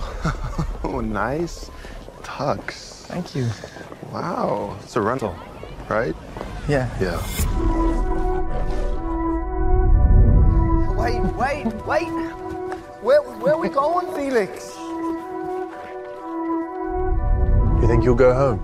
Oh, 0.84 1.00
nice 1.00 1.70
tux. 2.22 3.06
Thank 3.06 3.34
you. 3.34 3.48
Wow, 4.12 4.76
it's 4.82 4.96
a 4.96 5.00
rental, 5.00 5.36
right? 5.88 6.14
Yeah. 6.68 6.88
Yeah. 7.00 7.18
Wait, 10.94 11.20
wait, 11.34 11.66
wait. 11.86 12.08
Where, 13.02 13.22
where 13.22 13.54
are 13.54 13.58
we 13.58 13.68
going, 13.68 14.06
Felix? 14.14 14.74
You 17.80 17.86
think 17.86 18.04
you'll 18.04 18.14
go 18.14 18.34
home? 18.34 18.60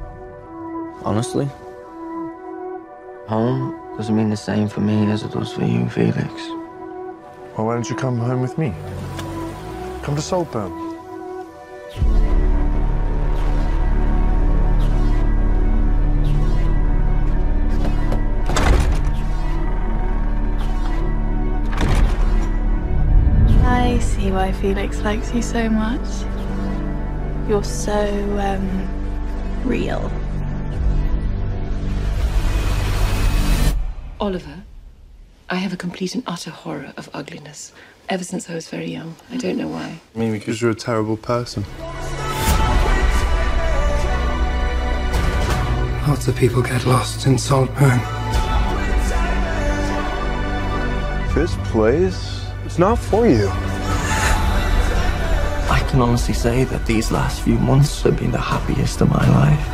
Honestly, 1.04 1.48
home 3.28 3.78
doesn't 3.96 4.16
mean 4.16 4.30
the 4.30 4.36
same 4.36 4.68
for 4.68 4.80
me 4.80 5.10
as 5.10 5.22
it 5.22 5.32
does 5.32 5.52
for 5.52 5.64
you, 5.64 5.88
Felix. 5.88 6.32
Well, 7.56 7.66
why 7.66 7.74
don't 7.74 7.88
you 7.88 7.96
come 7.96 8.18
home 8.18 8.40
with 8.40 8.56
me? 8.58 8.74
Come 10.02 10.16
to 10.16 10.22
Saltburn. 10.22 10.83
See 24.24 24.30
why 24.30 24.50
Felix 24.52 25.02
likes 25.02 25.34
you 25.34 25.42
so 25.42 25.68
much. 25.68 26.08
You're 27.46 27.62
so, 27.62 28.06
um, 28.38 28.66
real. 29.64 30.10
Oliver, 34.18 34.62
I 35.50 35.56
have 35.56 35.74
a 35.74 35.76
complete 35.76 36.14
and 36.14 36.24
utter 36.26 36.50
horror 36.50 36.94
of 36.96 37.10
ugliness. 37.12 37.72
Ever 38.08 38.24
since 38.24 38.48
I 38.48 38.54
was 38.54 38.66
very 38.66 38.90
young. 38.90 39.14
I 39.30 39.36
don't 39.36 39.58
know 39.58 39.68
why. 39.68 40.00
Maybe 40.14 40.38
because 40.38 40.62
you're 40.62 40.70
a 40.70 40.74
terrible 40.74 41.18
person. 41.18 41.64
Lots 46.08 46.28
of 46.28 46.34
people 46.36 46.62
get 46.62 46.86
lost 46.86 47.26
in 47.26 47.36
Saltburn. 47.36 48.00
This 51.34 51.54
place, 51.70 52.46
it's 52.64 52.78
not 52.78 52.98
for 52.98 53.26
you. 53.26 53.50
Can 55.94 56.02
honestly 56.02 56.34
say 56.34 56.64
that 56.64 56.86
these 56.86 57.12
last 57.12 57.42
few 57.42 57.56
months 57.56 58.02
have 58.02 58.18
been 58.18 58.32
the 58.32 58.40
happiest 58.40 59.00
of 59.00 59.10
my 59.10 59.24
life. 59.40 59.64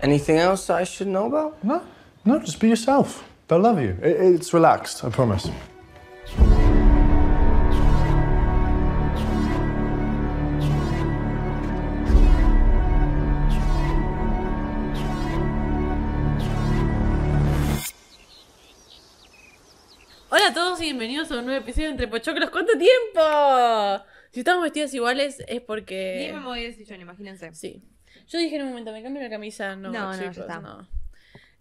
Anything 0.00 0.38
else 0.38 0.70
I 0.70 0.82
should 0.82 1.06
know 1.06 1.26
about? 1.26 1.62
No, 1.62 1.82
no, 2.24 2.40
just 2.40 2.58
be 2.58 2.68
yourself. 2.68 3.22
They'll 3.46 3.60
love 3.60 3.80
you. 3.80 3.96
It's 4.02 4.52
relaxed, 4.52 5.04
I 5.04 5.10
promise. 5.10 5.48
Y 20.84 20.88
bienvenidos 20.88 21.30
a 21.30 21.38
un 21.38 21.46
nuevo 21.46 21.62
episodio 21.62 21.86
de 21.86 21.92
Entre 21.92 22.08
Pochoclos. 22.08 22.50
¿Cuánto 22.50 22.72
tiempo? 22.76 24.04
Si 24.32 24.40
estamos 24.40 24.62
vestidos 24.64 24.92
iguales 24.92 25.42
es 25.48 25.62
porque. 25.62 26.26
Ni 26.26 26.32
me 26.34 26.40
moví 26.40 26.62
del 26.62 26.74
sillón, 26.74 27.00
imagínense. 27.00 27.54
Sí. 27.54 27.82
Yo 28.28 28.38
dije 28.38 28.56
en 28.56 28.62
un 28.64 28.68
momento, 28.68 28.92
me 28.92 29.02
cambio 29.02 29.22
la 29.22 29.30
camisa. 29.30 29.76
No, 29.76 29.90
No, 29.90 30.12
no, 30.12 30.12
ya 30.12 30.18
chicos, 30.30 30.38
está. 30.38 30.60
no. 30.60 30.86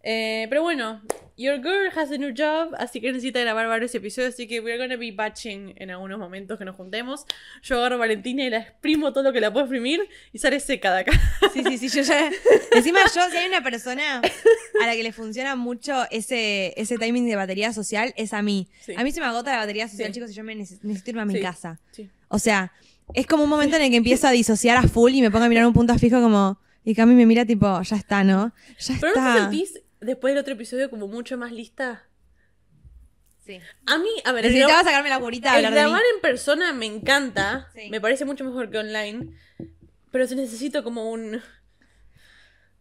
Eh, 0.01 0.47
pero 0.49 0.61
bueno, 0.61 1.01
Your 1.35 1.57
Girl 1.57 1.89
has 1.95 2.11
a 2.11 2.17
new 2.17 2.31
job, 2.37 2.75
así 2.77 3.01
que 3.01 3.11
necesita 3.11 3.39
grabar 3.39 3.67
varios 3.67 3.95
episodios, 3.95 4.35
así 4.35 4.47
que 4.47 4.59
we're 4.61 4.77
gonna 4.77 4.97
be 4.97 5.11
batching 5.11 5.73
en 5.77 5.89
algunos 5.89 6.19
momentos 6.19 6.59
que 6.59 6.65
nos 6.65 6.75
juntemos. 6.75 7.25
Yo 7.63 7.77
agarro 7.79 7.95
a 7.95 7.99
Valentina 7.99 8.43
y 8.43 8.51
la 8.51 8.59
exprimo 8.59 9.13
todo 9.13 9.23
lo 9.23 9.33
que 9.33 9.41
la 9.41 9.51
puedo 9.51 9.65
exprimir 9.65 10.07
y 10.31 10.37
sale 10.37 10.59
seca 10.59 10.93
de 10.93 10.99
acá. 11.01 11.11
Sí, 11.51 11.63
sí, 11.63 11.77
sí, 11.77 11.89
yo 11.89 12.03
ya. 12.03 12.29
Encima, 12.71 12.99
yo, 13.15 13.21
si 13.31 13.37
hay 13.37 13.47
una 13.47 13.63
persona 13.63 14.21
a 14.81 14.85
la 14.85 14.93
que 14.93 15.01
le 15.03 15.11
funciona 15.11 15.55
mucho 15.55 16.03
ese, 16.11 16.73
ese 16.77 16.97
timing 16.99 17.25
de 17.27 17.35
batería 17.35 17.73
social, 17.73 18.13
es 18.15 18.31
a 18.33 18.41
mí. 18.43 18.67
Sí. 18.81 18.93
A 18.95 19.03
mí 19.03 19.11
se 19.11 19.19
me 19.19 19.25
agota 19.25 19.51
la 19.53 19.57
batería 19.59 19.87
social, 19.87 20.09
Sí. 20.09 20.13
chicos, 20.13 20.29
y 20.31 20.33
yo 20.35 20.43
me 20.43 20.55
neces- 20.55 20.79
necesito 20.83 21.11
irme 21.11 21.23
a 21.23 21.25
mi 21.25 21.33
Sí. 21.35 21.41
casa. 21.41 21.79
Sí. 21.91 22.09
O 22.27 22.37
sea, 22.37 22.71
es 23.15 23.25
como 23.25 23.43
un 23.43 23.49
momento 23.49 23.75
en 23.75 23.81
el 23.83 23.89
que 23.89 23.97
empiezo 23.97 24.27
a 24.27 24.31
disociar 24.31 24.77
a 24.77 24.83
full 24.87 25.11
y 25.13 25.21
me 25.21 25.31
pongo 25.31 25.45
a 25.45 25.49
mirar 25.49 25.65
un 25.65 25.73
punto 25.73 25.97
fijo 25.97 26.21
como. 26.21 26.59
Y 26.85 26.95
Cami 26.95 27.15
me 27.15 27.25
mira 27.25 27.45
tipo, 27.45 27.81
ya 27.81 27.95
está, 27.95 28.23
¿no? 28.23 28.53
Ya 28.79 28.95
Pero 28.99 29.13
no 29.15 29.19
está. 29.21 29.33
te 29.35 29.41
sentís 29.41 29.81
después 30.03 30.33
del 30.33 30.41
otro 30.41 30.53
episodio 30.53 30.89
como 30.89 31.07
mucho 31.07 31.37
más 31.37 31.51
lista. 31.51 32.03
Sí. 33.45 33.59
A 33.87 33.97
mí, 33.97 34.09
a 34.23 34.31
ver, 34.31 34.45
el 34.45 34.51
Necesitaba 34.53 34.81
grab- 34.81 34.85
sacarme 34.85 35.09
la 35.09 35.19
curita 35.19 35.49
el 35.59 35.65
hablar 35.65 35.73
de 35.73 35.79
mí. 35.79 35.83
grabar 35.89 36.01
en 36.15 36.21
persona 36.21 36.71
me 36.73 36.85
encanta, 36.85 37.69
Sí. 37.75 37.89
me 37.89 37.99
parece 37.99 38.23
mucho 38.25 38.45
mejor 38.45 38.69
que 38.69 38.77
online, 38.77 39.35
pero 40.11 40.25
sí 40.27 40.35
necesito 40.35 40.81
como 40.83 41.11
un, 41.11 41.41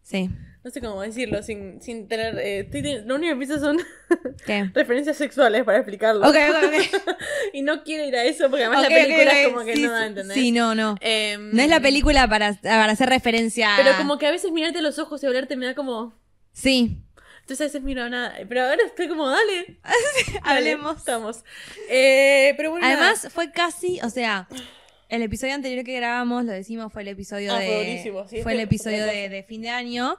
Sí. 0.03 0.31
no 0.65 0.71
sé 0.71 0.81
cómo 0.81 1.03
decirlo, 1.03 1.43
sin, 1.43 1.81
sin 1.83 2.07
tener, 2.07 2.39
eh, 2.39 2.61
estoy 2.61 2.83
de- 2.83 3.03
lo 3.05 3.17
único 3.17 3.33
que 3.39 3.45
pienso 3.47 3.59
son 3.59 3.79
¿Qué? 4.47 4.71
referencias 4.75 5.17
sexuales 5.17 5.65
para 5.65 5.79
explicarlo. 5.79 6.29
Ok, 6.29 6.37
ok, 6.49 6.65
ok. 6.65 7.17
y 7.55 7.63
no 7.63 7.83
quiero 7.83 8.05
ir 8.05 8.15
a 8.15 8.25
eso 8.25 8.49
porque 8.49 8.65
además 8.65 8.83
la 8.83 8.89
película 8.89 9.41
es 9.41 9.49
como 9.49 9.65
que 9.65 9.75
Sí, 9.77 9.83
no 9.83 9.91
da 9.91 9.99
a 10.03 10.07
entender. 10.07 10.37
Sí, 10.37 10.53
no, 10.53 10.75
no. 10.77 10.95
Em, 11.01 11.51
No 11.53 11.61
es 11.63 11.69
la 11.69 11.81
película 11.81 12.29
para, 12.29 12.55
para 12.55 12.93
hacer 12.93 13.09
referencia. 13.09 13.71
Pero 13.79 13.97
como 13.97 14.19
que 14.19 14.27
a 14.27 14.31
veces 14.31 14.53
mirarte 14.53 14.79
a 14.79 14.83
los 14.83 15.01
ojos 15.01 15.23
y 15.23 15.27
hablarte 15.27 15.57
me 15.57 15.67
da 15.67 15.75
como... 15.75 16.15
Sí. 16.53 16.99
Entonces 17.53 17.61
a 17.61 17.69
veces 17.69 17.83
miro 17.83 18.09
nada. 18.09 18.35
Pero 18.49 18.63
ahora 18.63 18.83
estoy 18.87 19.09
como, 19.09 19.29
dale. 19.31 19.77
Hablemos. 20.43 20.97
Estamos. 20.97 21.45
Eh, 21.91 22.55
pero 22.57 22.71
bueno, 22.71 22.89
nada. 22.89 23.11
Además, 23.11 23.29
fue 23.31 23.53
casi, 23.53 24.01
o 24.03 24.09
sea, 24.09 24.49
el 25.11 25.21
episodio 25.21 25.53
anterior 25.53 25.85
que 25.85 25.95
grabamos, 25.95 26.47
lo 26.47 26.53
decimos, 26.53 26.91
fue 26.91 27.03
el 27.03 27.09
episodio 27.09 27.53
Ah, 27.53 27.59
de. 27.59 27.67
fue 27.67 27.77
buenísimo, 27.77 28.27
sí, 28.29 28.43
fue 28.43 28.53
el 28.55 28.61
episodio 28.61 29.05
de, 29.05 29.45
fin 29.47 29.61
de 29.61 29.69
año. 29.69 30.17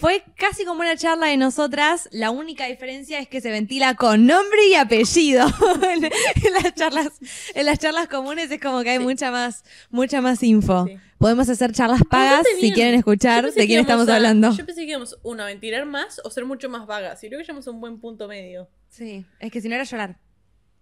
Fue 0.00 0.22
casi 0.36 0.66
como 0.66 0.80
una 0.80 0.96
charla 0.96 1.28
de 1.28 1.38
nosotras. 1.38 2.10
La 2.12 2.30
única 2.30 2.66
diferencia 2.66 3.20
es 3.20 3.28
que 3.28 3.40
se 3.40 3.50
ventila 3.50 3.94
con 3.94 4.26
nombre 4.26 4.66
y 4.68 4.74
apellido. 4.74 5.46
en, 5.82 6.04
en 6.44 6.52
las 6.62 6.74
charlas, 6.74 7.12
en 7.54 7.64
las 7.64 7.78
charlas 7.78 8.08
comunes 8.08 8.50
es 8.50 8.60
como 8.60 8.82
que 8.82 8.90
hay 8.90 8.98
mucha 8.98 9.30
más, 9.30 9.64
mucha 9.88 10.20
más 10.20 10.42
info. 10.42 10.86
Sí. 10.86 10.98
Podemos 11.18 11.48
hacer 11.48 11.72
charlas 11.72 12.00
pagas 12.10 12.46
si 12.60 12.72
quieren 12.72 12.94
escuchar 12.94 13.50
de 13.52 13.66
quién 13.66 13.80
estamos 13.80 14.08
a- 14.08 14.16
hablando. 14.16 14.52
Yo 14.54 14.66
pensé 14.66 14.82
que 14.84 14.90
íbamos, 14.90 15.18
uno, 15.22 15.42
a 15.42 15.46
ventilar 15.46 15.86
más 15.86 16.20
o 16.24 16.30
ser 16.30 16.44
mucho 16.44 16.68
más 16.68 16.86
vagas. 16.86 17.22
Y 17.24 17.28
creo 17.28 17.38
que 17.38 17.44
llegamos 17.44 17.66
a 17.66 17.70
un 17.70 17.80
buen 17.80 17.98
punto 18.00 18.28
medio. 18.28 18.68
Sí, 18.88 19.24
es 19.40 19.50
que 19.50 19.60
si 19.60 19.68
no 19.68 19.74
era 19.74 19.84
llorar. 19.84 20.18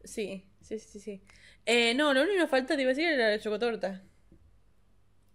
Sí, 0.03 0.45
sí, 0.61 0.79
sí, 0.79 0.99
sí. 1.01 1.23
Eh, 1.67 1.95
no, 1.95 2.13
lo 2.13 2.21
único 2.23 2.35
que 2.35 2.41
nos 2.41 2.51
falta, 2.51 2.75
te 2.77 2.83
iba 2.83 2.91
a 2.91 2.95
decir, 2.95 3.09
era 3.09 3.31
la 3.31 3.39
chocotorta. 3.39 4.03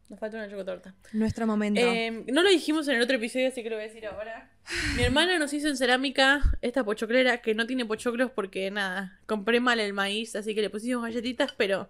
Nos 0.09 0.19
falta 0.19 0.37
una 0.37 0.49
chocotorta. 0.49 0.95
Nuestro 1.13 1.45
momento. 1.47 1.79
Eh, 1.81 2.25
no 2.31 2.41
lo 2.43 2.49
dijimos 2.49 2.87
en 2.87 2.95
el 2.95 3.01
otro 3.01 3.16
episodio, 3.17 3.47
así 3.47 3.61
que 3.63 3.69
lo 3.69 3.75
voy 3.75 3.85
a 3.85 3.87
decir 3.87 4.05
ahora. 4.07 4.51
Mi 4.95 5.03
hermana 5.03 5.37
nos 5.39 5.53
hizo 5.53 5.67
en 5.67 5.77
cerámica 5.77 6.41
esta 6.61 6.83
pochoclera 6.83 7.41
que 7.41 7.53
no 7.53 7.67
tiene 7.67 7.85
pochoclos 7.85 8.31
porque 8.31 8.69
nada, 8.71 9.19
compré 9.27 9.59
mal 9.59 9.79
el 9.79 9.93
maíz, 9.93 10.35
así 10.35 10.55
que 10.55 10.61
le 10.61 10.69
pusimos 10.69 11.03
galletitas, 11.03 11.53
pero 11.55 11.89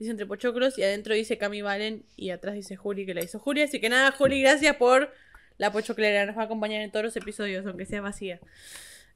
dice 0.00 0.10
entre 0.10 0.26
pochoclos 0.26 0.76
y 0.78 0.82
adentro 0.82 1.14
dice 1.14 1.38
Cami 1.38 1.62
Valen 1.62 2.04
y 2.16 2.30
atrás 2.30 2.54
dice 2.56 2.74
Juli 2.74 3.06
que 3.06 3.14
la 3.14 3.22
hizo 3.22 3.38
Juli. 3.38 3.62
Así 3.62 3.80
que 3.80 3.88
nada, 3.88 4.10
Juli, 4.10 4.40
gracias 4.42 4.74
por 4.76 5.12
la 5.58 5.70
pochoclera. 5.70 6.26
Nos 6.26 6.36
va 6.36 6.42
a 6.42 6.44
acompañar 6.46 6.80
en 6.82 6.90
todos 6.90 7.04
los 7.04 7.16
episodios, 7.16 7.64
aunque 7.66 7.86
sea 7.86 8.00
vacía. 8.00 8.40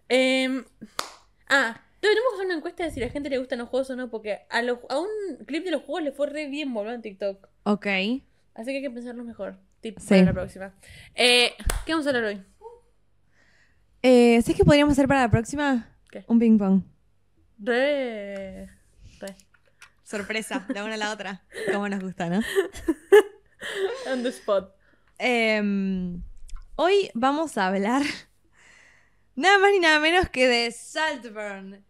Em, 0.08 0.64
ah, 1.48 1.80
tenemos 2.00 2.22
que 2.30 2.34
hacer 2.36 2.46
una 2.46 2.54
encuesta 2.56 2.84
de 2.84 2.90
si 2.90 3.02
a 3.02 3.06
la 3.06 3.10
gente 3.12 3.30
le 3.30 3.38
gustan 3.38 3.58
los 3.58 3.68
juegos 3.68 3.90
o 3.90 3.96
no, 3.96 4.10
porque 4.10 4.40
a, 4.50 4.62
los, 4.62 4.78
a 4.90 4.98
un 5.00 5.08
clip 5.46 5.64
de 5.64 5.70
los 5.72 5.82
juegos 5.82 6.02
le 6.04 6.12
fue 6.12 6.28
re 6.28 6.46
bien, 6.48 6.72
boludo, 6.72 6.92
en 6.94 7.02
TikTok. 7.02 7.48
ok. 7.64 7.86
Así 8.54 8.70
que 8.70 8.76
hay 8.76 8.82
que 8.82 8.90
pensarlo 8.90 9.24
mejor. 9.24 9.58
Tip 9.80 9.98
Sí. 9.98 10.08
para 10.10 10.22
la 10.22 10.32
próxima. 10.32 10.74
Eh, 11.14 11.52
¿Qué 11.84 11.92
vamos 11.92 12.06
a 12.06 12.10
hablar 12.10 12.24
hoy? 12.24 12.42
Eh, 14.02 14.40
¿Sabes 14.42 14.56
qué 14.56 14.64
podríamos 14.64 14.92
hacer 14.92 15.08
para 15.08 15.22
la 15.22 15.30
próxima? 15.30 15.88
¿Qué? 16.10 16.24
Un 16.28 16.38
ping 16.38 16.58
pong. 16.58 16.82
Re. 17.58 18.68
Re. 19.20 19.34
Sorpresa, 20.04 20.66
la 20.68 20.84
una 20.84 20.94
a 20.94 20.98
la 20.98 21.12
otra. 21.12 21.42
Como 21.72 21.88
nos 21.88 22.00
gusta, 22.00 22.28
¿no? 22.28 22.40
On 24.12 24.22
the 24.22 24.28
spot. 24.28 24.74
Em, 25.18 26.22
hoy 26.76 27.10
vamos 27.14 27.56
a 27.56 27.68
hablar 27.68 28.02
nada 29.34 29.58
más 29.58 29.70
ni 29.72 29.80
nada 29.80 29.98
menos 30.00 30.28
que 30.28 30.46
de 30.46 30.70
Saltburn. 30.72 31.84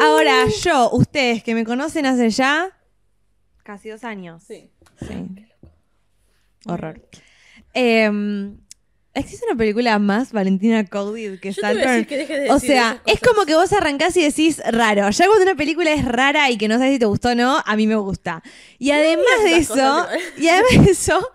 Ahora, 0.00 0.46
yo, 0.62 0.90
ustedes 0.92 1.42
que 1.42 1.54
me 1.54 1.64
conocen 1.64 2.06
hace 2.06 2.30
ya 2.30 2.74
casi 3.62 3.90
dos 3.90 4.02
años. 4.02 4.42
Sí. 4.42 4.70
Sí. 5.06 5.46
Horror. 6.66 7.06
Em, 7.74 8.58
¿Existe 9.14 9.46
una 9.46 9.56
película 9.56 9.98
más 9.98 10.32
Valentina 10.32 10.86
Cody 10.86 11.38
que 11.38 11.50
Yo 11.52 11.60
te 11.62 11.72
iba 11.74 11.90
a 11.90 11.92
decir 11.92 12.06
que 12.06 12.16
dejes 12.18 12.40
de 12.40 12.50
O 12.50 12.54
decir 12.54 12.70
sea, 12.70 12.88
esas 12.90 13.00
es 13.06 13.20
cosas. 13.20 13.28
como 13.34 13.46
que 13.46 13.54
vos 13.56 13.72
arrancás 13.72 14.16
y 14.16 14.22
decís 14.22 14.60
raro. 14.70 15.10
Ya 15.10 15.26
cuando 15.26 15.42
una 15.42 15.54
película 15.56 15.92
es 15.92 16.04
rara 16.04 16.50
y 16.50 16.56
que 16.58 16.68
no 16.68 16.76
sabes 16.76 16.92
si 16.92 16.98
te 17.00 17.06
gustó 17.06 17.30
o 17.30 17.34
no, 17.34 17.60
a 17.64 17.76
mí 17.76 17.86
me 17.86 17.96
gusta. 17.96 18.42
Y 18.78 18.90
además 18.92 19.24
de 19.44 19.56
esas 19.56 19.76
eso, 19.76 20.04
cosas, 20.04 20.18
y 20.38 20.48
además 20.48 20.84
de 20.84 20.90
eso, 20.92 21.30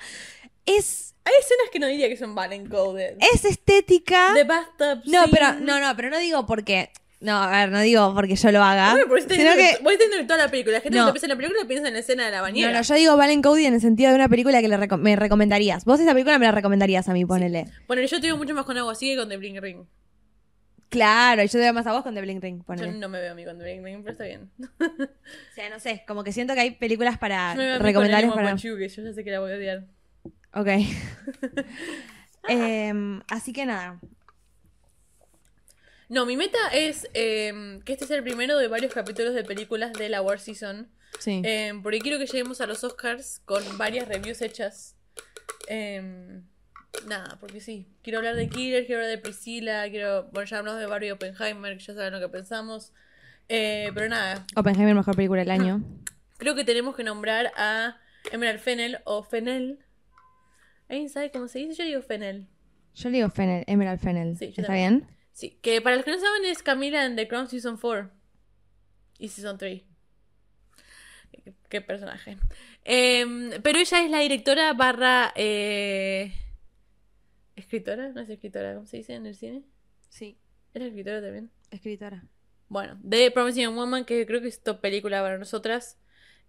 es, 0.65 1.13
Hay 1.25 1.33
escenas 1.41 1.69
que 1.73 1.79
no 1.79 1.87
diría 1.87 2.07
que 2.07 2.15
son 2.17 2.35
Valen 2.35 2.69
Coded. 2.69 3.17
es 3.33 3.43
estética. 3.43 4.31
The 4.33 4.43
bathtub 4.45 5.01
No, 5.05 5.23
scene. 5.23 5.27
pero 5.31 5.53
no, 5.59 5.79
no, 5.81 5.93
pero 5.95 6.09
no 6.09 6.19
digo 6.19 6.45
porque 6.45 6.89
No, 7.23 7.37
a 7.41 7.49
ver, 7.51 7.71
no 7.71 7.79
digo 7.79 8.13
porque 8.13 8.35
yo 8.35 8.51
lo 8.51 8.61
haga. 8.61 8.91
Bueno, 8.91 9.05
porque 9.07 9.21
estás 9.21 9.37
sino 9.37 9.51
que. 9.55 9.77
vos 9.81 9.93
estás 9.93 10.27
toda 10.27 10.37
la 10.45 10.51
película. 10.51 10.75
La 10.77 10.81
gente 10.81 10.97
No. 10.97 11.03
cuando 11.05 11.13
piensa 11.13 11.25
en 11.25 11.29
la 11.29 11.35
película 11.37 11.67
piensa 11.67 11.87
en 11.87 11.93
la 11.93 11.99
escena 12.01 12.25
de 12.25 12.31
la 12.31 12.37
No, 12.37 12.43
bañera. 12.43 12.71
no, 12.73 12.81
yo 12.81 12.95
digo 12.95 13.15
Valen 13.17 13.41
Cody 13.41 13.65
en 13.65 13.73
el 13.75 13.81
sentido 13.81 14.09
de 14.09 14.15
una 14.15 14.27
película 14.27 14.61
que 14.61 14.67
le 14.67 14.77
reco- 14.77 14.97
me 14.99 15.15
recomendarías. 15.15 15.85
Vos 15.85 15.99
esa 16.01 16.11
película 16.11 16.37
me 16.37 16.45
la 16.45 16.51
recomendarías 16.51 17.07
a 17.07 17.13
mí, 17.13 17.25
ponele. 17.25 17.65
Bueno, 17.87 18.03
yo 18.03 18.17
te 18.19 18.27
digo 18.27 18.37
mucho 18.37 18.53
más 18.53 18.65
con 18.65 18.77
algo 18.77 18.89
así 18.89 19.09
que 19.09 19.17
con 19.17 19.29
The 19.29 19.37
Bling 19.37 19.61
Ring. 19.61 19.85
Claro, 20.89 21.41
y 21.41 21.47
yo 21.47 21.51
te 21.53 21.57
veo 21.59 21.73
más 21.73 21.87
a 21.87 21.91
vos 21.93 22.03
con 22.03 22.13
The 22.13 22.21
Blink 22.21 22.43
Ring, 22.43 22.59
Yo 22.59 22.63
ponele. 22.65 22.91
no 22.91 23.09
me 23.09 23.19
veo 23.19 23.31
a 23.31 23.35
mí 23.35 23.43
con 23.45 23.57
The 23.57 23.63
Bling 23.63 23.83
Ring, 23.83 24.01
pero 24.03 24.11
está 24.11 24.25
bien. 24.25 24.51
O 24.59 25.55
sea, 25.55 25.69
no 25.71 25.79
sé, 25.79 26.03
como 26.07 26.23
que 26.23 26.31
siento 26.31 26.53
que 26.53 26.59
hay 26.59 26.71
películas 26.71 27.17
para 27.17 27.53
Yo 27.55 27.59
veo 27.61 27.79
recomendarles 27.79 28.31
para. 28.31 28.55
Que 28.55 28.61
yo 28.61 28.77
ya 28.77 29.13
sé 29.13 29.23
que 29.23 29.31
la 29.31 29.39
voy 29.39 29.53
a 29.53 29.55
odiar. 29.55 29.85
Ok. 30.53 30.67
Em, 32.47 33.21
así 33.29 33.53
que 33.53 33.65
nada. 33.65 33.99
No, 36.13 36.27
mi 36.27 36.37
meta 36.37 36.59
es 36.71 37.07
eh, 37.15 37.79
que 37.85 37.93
este 37.93 38.05
sea 38.05 38.17
el 38.17 38.23
primero 38.23 38.55
de 38.59 38.67
varios 38.67 38.93
capítulos 38.93 39.33
de 39.33 39.43
películas 39.43 39.93
de 39.93 40.09
la 40.09 40.21
War 40.21 40.39
Season. 40.39 40.87
Sí. 41.17 41.41
Eh, 41.43 41.73
porque 41.81 41.99
quiero 41.99 42.19
que 42.19 42.27
lleguemos 42.27 42.61
a 42.61 42.67
los 42.67 42.83
Oscars 42.83 43.41
con 43.45 43.63
varias 43.79 44.07
reviews 44.07 44.43
hechas. 44.43 44.95
Eh, 45.67 46.39
nada, 47.07 47.37
porque 47.39 47.59
sí. 47.61 47.87
Quiero 48.03 48.19
hablar 48.19 48.35
de 48.35 48.47
Killer, 48.47 48.85
quiero 48.85 49.01
hablar 49.01 49.09
de 49.15 49.21
Priscila, 49.23 49.89
quiero. 49.89 50.29
Bueno, 50.31 50.47
ya 50.47 50.59
hablamos 50.59 50.79
de 50.79 50.85
Barbie 50.85 51.11
Oppenheimer, 51.11 51.77
que 51.77 51.83
ya 51.83 51.95
saben 51.95 52.13
lo 52.13 52.19
que 52.19 52.29
pensamos. 52.29 52.93
Eh, 53.49 53.89
pero 53.95 54.07
nada, 54.07 54.45
Oppenheimer, 54.55 54.93
mejor 54.93 55.15
película 55.15 55.41
del 55.41 55.49
año. 55.49 55.81
creo 56.37 56.53
que 56.53 56.63
tenemos 56.63 56.95
que 56.95 57.03
nombrar 57.03 57.51
a 57.57 57.97
Emerald 58.31 58.59
Fennel 58.59 58.99
o 59.05 59.23
Fennel. 59.23 59.79
¿Alguien 60.89 61.09
sabe 61.09 61.31
cómo 61.31 61.47
se 61.47 61.57
dice? 61.57 61.73
Yo 61.73 61.85
digo 61.85 62.01
Fennel. 62.03 62.47
Yo 62.93 63.09
le 63.09 63.17
digo 63.17 63.29
Fennel, 63.31 63.63
Emerald 63.65 63.99
Fennel. 63.99 64.37
Sí, 64.37 64.45
¿Está 64.45 64.67
también. 64.67 64.99
bien? 64.99 65.17
Sí, 65.33 65.57
que 65.61 65.81
para 65.81 65.95
los 65.95 66.05
que 66.05 66.11
no 66.11 66.19
saben 66.19 66.45
es 66.45 66.61
Camila 66.63 67.05
en 67.05 67.15
The 67.15 67.27
Crown 67.27 67.47
Season 67.49 67.77
4 67.77 68.09
y 69.17 69.27
Season 69.29 69.57
3. 69.57 69.81
Qué, 71.31 71.53
qué 71.69 71.81
personaje. 71.81 72.37
Em, 72.83 73.49
pero 73.63 73.79
ella 73.79 74.03
es 74.05 74.11
la 74.11 74.19
directora 74.19 74.73
barra... 74.73 75.33
eh, 75.35 76.31
¿Escritora? 77.55 78.09
¿No 78.09 78.21
es 78.21 78.29
escritora? 78.29 78.73
¿Cómo 78.75 78.85
se 78.85 78.97
dice 78.97 79.13
en 79.15 79.25
el 79.25 79.35
cine? 79.35 79.63
Sí. 80.09 80.37
¿Era 80.73 80.85
escritora 80.85 81.21
también? 81.21 81.51
Escritora. 81.71 82.23
Bueno, 82.69 82.97
de 83.01 83.29
Promising 83.31 83.75
Woman, 83.75 84.05
que 84.05 84.25
creo 84.25 84.41
que 84.41 84.47
es 84.47 84.61
top 84.63 84.81
película 84.81 85.21
para 85.21 85.37
nosotras. 85.37 85.97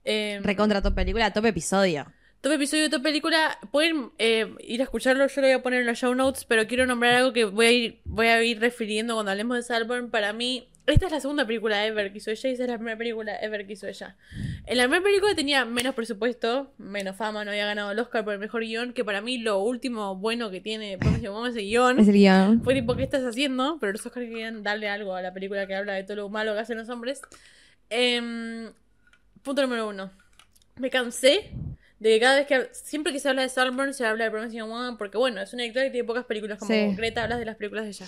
Em, 0.04 0.42
Recontra 0.42 0.82
top 0.82 0.94
película, 0.94 1.32
top 1.32 1.46
episodio. 1.46 2.06
Top 2.44 2.52
episodio 2.52 2.82
de 2.82 2.90
top 2.90 3.02
película. 3.02 3.58
Pueden 3.70 4.10
eh, 4.18 4.54
ir 4.60 4.82
a 4.82 4.84
escucharlo, 4.84 5.26
yo 5.26 5.40
lo 5.40 5.46
voy 5.46 5.54
a 5.54 5.62
poner 5.62 5.80
en 5.80 5.86
los 5.86 5.96
show 5.96 6.14
notes, 6.14 6.44
pero 6.44 6.66
quiero 6.66 6.84
nombrar 6.84 7.14
algo 7.14 7.32
que 7.32 7.46
voy 7.46 7.64
a 7.64 7.72
ir, 7.72 8.00
voy 8.04 8.26
a 8.26 8.42
ir 8.42 8.60
refiriendo 8.60 9.14
cuando 9.14 9.30
hablemos 9.30 9.56
de 9.56 9.62
Salborn. 9.62 10.10
Para 10.10 10.34
mí, 10.34 10.68
esta 10.86 11.06
es 11.06 11.12
la 11.12 11.20
segunda 11.20 11.46
película 11.46 11.86
ever 11.86 12.12
que 12.12 12.18
hizo 12.18 12.30
ella 12.30 12.50
y 12.50 12.52
esa 12.52 12.64
es 12.64 12.68
la 12.68 12.76
primera 12.76 12.98
película 12.98 13.34
ever 13.40 13.66
que 13.66 13.72
hizo 13.72 13.86
ella. 13.86 14.18
En 14.66 14.76
la 14.76 14.82
primera 14.82 15.02
película 15.02 15.34
tenía 15.34 15.64
menos 15.64 15.94
presupuesto, 15.94 16.70
menos 16.76 17.16
fama, 17.16 17.46
no 17.46 17.50
había 17.50 17.64
ganado 17.64 17.92
el 17.92 17.98
Oscar 17.98 18.24
por 18.24 18.34
el 18.34 18.40
mejor 18.40 18.60
guion, 18.60 18.92
que 18.92 19.06
para 19.06 19.22
mí 19.22 19.38
lo 19.38 19.60
último 19.60 20.14
bueno 20.16 20.50
que 20.50 20.60
tiene 20.60 20.98
Promising 20.98 21.24
Young 21.24 21.34
Woman 21.34 21.50
es 21.50 21.56
el 21.56 21.64
guion. 21.64 21.98
Es 21.98 22.08
el 22.08 22.14
guion. 22.14 22.62
Fue 22.62 22.74
tipo, 22.74 22.94
¿qué 22.94 23.04
estás 23.04 23.22
haciendo? 23.22 23.78
Pero 23.80 23.92
los 23.92 24.04
Oscars 24.04 24.26
querían 24.26 24.62
darle 24.62 24.90
algo 24.90 25.14
a 25.14 25.22
la 25.22 25.32
película 25.32 25.66
que 25.66 25.76
habla 25.76 25.94
de 25.94 26.04
todo 26.04 26.16
lo 26.16 26.28
malo 26.28 26.52
que 26.52 26.60
hacen 26.60 26.76
los 26.76 26.90
hombres. 26.90 27.22
Em, 27.88 28.70
punto 29.42 29.62
número 29.62 29.88
uno. 29.88 30.10
Me 30.76 30.90
cansé 30.90 31.50
de 31.98 32.10
que 32.10 32.20
cada 32.20 32.36
vez 32.36 32.46
que... 32.46 32.68
Siempre 32.72 33.12
que 33.12 33.20
se 33.20 33.28
habla 33.28 33.42
de 33.42 33.48
Salburn 33.48 33.94
se 33.94 34.04
habla 34.04 34.24
de 34.24 34.30
Promising 34.30 34.62
Woman 34.62 34.96
porque, 34.98 35.18
bueno, 35.18 35.40
es 35.40 35.52
una 35.52 35.62
directora 35.62 35.86
que 35.86 35.92
tiene 35.92 36.06
pocas 36.06 36.24
películas 36.24 36.58
como 36.58 36.70
Sí. 36.72 36.94
Greta, 36.96 37.22
hablas 37.24 37.38
de 37.38 37.44
las 37.46 37.56
películas 37.56 37.84
de 37.84 37.90
ella. 37.90 38.06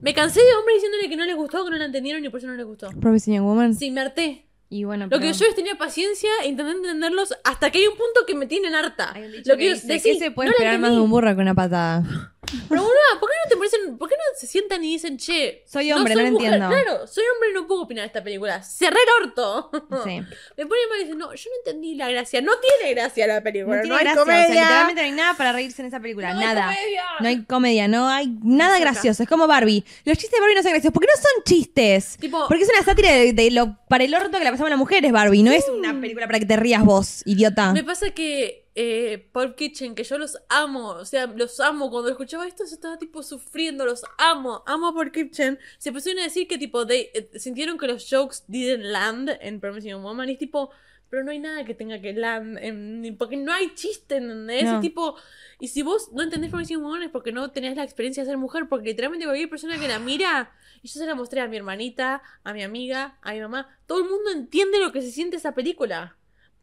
Me 0.00 0.14
cansé 0.14 0.40
de 0.40 0.54
hombres 0.54 0.76
diciéndole 0.76 1.08
que 1.08 1.16
no 1.16 1.24
les 1.26 1.36
gustó, 1.36 1.64
que 1.64 1.70
no 1.70 1.76
la 1.76 1.84
entendieron 1.86 2.24
y 2.24 2.28
por 2.28 2.38
eso 2.38 2.46
no 2.46 2.54
les 2.54 2.66
gustó. 2.66 2.90
Promising 3.00 3.42
Woman. 3.42 3.74
Sí, 3.74 3.90
me 3.90 4.00
harté. 4.00 4.47
Y 4.70 4.84
bueno, 4.84 5.06
Lo 5.10 5.18
que 5.18 5.32
yo 5.32 5.46
es 5.46 5.54
tenía 5.54 5.76
paciencia 5.78 6.28
e 6.42 6.48
intenté 6.48 6.72
entenderlos 6.72 7.34
hasta 7.42 7.70
que 7.70 7.78
hay 7.78 7.86
un 7.86 7.96
punto 7.96 8.26
que 8.26 8.34
me 8.34 8.46
tienen 8.46 8.74
harta. 8.74 9.12
Hay 9.14 9.22
Lo 9.44 9.56
que 9.56 9.64
que, 9.64 9.74
dice, 9.74 9.86
decí, 9.86 10.12
¿qué 10.12 10.18
se 10.18 10.30
puede 10.30 10.48
no 10.48 10.52
la 10.52 10.56
esperar 10.56 10.78
más 10.78 10.90
de 10.92 11.00
un 11.00 11.10
burro 11.10 11.34
que 11.34 11.40
una 11.40 11.54
patada? 11.54 12.02
Pero 12.68 12.80
boluda, 12.80 13.20
¿por 13.20 13.28
qué 13.28 13.34
no 13.44 13.48
te 13.50 13.56
parecen, 13.58 13.98
por 13.98 14.08
qué 14.08 14.14
no 14.14 14.22
se 14.38 14.46
sientan 14.46 14.82
y 14.82 14.92
dicen, 14.92 15.18
che, 15.18 15.64
Soy 15.66 15.92
hombre, 15.92 16.14
no 16.14 16.22
mujer"? 16.30 16.54
entiendo. 16.54 16.68
Claro, 16.68 17.06
soy 17.06 17.24
hombre 17.34 17.50
y 17.50 17.52
no 17.54 17.66
puedo 17.66 17.82
opinar 17.82 18.02
de 18.04 18.06
esta 18.06 18.24
película. 18.24 18.62
Cerré 18.62 18.96
el 19.20 19.24
orto. 19.26 19.70
Sí. 20.04 20.20
Me 20.56 20.66
pone 20.66 20.80
mal 20.90 21.00
y 21.00 21.04
dice, 21.04 21.14
no, 21.16 21.34
yo 21.34 21.50
no 21.50 21.56
entendí 21.64 21.94
la 21.94 22.08
gracia. 22.10 22.40
No 22.40 22.52
tiene 22.58 22.94
gracia 22.94 23.26
la 23.26 23.42
película. 23.42 23.82
No 23.84 23.96
hay 23.96 24.06
comedia. 24.14 24.22
o 24.22 24.24
sea, 24.24 24.48
literalmente 24.48 25.02
no 25.02 25.06
hay 25.08 25.12
nada 25.12 25.34
para 25.34 25.52
reírse 25.52 25.82
en 25.82 25.88
esa 25.88 26.00
película, 26.00 26.32
No 26.32 26.40
hay 26.40 26.46
nada. 26.46 26.62
comedia. 26.74 27.02
No 27.20 27.28
hay 27.28 27.44
comedia, 27.44 27.88
no 27.88 28.08
hay 28.08 28.38
nada 28.42 28.78
gracioso. 28.78 29.22
Es 29.22 29.28
como 29.28 29.46
Barbie. 29.46 29.84
Los 30.04 30.16
chistes 30.16 30.32
de 30.32 30.40
Barbie 30.40 30.54
no 30.54 30.62
son 30.62 30.72
graciosos. 30.72 30.92
¿Por 30.94 31.02
qué 31.02 31.08
no 31.14 31.20
son 31.22 31.44
chistes? 31.44 32.16
Tipo- 32.18 32.46
Porque 32.48 32.62
es 32.64 32.70
una 32.70 32.82
sátira 32.82 33.10
de, 33.12 33.32
de 33.34 33.50
lo 33.50 33.76
para 33.88 34.04
el 34.04 34.14
orto 34.14 34.38
que 34.38 34.44
le 34.44 34.50
a 34.66 34.70
las 34.70 34.78
mujeres, 34.78 35.12
Barbie. 35.12 35.42
No 35.42 35.52
es 35.52 35.68
una 35.68 35.98
película 36.00 36.26
para 36.26 36.38
que 36.38 36.46
te 36.46 36.56
rías 36.56 36.84
vos, 36.84 37.22
idiota. 37.24 37.72
Me 37.72 37.84
pasa 37.84 38.10
que 38.10 38.66
eh, 38.74 39.28
Pulp 39.32 39.56
Kitchen, 39.56 39.94
que 39.94 40.04
yo 40.04 40.18
los 40.18 40.38
amo, 40.48 40.90
o 40.90 41.04
sea, 41.04 41.26
los 41.26 41.58
amo. 41.60 41.90
Cuando 41.90 42.10
escuchaba 42.10 42.46
esto, 42.46 42.64
yo 42.64 42.74
estaba 42.74 42.96
tipo 42.98 43.22
sufriendo, 43.22 43.84
los 43.84 44.02
amo, 44.18 44.62
amo 44.66 44.88
a 44.88 44.92
Pulp 44.94 45.12
Kitchen. 45.12 45.58
Se 45.78 45.90
pusieron 45.92 46.20
a 46.20 46.24
decir 46.24 46.46
que 46.46 46.58
tipo, 46.58 46.86
they- 46.86 47.10
eh, 47.14 47.30
sintieron 47.38 47.76
que 47.78 47.86
los 47.88 48.08
jokes 48.08 48.44
didn't 48.46 48.84
land 48.84 49.30
en 49.40 49.60
Promising 49.60 50.02
Woman. 50.02 50.28
Y 50.28 50.32
es 50.32 50.38
tipo, 50.38 50.70
pero 51.10 51.24
no 51.24 51.30
hay 51.30 51.38
nada 51.38 51.64
que 51.64 51.74
tenga 51.74 52.00
que 52.00 52.12
land, 52.12 52.58
en- 52.58 53.16
porque 53.18 53.36
no 53.36 53.52
hay 53.52 53.74
chiste, 53.74 54.16
¿entendés? 54.16 54.64
No. 54.64 54.74
Es 54.76 54.80
tipo, 54.80 55.16
y 55.60 55.68
si 55.68 55.82
vos 55.82 56.10
no 56.12 56.22
entendés 56.22 56.50
Young 56.68 56.82
Woman 56.82 57.02
es 57.02 57.10
porque 57.10 57.32
no 57.32 57.50
tenés 57.50 57.76
la 57.76 57.84
experiencia 57.84 58.22
de 58.22 58.28
ser 58.28 58.36
mujer, 58.38 58.68
porque 58.68 58.88
literalmente 58.90 59.26
cualquier 59.26 59.48
persona 59.48 59.78
que 59.78 59.88
la 59.88 59.98
mira, 59.98 60.52
y 60.82 60.88
yo 60.88 60.98
se 61.00 61.06
la 61.06 61.14
mostré 61.14 61.40
a 61.40 61.48
mi 61.48 61.56
hermanita, 61.56 62.22
a 62.44 62.52
mi 62.52 62.62
amiga, 62.62 63.18
a 63.22 63.32
mi 63.32 63.40
mamá, 63.40 63.68
todo 63.86 63.98
el 63.98 64.04
mundo 64.10 64.30
entiende 64.32 64.78
lo 64.80 64.92
que 64.92 65.02
se 65.02 65.10
siente 65.10 65.36
esa 65.36 65.54
película 65.54 66.14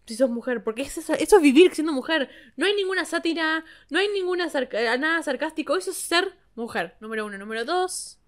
si 0.05 0.15
sos 0.15 0.29
mujer, 0.29 0.63
porque 0.63 0.83
es 0.83 0.95
eso 0.99 1.13
es 1.15 1.41
vivir 1.41 1.73
siendo 1.73 1.91
mujer. 1.91 2.29
No 2.57 2.67
hay 2.67 2.75
ninguna 2.75 3.05
sátira, 3.05 3.65
no 3.89 3.97
hay 3.97 4.07
ninguna 4.09 4.47
nada 4.99 5.23
sarcástico, 5.23 5.75
eso 5.75 5.89
es 5.89 5.97
ser 5.97 6.31
mujer. 6.53 6.95
Número 6.99 7.25
uno. 7.25 7.39
Número 7.39 7.65
dos, 7.65 8.19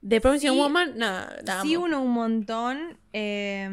de 0.00 0.20
Promising 0.22 0.52
Sí. 0.52 0.56
Woman, 0.56 0.96
nada, 0.96 1.36
la 1.44 1.60
Sí, 1.60 1.76
uno 1.76 2.00
un 2.00 2.12
montón. 2.12 2.98
eh. 3.12 3.68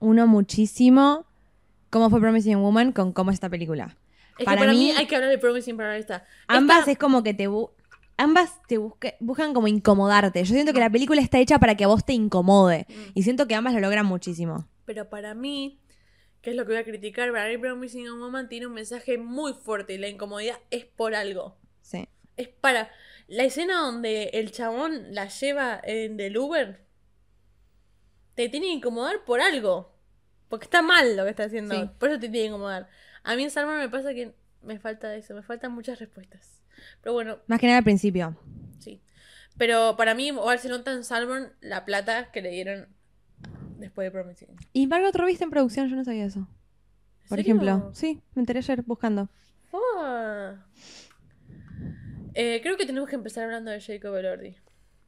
Uno 0.00 0.26
muchísimo. 0.26 1.26
¿Cómo 1.90 2.08
fue 2.10 2.20
Promising 2.20 2.58
Woman 2.58 2.92
con 2.92 3.12
cómo 3.12 3.30
es 3.30 3.34
esta 3.34 3.48
película? 3.50 3.96
Es 4.38 4.44
Para 4.46 4.56
que 4.56 4.60
para 4.62 4.72
mí, 4.72 4.78
mí- 4.78 4.90
hay 4.92 5.06
que 5.06 5.14
hablar 5.16 5.30
de 5.30 5.38
Promising 5.38 5.76
para 5.76 5.96
esta. 5.98 6.24
Ambas 6.48 6.80
Esta- 6.80 6.92
es 6.92 6.98
como 6.98 7.22
que 7.22 7.34
te... 7.34 7.48
Ambas 8.16 8.62
te 8.68 8.78
busque- 8.78 9.16
buscan 9.20 9.52
como 9.54 9.68
incomodarte. 9.68 10.44
Yo 10.44 10.54
siento 10.54 10.72
que 10.72 10.80
la 10.80 10.90
película 10.90 11.20
está 11.20 11.38
hecha 11.38 11.58
para 11.58 11.76
que 11.76 11.84
a 11.84 11.88
vos 11.88 12.04
te 12.04 12.12
incomode. 12.12 12.86
Mm. 12.88 12.92
Y 13.14 13.22
siento 13.24 13.46
que 13.48 13.54
ambas 13.54 13.74
lo 13.74 13.80
logran 13.80 14.06
muchísimo. 14.06 14.68
Pero 14.84 15.08
para 15.08 15.34
mí, 15.34 15.80
que 16.40 16.50
es 16.50 16.56
lo 16.56 16.62
que 16.64 16.72
voy 16.72 16.80
a 16.80 16.84
criticar, 16.84 17.32
para 17.32 17.48
mí 17.48 17.58
Promising 17.58 18.06
Woman 18.20 18.48
tiene 18.48 18.66
un 18.66 18.74
mensaje 18.74 19.18
muy 19.18 19.54
fuerte 19.54 19.94
y 19.94 19.98
la 19.98 20.08
incomodidad 20.08 20.56
es 20.70 20.84
por 20.84 21.14
algo. 21.14 21.56
Sí. 21.80 22.08
Es 22.36 22.48
para... 22.48 22.90
La 23.28 23.44
escena 23.44 23.80
donde 23.80 24.24
el 24.34 24.52
chabón 24.52 25.14
la 25.14 25.28
lleva 25.28 25.80
en 25.82 26.16
del 26.16 26.36
Uber 26.36 26.84
te 28.44 28.48
tiene 28.50 28.66
que 28.66 28.72
incomodar 28.72 29.24
por 29.24 29.40
algo. 29.40 29.92
Porque 30.48 30.64
está 30.64 30.82
mal 30.82 31.16
lo 31.16 31.24
que 31.24 31.30
está 31.30 31.44
haciendo. 31.44 31.74
Sí. 31.74 31.90
Por 31.98 32.10
eso 32.10 32.18
te 32.20 32.28
tiene 32.28 32.38
que 32.40 32.48
incomodar. 32.48 32.88
A 33.22 33.36
mí 33.36 33.42
en 33.44 33.50
Salman 33.50 33.78
me 33.78 33.88
pasa 33.88 34.12
que 34.14 34.34
me 34.62 34.78
falta 34.78 35.14
eso, 35.16 35.34
me 35.34 35.42
faltan 35.42 35.72
muchas 35.72 35.98
respuestas. 35.98 36.60
Pero 37.02 37.12
bueno, 37.14 37.38
Más 37.46 37.58
que 37.60 37.66
nada 37.66 37.78
al 37.78 37.84
principio. 37.84 38.36
sí. 38.78 39.00
Pero 39.58 39.96
para 39.98 40.14
mí, 40.14 40.28
igual 40.28 40.58
se 40.58 40.68
nota 40.70 40.92
en 40.92 41.04
Salmon 41.04 41.52
la 41.60 41.84
plata 41.84 42.32
que 42.32 42.40
le 42.40 42.50
dieron 42.50 42.88
después 43.78 44.06
de 44.06 44.10
Promising. 44.10 44.48
Y 44.72 44.86
Margot 44.86 45.14
Robbie 45.14 45.34
está 45.34 45.44
en 45.44 45.50
producción, 45.50 45.88
yo 45.88 45.96
no 45.96 46.04
sabía 46.04 46.24
eso. 46.24 46.48
Por 47.28 47.36
serio? 47.38 47.54
ejemplo. 47.56 47.90
Sí, 47.94 48.22
me 48.34 48.40
enteré 48.40 48.60
ayer 48.60 48.82
buscando. 48.82 49.28
Eh, 52.34 52.60
creo 52.62 52.76
que 52.76 52.86
tenemos 52.86 53.08
que 53.08 53.14
empezar 53.16 53.44
hablando 53.44 53.70
de 53.70 53.80
Jacob 53.80 54.14
Elordi. 54.16 54.56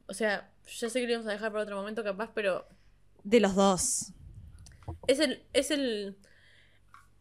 O 0.07 0.13
sea, 0.13 0.49
ya 0.67 0.89
sé 0.89 0.99
que 0.99 1.05
lo 1.07 1.13
íbamos 1.13 1.27
a 1.27 1.31
dejar 1.33 1.51
para 1.51 1.63
otro 1.63 1.75
momento 1.75 2.03
capaz, 2.03 2.31
pero 2.33 2.67
De 3.25 3.39
los 3.39 3.55
dos. 3.55 4.13
es 5.07 5.19
el, 5.19 5.43
es 5.53 5.71
el, 5.71 6.15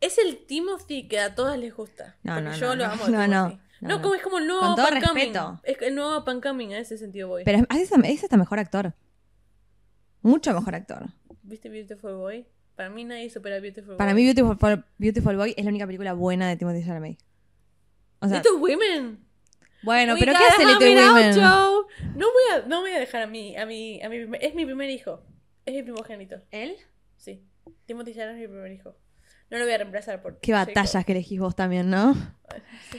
es 0.00 0.18
el 0.18 0.44
Timothy 0.46 1.08
que 1.08 1.18
a 1.18 1.34
todas 1.34 1.58
les 1.58 1.74
gusta. 1.74 2.16
No, 2.22 2.40
no, 2.42 2.54
yo 2.54 2.68
no, 2.68 2.74
lo 2.76 2.84
amo. 2.84 3.08
no, 3.08 3.26
no, 3.26 3.60
No, 3.80 4.02
como 4.02 4.14
es 4.14 4.22
como 4.22 4.38
el 4.38 4.46
nuevo 4.46 4.60
Con 4.60 4.76
todo 4.76 4.90
respeto. 4.90 5.60
Es 5.64 5.80
el 5.80 5.94
nuevo 5.94 6.22
Pan 6.24 6.42
Coming, 6.42 6.74
a 6.74 6.78
ese 6.78 6.98
sentido 6.98 7.28
voy. 7.28 7.42
Pero 7.44 7.66
es, 7.70 7.90
es, 7.90 8.22
hasta 8.22 8.36
mejor 8.36 8.58
actor. 8.58 8.92
Mucho 10.20 10.52
mejor 10.52 10.74
actor. 10.74 11.06
¿Viste 11.42 11.70
Beautiful 11.70 12.16
Boy? 12.16 12.46
Para 12.76 12.90
mí 12.90 13.04
nadie 13.04 13.30
supera 13.30 13.60
Beautiful 13.60 13.96
Para 13.96 14.12
Boy. 14.12 14.22
mí 14.22 14.34
Beautiful, 14.34 14.84
Beautiful 14.98 15.36
Boy 15.36 15.54
es 15.56 15.64
la 15.64 15.70
única 15.70 15.86
película 15.86 16.12
buena 16.12 16.50
de 16.50 16.56
Timothy 16.56 16.84
Chalamet. 16.84 17.18
O 18.20 18.28
sea, 18.28 18.42
Little 18.42 18.58
Women. 18.58 19.24
bueno, 19.82 20.16
pero 20.18 20.32
¿qué 20.32 20.44
hace 20.44 20.66
Little 20.66 21.00
out, 21.00 21.14
Women? 21.14 21.36
No 22.16 22.26
voy 22.26 22.42
a, 22.52 22.66
no 22.66 22.80
voy 22.82 22.90
a 22.90 22.98
dejar 22.98 23.22
a 23.22 23.26
mi, 23.26 23.56
a 23.56 23.64
mi, 23.64 24.02
a 24.02 24.10
mi 24.10 24.16
es 24.38 24.54
mi 24.54 24.66
primer 24.66 24.90
hijo. 24.90 25.22
Es 25.66 25.74
mi 25.74 25.82
primogénito. 25.82 26.42
¿Él? 26.50 26.76
Sí. 27.16 27.42
Timothy 27.86 28.14
Chalamet 28.14 28.42
es 28.42 28.48
mi 28.48 28.54
primer 28.54 28.72
hijo. 28.72 28.96
No 29.50 29.58
lo 29.58 29.64
voy 29.64 29.74
a 29.74 29.78
reemplazar 29.78 30.20
por. 30.22 30.40
Qué 30.40 30.52
Jacob. 30.52 30.74
batallas 30.74 31.04
que 31.04 31.12
elegís 31.12 31.38
vos 31.38 31.54
también, 31.54 31.88
¿no? 31.90 32.14
Sí. 32.90 32.98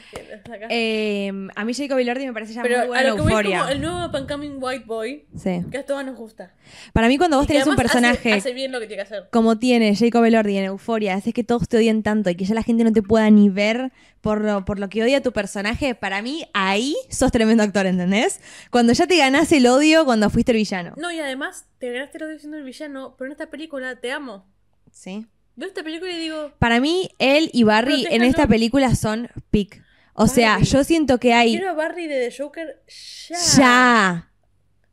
Eh, 0.69 1.31
a 1.55 1.65
mí 1.65 1.73
Jacob 1.73 1.97
Elordi 1.97 2.25
me 2.25 2.33
parece 2.33 2.53
ya 2.53 2.61
Pero 2.61 2.75
muy 2.77 2.83
a 2.83 2.87
buena 2.87 3.03
lo 3.09 3.15
que 3.15 3.21
voy 3.21 3.31
es 3.31 3.35
euforia. 3.37 3.57
como 3.59 3.69
el 3.71 3.81
nuevo 3.81 4.05
up 4.05 4.15
and 4.15 4.29
coming 4.31 4.51
white 4.59 4.85
boy 4.85 5.25
Sí. 5.35 5.61
que 5.71 5.77
a 5.79 5.85
todos 5.85 6.05
nos 6.05 6.15
gusta. 6.15 6.53
Para 6.93 7.07
mí 7.07 7.17
cuando 7.17 7.37
vos 7.37 7.45
Y 7.45 7.47
tenés 7.49 7.65
un 7.65 7.73
hace- 7.73 7.81
personaje 7.81 8.33
Hace, 8.33 8.53
bien 8.53 8.71
lo 8.71 8.79
que 8.79 8.87
tiene 8.87 9.03
que 9.03 9.07
hacer. 9.07 9.29
como 9.31 9.57
tiene 9.59 9.95
Jacob 9.95 10.23
Elordi 10.23 10.57
en 10.57 10.65
Euforia, 10.65 11.15
haces 11.15 11.33
que 11.33 11.43
todos 11.43 11.67
te 11.67 11.77
odien 11.77 12.03
tanto 12.03 12.29
y 12.29 12.35
que 12.35 12.45
ya 12.45 12.53
la 12.55 12.63
gente 12.63 12.83
no 12.83 12.91
te 12.93 13.01
pueda 13.01 13.29
ni 13.29 13.49
ver 13.49 13.91
por 14.21 14.41
lo, 14.41 14.65
por 14.65 14.79
lo 14.79 14.89
que 14.89 15.03
odia 15.03 15.21
tu 15.21 15.31
personaje, 15.31 15.93
para 15.95 16.21
mí 16.21 16.47
ahí 16.53 16.95
sos 17.09 17.31
tremendo 17.31 17.63
actor, 17.63 17.85
¿entendés? 17.85 18.41
Cuando 18.71 18.93
ya 18.93 19.07
te 19.07 19.17
ganás 19.17 19.51
el 19.51 19.67
odio 19.67 20.05
cuando 20.05 20.29
fuiste 20.29 20.51
el 20.51 20.57
villano. 20.57 20.93
No, 20.97 21.11
y 21.11 21.19
además 21.19 21.65
te 21.79 21.91
ganaste 21.91 22.19
lo 22.19 22.27
de 22.27 22.39
siendo 22.39 22.57
el 22.57 22.63
villano, 22.63 23.15
pero 23.17 23.27
en 23.27 23.31
esta 23.33 23.49
película 23.49 23.95
te 23.99 24.11
amo. 24.11 24.45
Sí. 24.91 25.27
Veo 25.55 25.67
esta 25.69 25.83
película 25.83 26.12
y 26.12 26.19
digo, 26.19 26.51
Para 26.59 26.79
mí, 26.79 27.09
él 27.19 27.50
y 27.53 27.63
Barry 27.63 28.05
en 28.09 28.24
esta 28.24 28.47
película 28.47 28.95
son 28.95 29.29
pick. 29.51 29.81
O 30.13 30.27
sea, 30.27 30.59
yo 30.62 30.83
siento 30.83 31.19
que 31.19 31.33
hay... 31.33 31.51
quiero 31.57 31.71
a 31.71 31.74
Barry 31.74 32.07
de 32.07 32.29
The 32.29 32.35
Joker 32.43 32.81
ya. 33.29 33.38
¡Ya! 33.57 34.31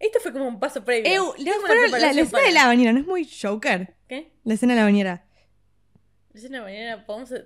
Esto 0.00 0.18
fue 0.20 0.32
como 0.32 0.48
un 0.48 0.58
paso 0.58 0.84
previo. 0.84 1.34
No, 1.38 1.52
fueron- 1.60 1.90
la, 1.92 2.12
la 2.12 2.20
escena 2.22 2.42
de 2.42 2.52
la 2.52 2.66
bañera 2.66 2.92
no 2.92 3.00
es 3.00 3.06
muy 3.06 3.28
Joker. 3.40 3.94
¿Qué? 4.08 4.32
La 4.44 4.54
escena 4.54 4.74
de 4.74 4.80
la 4.80 4.84
bañera. 4.84 5.26
Es 6.34 6.44
una 6.44 6.62
mañana, 6.62 7.04
podemos... 7.04 7.30
es 7.30 7.44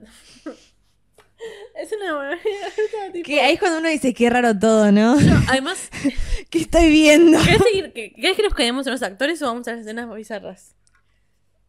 una 2.00 2.14
mañana... 2.14 2.40
tipo- 3.12 3.26
Que 3.26 3.40
ahí 3.40 3.54
es 3.54 3.58
cuando 3.58 3.78
uno 3.78 3.88
dice, 3.88 4.14
qué 4.14 4.30
raro 4.30 4.56
todo, 4.56 4.92
¿no? 4.92 5.16
Además, 5.48 5.90
¿Qué 6.50 6.60
estoy 6.60 6.88
viendo? 6.90 7.36
¿querés, 7.42 7.62
seguir, 7.64 7.92
que, 7.92 8.12
¿querés 8.12 8.36
que 8.36 8.44
nos 8.44 8.54
quedemos 8.54 8.86
en 8.86 8.92
los 8.92 9.02
actores 9.02 9.42
o 9.42 9.46
vamos 9.46 9.66
a 9.66 9.72
las 9.72 9.80
escenas 9.80 10.08
bizarras? 10.14 10.75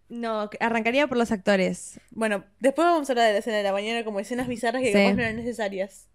No, 0.10 0.50
arrancaría 0.60 1.08
por 1.08 1.18
los 1.18 1.32
actores. 1.32 2.00
Bueno, 2.12 2.46
después 2.60 2.86
vamos 2.86 3.10
a 3.10 3.12
hablar 3.12 3.28
de 3.28 3.34
la 3.34 3.40
escena 3.40 3.58
de 3.58 3.64
la 3.64 3.74
mañana 3.74 4.04
como 4.06 4.20
escenas 4.20 4.48
bizarras 4.48 4.82
que 4.82 4.88
Sí. 4.88 4.94
capaz 4.94 5.14
no 5.14 5.22
eran 5.22 5.36
necesarias. 5.36 6.08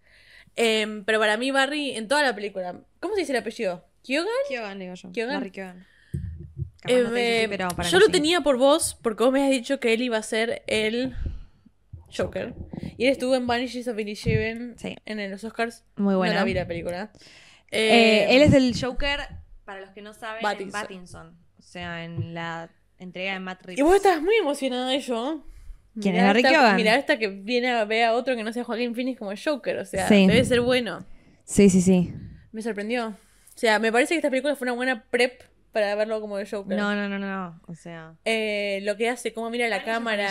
Em, 0.55 1.03
pero 1.05 1.19
para 1.19 1.37
mí 1.37 1.51
Barry, 1.51 1.91
en 1.95 2.07
toda 2.07 2.23
la 2.23 2.33
película, 2.35 2.81
¿cómo 2.99 3.13
se 3.15 3.21
dice 3.21 3.31
el 3.33 3.39
apellido? 3.39 3.85
¿Kyogan? 4.03 4.27
Kyogan, 4.49 4.79
digo 4.79 4.93
yo. 4.95 5.11
Kyogan. 5.11 5.35
Barry 5.39 5.51
Kyogan. 5.51 5.85
Em, 6.85 7.03
no 7.03 7.15
eh, 7.15 7.45
pero 7.49 7.69
para 7.69 7.87
yo 7.89 7.99
lo 7.99 8.07
sí. 8.07 8.11
tenía 8.11 8.41
por 8.41 8.57
vos, 8.57 8.97
porque 9.01 9.23
vos 9.23 9.31
me 9.31 9.43
has 9.43 9.49
dicho 9.49 9.79
que 9.79 9.93
él 9.93 10.01
iba 10.01 10.17
a 10.17 10.23
ser 10.23 10.63
el 10.67 11.15
Joker. 12.15 12.53
Y 12.97 13.05
él 13.05 13.11
estuvo 13.11 13.35
en 13.35 13.47
Vanishes 13.47 13.87
of 13.87 13.97
Inisherin 13.97 14.75
Sí. 14.77 14.95
en 15.05 15.31
los 15.31 15.43
Oscars. 15.43 15.83
Muy 15.95 16.15
buena. 16.15 16.33
No 16.33 16.39
la 16.41 16.45
vi 16.45 16.53
la 16.53 16.67
película. 16.67 17.11
Eh, 17.71 18.27
Eh, 18.29 18.35
él 18.35 18.41
es 18.43 18.53
el 18.53 18.75
Joker, 18.79 19.19
para 19.65 19.79
los 19.81 19.89
que 19.91 20.01
no 20.01 20.13
saben, 20.13 20.45
en. 20.59 20.71
Pattinson. 20.71 21.37
O 21.57 21.61
sea, 21.61 22.03
en 22.03 22.33
la 22.33 22.69
entrega 23.03 23.33
de 23.33 23.39
Matt 23.39 23.61
Reeves. 23.63 23.79
Y 23.79 23.83
vos 23.83 23.95
estás 23.95 24.21
muy 24.21 24.35
emocionada 24.35 24.89
de 24.89 24.99
yo. 24.99 25.45
¿Quién 25.99 26.15
Mirá 26.15 26.27
es 26.27 26.27
Barry 26.29 26.39
esta-? 26.55 26.75
Mirá 26.75 26.95
esta 26.95 27.19
que 27.19 27.27
viene 27.27 27.69
a 27.71 27.85
ver 27.85 28.05
a 28.05 28.13
otro 28.13 28.35
que 28.35 28.43
no 28.43 28.51
sea 28.51 28.63
Joaquín 28.63 28.95
Phoenix 28.95 29.19
como 29.19 29.31
Joker. 29.35 29.77
O 29.77 29.85
sea, 29.85 30.07
Sí. 30.07 30.25
debe 30.27 30.43
ser 30.43 30.61
bueno. 30.61 31.05
Sí, 31.43 31.69
sí, 31.69 31.81
sí. 31.81 32.13
Me 32.51 32.61
sorprendió. 32.61 33.09
O 33.09 33.15
sea, 33.57 33.77
me 33.79 33.91
parece 33.91 34.13
que 34.15 34.17
esta 34.17 34.29
película 34.29 34.55
fue 34.55 34.65
una 34.65 34.73
buena 34.73 35.03
prep 35.09 35.43
para 35.71 35.93
verlo 35.95 36.19
como 36.21 36.37
el 36.39 36.49
Joker. 36.49 36.77
No, 36.77 36.95
no, 36.95 37.07
no, 37.09 37.19
no. 37.19 37.61
O 37.67 37.75
sea... 37.75 38.15
Eh, 38.25 38.79
lo 38.83 38.95
que 38.97 39.09
hace, 39.09 39.33
cómo 39.33 39.49
mira 39.49 39.67
la 39.69 39.83
cámara. 39.83 40.27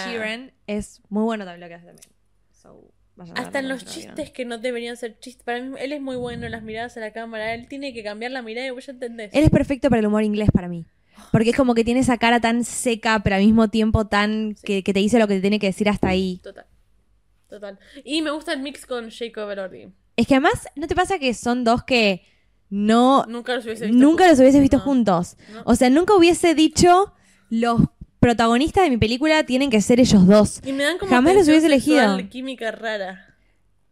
Es 0.66 1.02
muy 1.08 1.24
bueno 1.24 1.44
también 1.44 1.60
lo 1.60 1.68
que 1.68 1.74
hace 1.74 1.86
también. 1.86 2.08
So, 2.50 2.92
Hasta 3.34 3.58
en 3.58 3.68
los 3.68 3.84
chistes 3.84 4.30
que 4.30 4.44
no 4.44 4.58
deberían 4.58 4.96
ser 4.96 5.18
chistes. 5.18 5.44
Para 5.44 5.60
mí, 5.60 5.76
él 5.78 5.92
es 5.92 6.00
muy 6.00 6.16
bueno 6.16 6.46
en 6.46 6.52
las 6.52 6.62
miradas 6.62 6.96
a 6.96 7.00
la 7.00 7.12
cámara. 7.12 7.54
Él 7.54 7.68
tiene 7.68 7.92
que 7.92 8.02
cambiar 8.02 8.30
la 8.32 8.42
mirada 8.42 8.66
y 8.66 8.70
vos 8.70 8.86
ya 8.86 8.92
entendés. 8.92 9.30
Él 9.34 9.44
es 9.44 9.50
perfecto 9.50 9.90
para 9.90 10.00
el 10.00 10.06
humor 10.06 10.22
inglés 10.24 10.48
para 10.52 10.68
mí. 10.68 10.86
Porque 11.30 11.50
es 11.50 11.56
como 11.56 11.74
que 11.74 11.84
tiene 11.84 12.00
esa 12.00 12.18
cara 12.18 12.40
tan 12.40 12.64
seca, 12.64 13.20
pero 13.22 13.36
al 13.36 13.42
mismo 13.42 13.68
tiempo 13.68 14.06
tan... 14.06 14.54
Que, 14.62 14.82
que 14.82 14.92
te 14.92 15.00
dice 15.00 15.18
lo 15.18 15.26
que 15.28 15.34
te 15.36 15.40
tiene 15.40 15.58
que 15.58 15.66
decir 15.68 15.88
hasta 15.88 16.08
ahí. 16.08 16.40
Total. 16.42 16.66
Total. 17.48 17.78
Y 18.04 18.22
me 18.22 18.30
gusta 18.30 18.52
el 18.52 18.60
mix 18.60 18.86
con 18.86 19.10
Jacob 19.10 19.50
Elordi. 19.50 19.88
Es 20.16 20.26
que 20.26 20.34
además, 20.34 20.66
¿no 20.76 20.86
te 20.86 20.94
pasa 20.94 21.18
que 21.18 21.32
son 21.34 21.64
dos 21.64 21.84
que 21.84 22.22
no... 22.70 23.24
Nunca 23.28 23.54
los 23.54 23.64
hubiese 23.64 23.86
visto. 23.86 23.98
Nunca 23.98 24.28
los 24.28 24.38
hubiese 24.38 24.60
visto 24.60 24.78
No. 24.78 24.82
juntos. 24.82 25.36
No. 25.52 25.62
O 25.66 25.74
sea, 25.74 25.90
nunca 25.90 26.14
hubiese 26.14 26.54
dicho 26.54 27.12
los 27.50 27.80
protagonistas 28.20 28.84
de 28.84 28.90
mi 28.90 28.98
película 28.98 29.44
tienen 29.44 29.68
que 29.70 29.80
ser 29.82 30.00
ellos 30.00 30.26
dos. 30.26 30.60
Y 30.64 30.72
me 30.72 30.84
dan 30.84 30.98
como 30.98 31.10
Jamás 31.10 31.34
los 31.34 31.48
hubiese 31.48 31.66
elegido. 31.66 32.16
química 32.30 32.70
rara. 32.70 33.34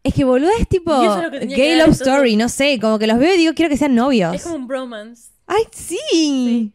Es 0.03 0.13
que 0.15 0.23
boludo 0.23 0.49
es 0.59 0.67
tipo 0.67 0.91
es 1.33 1.47
gay 1.47 1.77
love 1.77 1.89
story, 1.91 2.35
no 2.35 2.49
sé, 2.49 2.79
como 2.79 2.97
que 2.97 3.05
los 3.05 3.19
veo 3.19 3.35
y 3.35 3.37
digo 3.37 3.53
quiero 3.53 3.69
que 3.69 3.77
sean 3.77 3.93
novios. 3.93 4.33
Es 4.33 4.43
como 4.43 4.55
un 4.55 4.67
bromance. 4.67 5.29
Ay, 5.45 5.63
sí. 5.71 6.73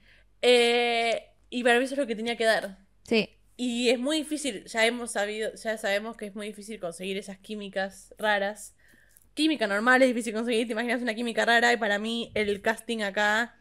Eh, 0.48 1.24
y 1.50 1.64
para 1.64 1.78
mí 1.78 1.84
eso 1.86 1.94
es 1.94 1.98
lo 1.98 2.06
que 2.06 2.14
tenía 2.14 2.36
que 2.36 2.44
dar. 2.44 2.78
Sí. 3.02 3.30
Y 3.56 3.88
es 3.88 3.98
muy 3.98 4.18
difícil, 4.18 4.64
ya 4.66 4.86
hemos 4.86 5.10
sabido, 5.10 5.52
ya 5.54 5.76
sabemos 5.76 6.16
que 6.16 6.26
es 6.26 6.34
muy 6.36 6.46
difícil 6.46 6.78
conseguir 6.78 7.16
esas 7.16 7.38
químicas 7.38 8.14
raras. 8.16 8.76
Química 9.34 9.66
normal 9.66 10.02
es 10.02 10.08
difícil 10.08 10.32
conseguir, 10.32 10.68
te 10.68 10.72
imaginas 10.72 11.02
una 11.02 11.14
química 11.14 11.44
rara 11.44 11.72
y 11.72 11.78
para 11.78 11.98
mí 11.98 12.30
el 12.34 12.62
casting 12.62 13.02
acá 13.02 13.56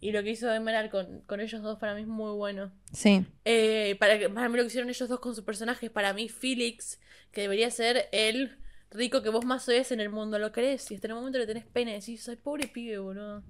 y 0.00 0.12
lo 0.12 0.22
que 0.22 0.30
hizo 0.30 0.54
Emerald 0.54 0.90
con, 0.90 1.22
con 1.22 1.40
ellos 1.40 1.62
dos 1.62 1.80
para 1.80 1.94
mí 1.96 2.02
es 2.02 2.06
muy 2.06 2.30
bueno. 2.32 2.70
Sí. 2.92 3.26
Eh, 3.44 3.96
para, 3.98 4.16
para 4.32 4.48
mí 4.48 4.56
lo 4.56 4.62
que 4.62 4.68
hicieron 4.68 4.90
ellos 4.90 5.08
dos 5.08 5.18
con 5.18 5.34
sus 5.34 5.42
personajes, 5.42 5.90
para 5.90 6.12
mí 6.12 6.28
Felix, 6.28 7.00
que 7.32 7.40
debería 7.40 7.72
ser 7.72 8.08
el 8.12 8.56
rico 8.92 9.20
que 9.22 9.30
vos 9.30 9.44
más 9.44 9.68
odias 9.68 9.90
en 9.90 9.98
el 9.98 10.10
mundo, 10.10 10.38
lo 10.38 10.52
crees 10.52 10.88
y 10.92 10.94
hasta 10.94 11.08
el 11.08 11.14
momento 11.14 11.38
le 11.38 11.46
tenés 11.46 11.66
pena 11.66 11.90
y 11.90 11.94
decís, 11.94 12.28
ay, 12.28 12.36
pobre 12.36 12.68
pibe, 12.68 12.98
boludo. 12.98 13.42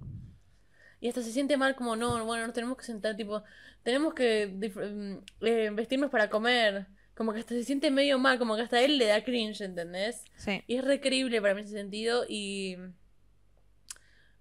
Y 1.01 1.07
hasta 1.09 1.21
se 1.21 1.31
siente 1.31 1.57
mal 1.57 1.75
como, 1.75 1.95
no, 1.95 2.25
bueno, 2.25 2.45
nos 2.45 2.53
tenemos 2.53 2.77
que 2.77 2.83
sentar, 2.85 3.15
tipo, 3.15 3.43
tenemos 3.83 4.13
que 4.13 4.47
mm, 4.47 5.45
eh, 5.45 5.69
vestirnos 5.73 6.09
para 6.09 6.29
comer. 6.29 6.87
Como 7.15 7.31
que 7.31 7.39
hasta 7.39 7.53
se 7.55 7.63
siente 7.63 7.91
medio 7.91 8.19
mal, 8.19 8.37
como 8.39 8.55
que 8.55 8.61
hasta 8.63 8.81
él 8.81 8.97
le 8.97 9.05
da 9.05 9.23
cringe, 9.23 9.61
¿entendés? 9.61 10.23
Sí. 10.35 10.61
Y 10.67 10.75
es 10.77 10.83
re 10.83 10.99
creíble 10.99 11.41
para 11.41 11.53
mí 11.53 11.61
ese 11.61 11.71
sentido. 11.71 12.25
Y. 12.27 12.77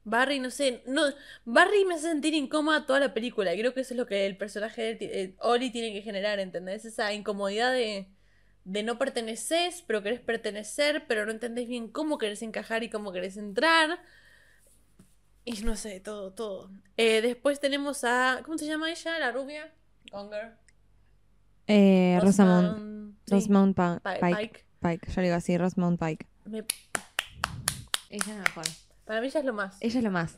Barry, 0.05 0.39
no 0.39 0.51
sé. 0.51 0.83
No, 0.87 1.03
Barry 1.45 1.85
me 1.87 1.95
hace 1.95 2.09
sentir 2.09 2.35
incómoda 2.35 2.85
toda 2.85 3.01
la 3.01 3.15
película. 3.15 3.55
Y 3.55 3.59
creo 3.59 3.73
que 3.75 3.81
eso 3.81 3.95
es 3.95 3.99
lo 3.99 4.07
que 4.07 4.27
el 4.27 4.37
personaje 4.37 4.83
de 4.83 4.91
él 4.91 4.99
ti- 4.99 5.05
eh, 5.11 5.35
Oli 5.39 5.71
tiene 5.71 5.93
que 5.93 6.03
generar, 6.03 6.41
¿entendés? 6.41 6.85
Esa 6.85 7.13
incomodidad 7.15 7.73
de, 7.73 8.09
de 8.65 8.83
no 8.83 8.99
perteneces, 8.99 9.83
pero 9.87 10.03
querés 10.03 10.21
pertenecer, 10.21 11.05
pero 11.09 11.25
no 11.25 11.33
entendés 11.33 11.69
bien 11.69 11.89
cómo 11.89 12.19
querés 12.19 12.43
encajar 12.43 12.83
y 12.83 12.91
cómo 12.91 13.13
querés 13.13 13.37
entrar. 13.39 13.99
Y 15.45 15.61
no 15.63 15.77
sé, 15.77 16.01
todo, 16.01 16.33
todo. 16.33 16.71
Eh, 16.97 17.21
después 17.21 17.61
tenemos 17.61 18.03
a. 18.05 18.41
¿Cómo 18.45 18.57
se 18.59 18.67
llama 18.67 18.91
ella? 18.91 19.19
La 19.19 19.31
rubia. 19.33 19.73
Gonger. 20.11 20.53
Eh, 21.67 22.19
Rosamund. 22.23 23.17
Rosamund, 23.29 23.75
sí. 23.77 24.01
Pike. 24.21 24.21
Pike. 24.37 24.65
Pike. 24.81 25.07
Yo 25.13 25.21
le 25.21 25.27
digo 25.29 25.37
así, 25.37 25.57
Rosamund 25.59 25.99
Pike. 25.99 26.27
Me- 26.45 26.59
Ella 28.11 28.23
es 28.23 28.27
la 28.29 28.35
mejor. 28.43 28.65
para 29.05 29.21
mí 29.21 29.27
ella 29.27 29.41
es 29.41 29.47
lo 29.47 29.53
más. 29.53 29.77
Ella 29.81 29.99
es 29.99 30.05
lo 30.05 30.11
más. 30.11 30.37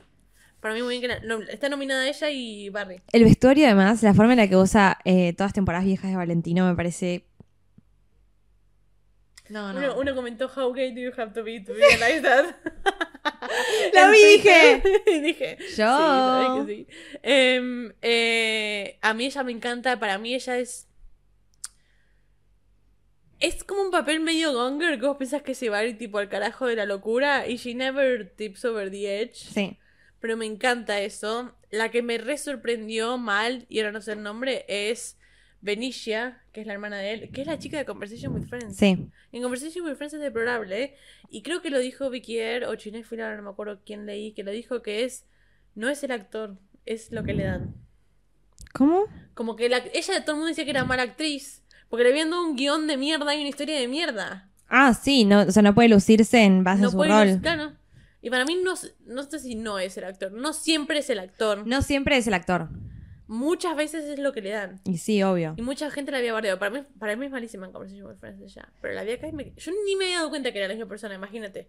Para 0.60 0.74
mí 0.74 0.82
muy 0.82 0.98
bien 0.98 1.02
que 1.02 1.08
la- 1.08 1.20
no, 1.20 1.42
está 1.42 1.68
nominada 1.68 2.06
ella 2.08 2.30
y 2.30 2.68
Barry. 2.70 3.00
El 3.12 3.24
vestuario, 3.24 3.66
además, 3.66 4.02
la 4.02 4.14
forma 4.14 4.32
en 4.32 4.38
la 4.38 4.48
que 4.48 4.56
usa 4.56 4.98
eh, 5.04 5.32
todas 5.34 5.48
las 5.50 5.54
temporadas 5.54 5.84
viejas 5.84 6.10
de 6.10 6.16
Valentino 6.16 6.66
me 6.66 6.74
parece. 6.74 7.26
No, 9.48 9.72
no. 9.72 9.78
Uno, 9.78 9.98
uno 9.98 10.14
comentó 10.14 10.50
How 10.54 10.72
gay 10.72 10.92
do 10.92 11.00
you 11.00 11.12
have 11.16 11.32
to 11.32 11.42
be 11.42 11.60
to 11.60 11.72
realize 11.72 12.22
that. 12.22 12.56
Lo 13.94 14.10
dije. 14.10 14.82
Dije. 15.22 15.58
Yo. 15.76 16.64
Sí, 16.64 16.66
que 16.66 16.74
sí. 16.74 16.86
Em, 17.22 17.92
eh, 18.02 18.98
a 19.02 19.14
mí 19.14 19.26
ella 19.26 19.42
me 19.42 19.52
encanta. 19.52 19.98
Para 19.98 20.18
mí 20.18 20.34
ella 20.34 20.58
es. 20.58 20.88
Es 23.38 23.64
como 23.64 23.82
un 23.82 23.90
papel 23.90 24.20
medio 24.20 24.52
gonger 24.52 24.98
que 24.98 25.06
vos 25.06 25.18
pensás 25.18 25.42
que 25.42 25.54
se 25.54 25.68
va 25.68 25.78
a 25.78 25.84
ir 25.84 25.98
tipo 25.98 26.18
al 26.18 26.28
carajo 26.28 26.66
de 26.66 26.76
la 26.76 26.86
locura. 26.86 27.46
Y 27.46 27.56
she 27.56 27.74
never 27.74 28.30
tips 28.36 28.64
over 28.64 28.90
the 28.90 29.20
edge. 29.20 29.34
Sí. 29.34 29.78
Pero 30.20 30.36
me 30.36 30.46
encanta 30.46 31.00
eso. 31.00 31.54
La 31.70 31.90
que 31.90 32.02
me 32.02 32.18
re 32.18 32.38
sorprendió 32.38 33.18
mal, 33.18 33.66
y 33.68 33.80
ahora 33.80 33.92
no 33.92 34.00
sé 34.00 34.12
el 34.12 34.22
nombre, 34.22 34.64
es 34.68 35.18
Benicia, 35.60 36.42
que 36.52 36.60
es 36.60 36.66
la 36.66 36.74
hermana 36.74 36.98
de 36.98 37.12
él, 37.12 37.30
que 37.32 37.40
es 37.40 37.46
la 37.46 37.58
chica 37.58 37.76
de 37.78 37.84
Conversation 37.84 38.32
with 38.34 38.44
Friends. 38.44 38.76
Sí. 38.76 39.08
En 39.32 39.42
Conversation 39.42 39.84
with 39.84 39.96
Friends 39.96 40.14
es 40.14 40.20
deplorable, 40.20 40.82
¿eh? 40.82 40.96
Y 41.30 41.42
creo 41.42 41.60
que 41.62 41.70
lo 41.70 41.78
dijo 41.78 42.08
Vicky 42.10 42.38
Air 42.38 42.64
o 42.64 42.74
Chinéfila, 42.76 43.24
ahora 43.24 43.36
no 43.38 43.42
me 43.44 43.50
acuerdo 43.50 43.80
quién 43.84 44.06
leí, 44.06 44.32
que 44.32 44.42
lo 44.44 44.50
dijo 44.52 44.82
que 44.82 45.04
es. 45.04 45.24
No 45.74 45.88
es 45.88 46.02
el 46.04 46.12
actor, 46.12 46.56
es 46.84 47.10
lo 47.12 47.24
que 47.24 47.34
le 47.34 47.44
dan. 47.44 47.74
¿Cómo? 48.72 49.04
Como 49.34 49.56
que 49.56 49.68
la, 49.68 49.78
ella 49.92 50.20
todo 50.24 50.32
el 50.32 50.36
mundo 50.36 50.48
decía 50.48 50.64
que 50.64 50.70
era 50.70 50.84
mala 50.84 51.02
actriz. 51.02 51.62
Porque 51.88 52.02
le 52.04 52.10
habían 52.10 52.30
dado 52.30 52.44
un 52.44 52.56
guion 52.56 52.86
de 52.86 52.96
mierda 52.96 53.34
y 53.34 53.40
una 53.40 53.48
historia 53.48 53.78
de 53.78 53.86
mierda. 53.88 54.50
Ah, 54.68 54.92
sí, 54.92 55.24
no, 55.24 55.42
o 55.42 55.50
sea, 55.52 55.62
no 55.62 55.74
puede 55.74 55.88
lucirse 55.88 56.42
en 56.42 56.64
base 56.64 56.82
No 56.82 56.88
a 56.88 56.90
su 56.90 56.96
puede 56.96 57.10
rol. 57.12 57.28
luz- 57.28 57.40
claro. 57.40 57.72
Y 58.22 58.30
para 58.30 58.44
mí 58.44 58.56
no, 58.62 58.74
no 59.06 59.22
sé 59.22 59.38
si 59.38 59.54
no 59.54 59.78
es 59.78 59.96
el 59.96 60.04
actor. 60.04 60.32
No 60.32 60.52
siempre 60.52 60.98
es 60.98 61.10
el 61.10 61.20
actor. 61.20 61.64
No 61.66 61.82
siempre 61.82 62.16
es 62.16 62.26
el 62.26 62.34
actor. 62.34 62.68
Muchas 63.28 63.76
veces 63.76 64.04
es 64.04 64.18
lo 64.18 64.32
que 64.32 64.40
le 64.40 64.50
dan. 64.50 64.80
Y 64.84 64.98
sí, 64.98 65.22
obvio. 65.22 65.54
Y 65.56 65.62
mucha 65.62 65.90
gente 65.90 66.12
la 66.12 66.18
había 66.18 66.32
bardeado. 66.32 66.58
Para 66.58 66.70
mí, 66.70 66.86
para 66.98 67.16
mí 67.16 67.26
es 67.26 67.32
malísima 67.32 67.66
en 67.66 67.72
Conversation 67.72 68.06
with 68.06 68.18
Friends 68.18 68.40
ella. 68.40 68.68
Pero 68.80 68.94
la 68.94 69.02
vi 69.02 69.12
acá 69.12 69.28
y 69.28 69.32
me... 69.32 69.52
Yo 69.56 69.72
ni 69.84 69.96
me 69.96 70.04
había 70.04 70.18
dado 70.18 70.30
cuenta 70.30 70.52
que 70.52 70.58
era 70.58 70.68
la 70.68 70.74
misma 70.74 70.88
persona, 70.88 71.14
imagínate. 71.14 71.68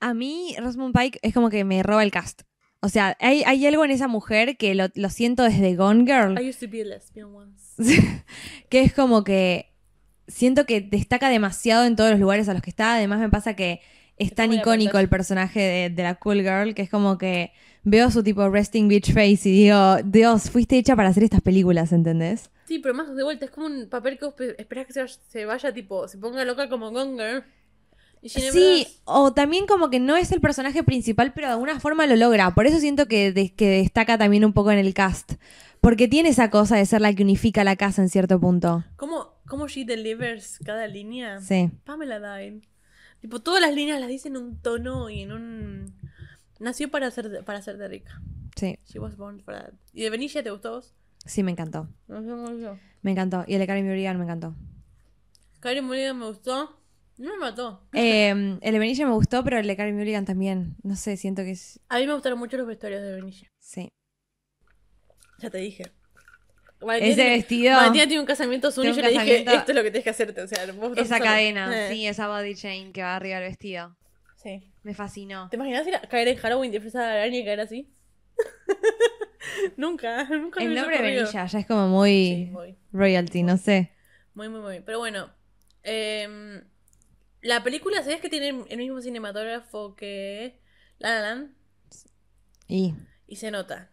A 0.00 0.14
mí, 0.14 0.56
Rosamund 0.58 0.96
Pike 0.96 1.20
es 1.22 1.32
como 1.32 1.50
que 1.50 1.64
me 1.64 1.82
roba 1.82 2.02
el 2.02 2.10
cast. 2.10 2.42
O 2.80 2.88
sea, 2.88 3.16
hay, 3.20 3.44
hay 3.46 3.64
algo 3.64 3.84
en 3.84 3.92
esa 3.92 4.08
mujer 4.08 4.56
que 4.56 4.74
lo, 4.74 4.88
lo 4.94 5.08
siento 5.08 5.44
desde 5.44 5.76
Gone 5.76 6.04
Girl, 6.04 6.36
I 6.42 6.48
used 6.48 6.58
to 6.58 6.68
be 6.68 6.82
a 6.82 6.84
lesbian 6.84 7.28
once. 7.32 7.76
que 8.68 8.80
es 8.80 8.92
como 8.92 9.22
que 9.22 9.72
siento 10.26 10.66
que 10.66 10.80
destaca 10.80 11.28
demasiado 11.28 11.84
en 11.84 11.94
todos 11.94 12.10
los 12.10 12.18
lugares 12.18 12.48
a 12.48 12.54
los 12.54 12.62
que 12.62 12.70
está. 12.70 12.94
Además 12.94 13.20
me 13.20 13.28
pasa 13.28 13.54
que 13.54 13.80
es 14.16 14.34
tan 14.34 14.52
icónico 14.52 14.98
el 14.98 15.08
personaje 15.08 15.60
de, 15.60 15.90
de 15.90 16.02
la 16.02 16.16
cool 16.16 16.40
girl 16.40 16.74
que 16.74 16.82
es 16.82 16.90
como 16.90 17.18
que 17.18 17.52
veo 17.84 18.10
su 18.10 18.22
tipo 18.22 18.48
resting 18.48 18.88
bitch 18.88 19.12
face 19.12 19.48
y 19.48 19.64
digo, 19.64 19.96
Dios, 20.04 20.50
fuiste 20.50 20.76
hecha 20.78 20.94
para 20.96 21.08
hacer 21.08 21.24
estas 21.24 21.40
películas, 21.40 21.92
¿entendés? 21.92 22.50
Sí, 22.66 22.78
pero 22.78 22.94
más 22.94 23.14
de 23.14 23.22
vuelta, 23.24 23.44
es 23.44 23.50
como 23.50 23.66
un 23.66 23.88
papel 23.88 24.18
que 24.18 24.24
vos 24.24 24.34
esperás 24.58 24.86
que 24.86 24.92
se 24.92 25.00
vaya, 25.02 25.14
se 25.28 25.44
vaya, 25.44 25.72
tipo, 25.74 26.08
se 26.08 26.18
ponga 26.18 26.44
loca 26.44 26.68
como 26.68 26.90
Gonger. 26.90 27.44
Sí, 28.24 28.86
o 29.04 29.32
también 29.32 29.66
como 29.66 29.90
que 29.90 29.98
no 29.98 30.16
es 30.16 30.30
el 30.30 30.40
personaje 30.40 30.84
principal, 30.84 31.32
pero 31.34 31.48
de 31.48 31.54
alguna 31.54 31.80
forma 31.80 32.06
lo 32.06 32.14
logra. 32.14 32.54
Por 32.54 32.66
eso 32.68 32.78
siento 32.78 33.08
que, 33.08 33.32
de- 33.32 33.52
que 33.52 33.68
destaca 33.68 34.16
también 34.16 34.44
un 34.44 34.52
poco 34.52 34.70
en 34.70 34.78
el 34.78 34.94
cast. 34.94 35.32
Porque 35.80 36.06
tiene 36.06 36.28
esa 36.28 36.48
cosa 36.48 36.76
de 36.76 36.86
ser 36.86 37.00
la 37.00 37.12
que 37.12 37.24
unifica 37.24 37.64
la 37.64 37.74
casa 37.74 38.00
en 38.00 38.08
cierto 38.08 38.38
punto. 38.38 38.84
¿Cómo, 38.94 39.34
cómo 39.48 39.66
she 39.66 39.84
delivers 39.84 40.60
cada 40.64 40.86
línea? 40.86 41.40
Sí. 41.40 41.68
Pamela 41.84 42.20
Dine. 42.38 42.60
Tipo, 43.20 43.40
todas 43.40 43.60
las 43.60 43.74
líneas 43.74 43.98
las 43.98 44.08
dice 44.08 44.28
en 44.28 44.36
un 44.36 44.56
tono 44.62 45.10
y 45.10 45.22
en 45.22 45.32
un... 45.32 45.94
Nació 46.62 46.90
para 46.92 47.10
ser, 47.10 47.44
para 47.44 47.60
ser 47.60 47.76
de 47.76 47.88
rica. 47.88 48.22
Sí, 48.54 48.78
She 48.86 49.00
was 49.00 49.16
born 49.16 49.40
for 49.40 49.52
that. 49.54 49.72
¿Y 49.92 50.02
de 50.02 50.10
Benicia 50.10 50.42
te 50.44 50.50
gustó 50.50 50.70
vos? 50.72 50.94
sí, 51.26 51.42
me 51.42 51.50
encantó. 51.50 51.88
No 52.06 52.22
sé 52.22 52.28
cómo 52.28 52.52
yo. 52.56 52.78
Me 53.02 53.10
encantó. 53.10 53.44
Y 53.48 53.54
el 53.54 53.58
de 53.60 53.66
Karen 53.66 53.84
Mulligan 53.86 54.16
me 54.16 54.24
encantó. 54.24 54.54
Karen 55.60 55.84
Mulligan 55.84 56.18
me 56.18 56.26
gustó. 56.26 56.78
No 57.18 57.30
me 57.32 57.38
mató. 57.38 57.86
Eh, 57.92 58.30
el 58.30 58.72
de 58.72 58.78
Benicia 58.78 59.06
me 59.06 59.12
gustó, 59.12 59.42
pero 59.44 59.58
el 59.58 59.66
de 59.66 59.76
Karen 59.76 59.96
Mulligan 59.96 60.24
también. 60.24 60.76
No 60.82 60.94
sé, 60.96 61.16
siento 61.16 61.42
que 61.42 61.50
es... 61.52 61.80
A 61.88 61.98
mí 61.98 62.06
me 62.06 62.14
gustaron 62.14 62.38
mucho 62.38 62.56
los 62.56 62.66
vestuarios 62.66 63.02
de 63.02 63.12
Benicia. 63.12 63.50
Sí. 63.58 63.88
Ya 65.38 65.50
te 65.50 65.58
dije. 65.58 65.84
Ese 67.00 67.24
vestido... 67.24 67.76
Valentina 67.76 68.06
tiene 68.06 68.20
un 68.20 68.26
casamiento 68.26 68.68
azul 68.68 68.86
y 68.86 68.92
yo 68.92 69.02
le 69.02 69.10
dije, 69.10 69.38
esto 69.40 69.70
es 69.72 69.74
lo 69.76 69.82
que 69.82 69.90
tienes 69.90 70.04
que 70.04 70.10
hacerte. 70.10 70.42
O 70.42 70.48
sea, 70.48 70.70
vos 70.72 70.96
Esa 70.96 71.18
cadena, 71.20 71.86
Eh, 71.88 71.92
sí, 71.92 72.06
esa 72.06 72.28
body 72.28 72.54
chain 72.54 72.92
que 72.92 73.02
va 73.02 73.16
arriba 73.16 73.38
del 73.40 73.48
vestido. 73.48 73.96
sí. 74.36 74.68
Me 74.82 74.94
fascinó. 74.94 75.48
¿Te 75.48 75.56
imaginas 75.56 75.86
ir 75.86 75.94
a 75.94 76.00
caer 76.02 76.28
en 76.28 76.36
Halloween 76.38 76.72
disfrazada 76.72 77.12
de 77.12 77.20
araña 77.20 77.38
y 77.38 77.44
caer 77.44 77.60
así? 77.60 77.88
nunca, 79.76 80.24
nunca 80.28 80.60
me 80.60 80.66
El 80.66 80.72
hubiese 80.72 80.90
nombre. 80.90 81.02
Benilla 81.02 81.46
ya 81.46 81.58
es 81.58 81.66
como 81.66 81.88
muy 81.88 82.10
Sí, 82.10 82.46
muy, 82.50 82.76
royalty, 82.92 83.42
no 83.42 83.56
sé. 83.58 83.92
muy, 84.34 84.48
muy, 84.48 84.60
muy. 84.60 84.80
Pero 84.80 84.98
bueno, 84.98 85.30
em, 85.82 86.64
la 87.42 87.62
película, 87.62 88.02
¿sabías 88.02 88.20
que 88.20 88.28
tiene 88.28 88.64
el 88.68 88.78
mismo 88.78 89.00
cinematógrafo 89.00 89.94
que 89.94 90.60
La 90.98 91.10
La 91.10 91.20
Land? 91.20 91.54
Y 92.68 92.94
Y 93.26 93.36
se 93.36 93.50
nota. 93.50 93.91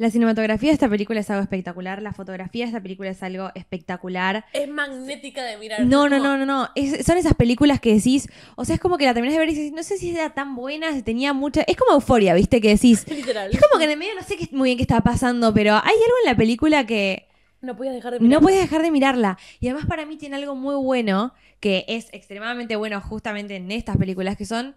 La 0.00 0.10
cinematografía 0.10 0.70
de 0.70 0.72
esta 0.74 0.88
película 0.88 1.20
es 1.20 1.28
algo 1.30 1.42
espectacular, 1.42 2.00
la 2.00 2.12
fotografía 2.14 2.64
de 2.64 2.68
esta 2.70 2.80
película 2.82 3.10
es 3.10 3.22
algo 3.22 3.50
espectacular. 3.54 4.44
Es 4.52 4.68
magnética 4.68 5.44
de 5.44 5.56
mirar. 5.58 5.80
No, 5.84 6.08
no, 6.08 6.18
no, 6.18 6.38
no, 6.38 6.46
no. 6.46 6.68
Es- 6.74 7.04
son 7.04 7.18
esas 7.18 7.34
películas 7.34 7.80
que 7.80 7.94
decís, 7.94 8.26
o 8.56 8.64
sea, 8.64 8.74
es 8.76 8.80
como 8.80 8.96
que 8.96 9.04
la 9.04 9.12
terminás 9.14 9.34
de 9.34 9.40
ver 9.40 9.48
y 9.50 9.54
dices, 9.54 9.72
no 9.72 9.82
sé 9.82 9.98
si 9.98 10.10
era 10.10 10.30
tan 10.30 10.56
buena, 10.56 10.92
si 10.92 11.02
tenía 11.02 11.32
mucha... 11.32 11.62
Es 11.62 11.76
como 11.76 11.92
euforia, 11.92 12.32
¿viste? 12.34 12.60
Que 12.60 12.68
decís... 12.70 13.06
Literal. 13.10 13.50
Es 13.52 13.60
como 13.60 13.78
que 13.78 13.84
en 13.84 13.90
el 13.90 13.98
medio 13.98 14.14
no 14.14 14.22
sé 14.22 14.36
qué, 14.36 14.48
muy 14.52 14.68
bien 14.70 14.78
qué 14.78 14.82
estaba 14.84 15.02
pasando, 15.02 15.52
pero 15.52 15.74
hay 15.74 15.80
algo 15.94 16.16
en 16.24 16.30
la 16.30 16.36
película 16.36 16.86
que 16.86 17.28
No 17.60 17.76
podías 17.76 17.94
dejar 17.94 18.14
de 18.14 18.20
mirar. 18.20 18.32
no 18.32 18.40
puedes 18.42 18.60
dejar 18.60 18.82
de 18.82 18.90
mirarla. 18.90 19.38
Y 19.60 19.68
además 19.68 19.86
para 19.86 20.06
mí 20.06 20.16
tiene 20.16 20.36
algo 20.36 20.54
muy 20.54 20.76
bueno, 20.76 21.34
que 21.60 21.84
es 21.88 22.08
extremadamente 22.12 22.74
bueno 22.76 23.00
justamente 23.02 23.56
en 23.56 23.70
estas 23.70 23.98
películas, 23.98 24.36
que 24.38 24.46
son 24.46 24.76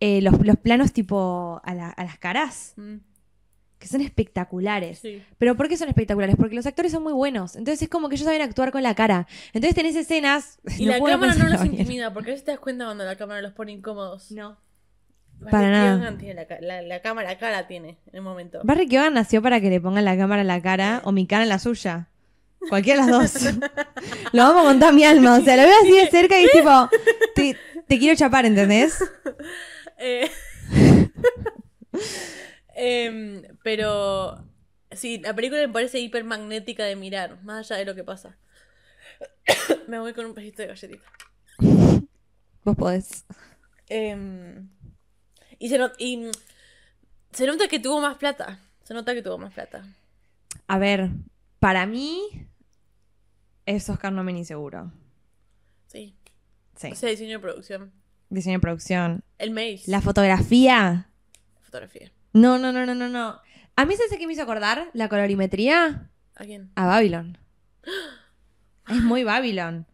eh, 0.00 0.22
los, 0.22 0.40
los 0.44 0.56
planos 0.56 0.92
tipo 0.92 1.60
a, 1.64 1.74
la- 1.74 1.90
a 1.90 2.02
las 2.04 2.18
caras, 2.18 2.72
Mm, 2.76 2.96
que 3.84 3.88
son 3.90 4.00
espectaculares. 4.00 4.98
sí. 4.98 5.22
¿Pero 5.36 5.56
por 5.56 5.68
qué 5.68 5.76
son 5.76 5.90
espectaculares? 5.90 6.36
Porque 6.36 6.54
los 6.54 6.64
actores 6.64 6.90
son 6.90 7.02
muy 7.02 7.12
buenos. 7.12 7.54
Entonces 7.54 7.82
es 7.82 7.88
como 7.90 8.08
que 8.08 8.14
ellos 8.14 8.24
saben 8.24 8.40
actuar 8.40 8.72
con 8.72 8.82
la 8.82 8.94
cara. 8.94 9.26
Entonces 9.52 9.74
tenés 9.74 9.94
escenas... 9.94 10.58
Y 10.78 10.86
no 10.86 10.92
la 10.92 11.04
cámara 11.04 11.34
no 11.34 11.48
los 11.50 11.60
bien. 11.60 11.74
intimida, 11.74 12.14
porque 12.14 12.30
a 12.30 12.32
veces 12.32 12.46
te 12.46 12.52
das 12.52 12.60
cuenta 12.60 12.86
cuando 12.86 13.04
la 13.04 13.16
cámara 13.16 13.42
los 13.42 13.52
pone 13.52 13.72
incómodos. 13.72 14.30
No. 14.30 14.56
Barry 15.38 15.50
para 15.50 15.70
nada. 15.70 16.16
Tiene 16.16 16.34
la, 16.34 16.46
la, 16.60 16.80
la 16.80 17.02
cámara 17.02 17.36
la 17.38 17.66
tiene 17.66 17.98
en 18.06 18.14
el 18.14 18.22
momento. 18.22 18.60
Barry 18.64 18.88
Keoghan 18.88 19.12
nació 19.12 19.42
para 19.42 19.60
que 19.60 19.68
le 19.68 19.82
pongan 19.82 20.06
la 20.06 20.16
cámara 20.16 20.40
en 20.40 20.48
la 20.48 20.62
cara 20.62 21.02
o 21.04 21.12
mi 21.12 21.26
cara 21.26 21.42
en 21.42 21.50
la 21.50 21.58
suya. 21.58 22.08
Cualquiera 22.70 23.04
de 23.04 23.12
las 23.12 23.34
dos. 23.34 23.54
lo 24.32 24.42
amo 24.44 24.62
con 24.62 24.80
toda 24.80 24.92
mi 24.92 25.04
alma. 25.04 25.36
O 25.36 25.42
sea, 25.42 25.56
lo 25.56 25.62
veo 25.64 25.74
así 25.82 25.92
de 25.92 26.06
cerca 26.08 26.40
y 26.40 26.44
es 26.44 26.52
tipo, 26.52 26.88
te, 27.34 27.58
te 27.86 27.98
quiero 27.98 28.16
chapar, 28.16 28.46
¿entendés? 28.46 28.98
Eh, 29.96 30.28
em, 32.74 33.42
pero 33.62 34.44
sí, 34.92 35.18
la 35.18 35.34
película 35.34 35.60
me 35.66 35.72
parece 35.72 35.98
hipermagnética 36.00 36.84
de 36.84 36.96
mirar, 36.96 37.42
más 37.42 37.70
allá 37.70 37.78
de 37.78 37.84
lo 37.84 37.94
que 37.94 38.04
pasa. 38.04 38.36
me 39.88 39.98
voy 39.98 40.12
con 40.12 40.26
un 40.26 40.34
pedacito 40.34 40.62
de 40.62 40.68
galletita. 40.68 41.04
Vos 42.64 42.76
podés. 42.76 43.24
Em, 43.88 44.68
y, 45.58 45.68
se 45.68 45.78
not- 45.78 45.94
y, 45.98 46.30
se 47.32 47.46
nota 47.46 47.68
que 47.68 47.78
tuvo 47.78 48.00
más 48.00 48.16
plata. 48.16 48.60
Se 48.82 48.94
nota 48.94 49.14
que 49.14 49.22
tuvo 49.22 49.38
más 49.38 49.52
plata. 49.52 49.84
A 50.66 50.78
ver, 50.78 51.10
para 51.58 51.86
mí 51.86 52.46
es 53.66 53.88
Oscar 53.88 54.12
Nomen 54.12 54.44
seguro. 54.44 54.92
Sí. 55.88 56.14
Sí. 56.76 56.90
O 56.92 56.94
sea, 56.94 57.10
diseño 57.10 57.38
de 57.38 57.38
producción. 57.38 57.92
Diseño 58.30 58.58
de 58.58 58.60
producción. 58.60 59.24
El 59.38 59.50
Maze. 59.50 59.82
La 59.86 60.00
fotografía. 60.00 61.08
fotografía. 61.62 62.10
No, 62.34 62.58
no, 62.58 62.70
no, 62.72 62.84
no, 62.84 62.94
no, 62.94 63.08
no. 63.08 63.40
A 63.76 63.84
mí, 63.86 63.94
¿sabes 63.96 64.18
qué 64.18 64.26
me 64.26 64.34
hizo 64.34 64.42
acordar? 64.42 64.90
La 64.92 65.08
colorimetría 65.08 66.10
¿A 66.36 66.44
quién? 66.44 66.70
a 66.76 66.86
Babylon. 66.86 67.38
Es 68.88 69.00
muy 69.02 69.24
Babylon. 69.24 69.86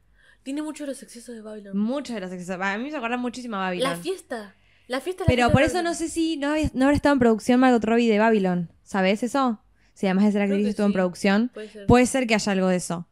Tiene 0.42 0.62
muchos 0.62 0.86
de 0.86 0.92
los 0.94 1.02
excesos 1.04 1.34
de 1.34 1.42
Babylon. 1.42 1.76
Muchos 1.78 2.14
de 2.14 2.20
los 2.20 2.32
excesos. 2.32 2.56
A 2.60 2.76
mí 2.76 2.82
me 2.82 2.88
hizo 2.88 2.96
acordar 2.98 3.18
muchísimo 3.20 3.56
a 3.56 3.60
Babylon. 3.60 3.88
La 3.90 3.96
fiesta. 3.96 4.54
La 4.88 5.00
fiesta. 5.00 5.22
la 5.22 5.26
Pero 5.28 5.42
fiesta 5.44 5.52
por 5.52 5.62
eso 5.62 5.82
no 5.84 5.94
sé 5.94 6.08
si 6.08 6.36
no, 6.36 6.48
había- 6.50 6.70
no 6.74 6.86
habrá 6.86 6.96
estado 6.96 7.12
en 7.12 7.20
producción 7.20 7.60
Margot 7.60 7.84
Robbie 7.84 8.10
de 8.10 8.18
Babylon. 8.18 8.72
¿Sabes 8.82 9.22
eso? 9.22 9.62
Si 9.94 10.06
además 10.06 10.24
de 10.24 10.32
ser 10.32 10.42
actriz 10.42 10.64
que 10.64 10.70
estuvo 10.70 10.86
en 10.86 10.92
producción. 10.92 11.50
Puede 11.54 11.68
ser. 11.68 11.86
Puede 11.86 12.06
ser 12.06 12.26
que 12.26 12.34
haya 12.34 12.50
algo 12.52 12.66
de 12.68 12.76
eso. 12.76 13.06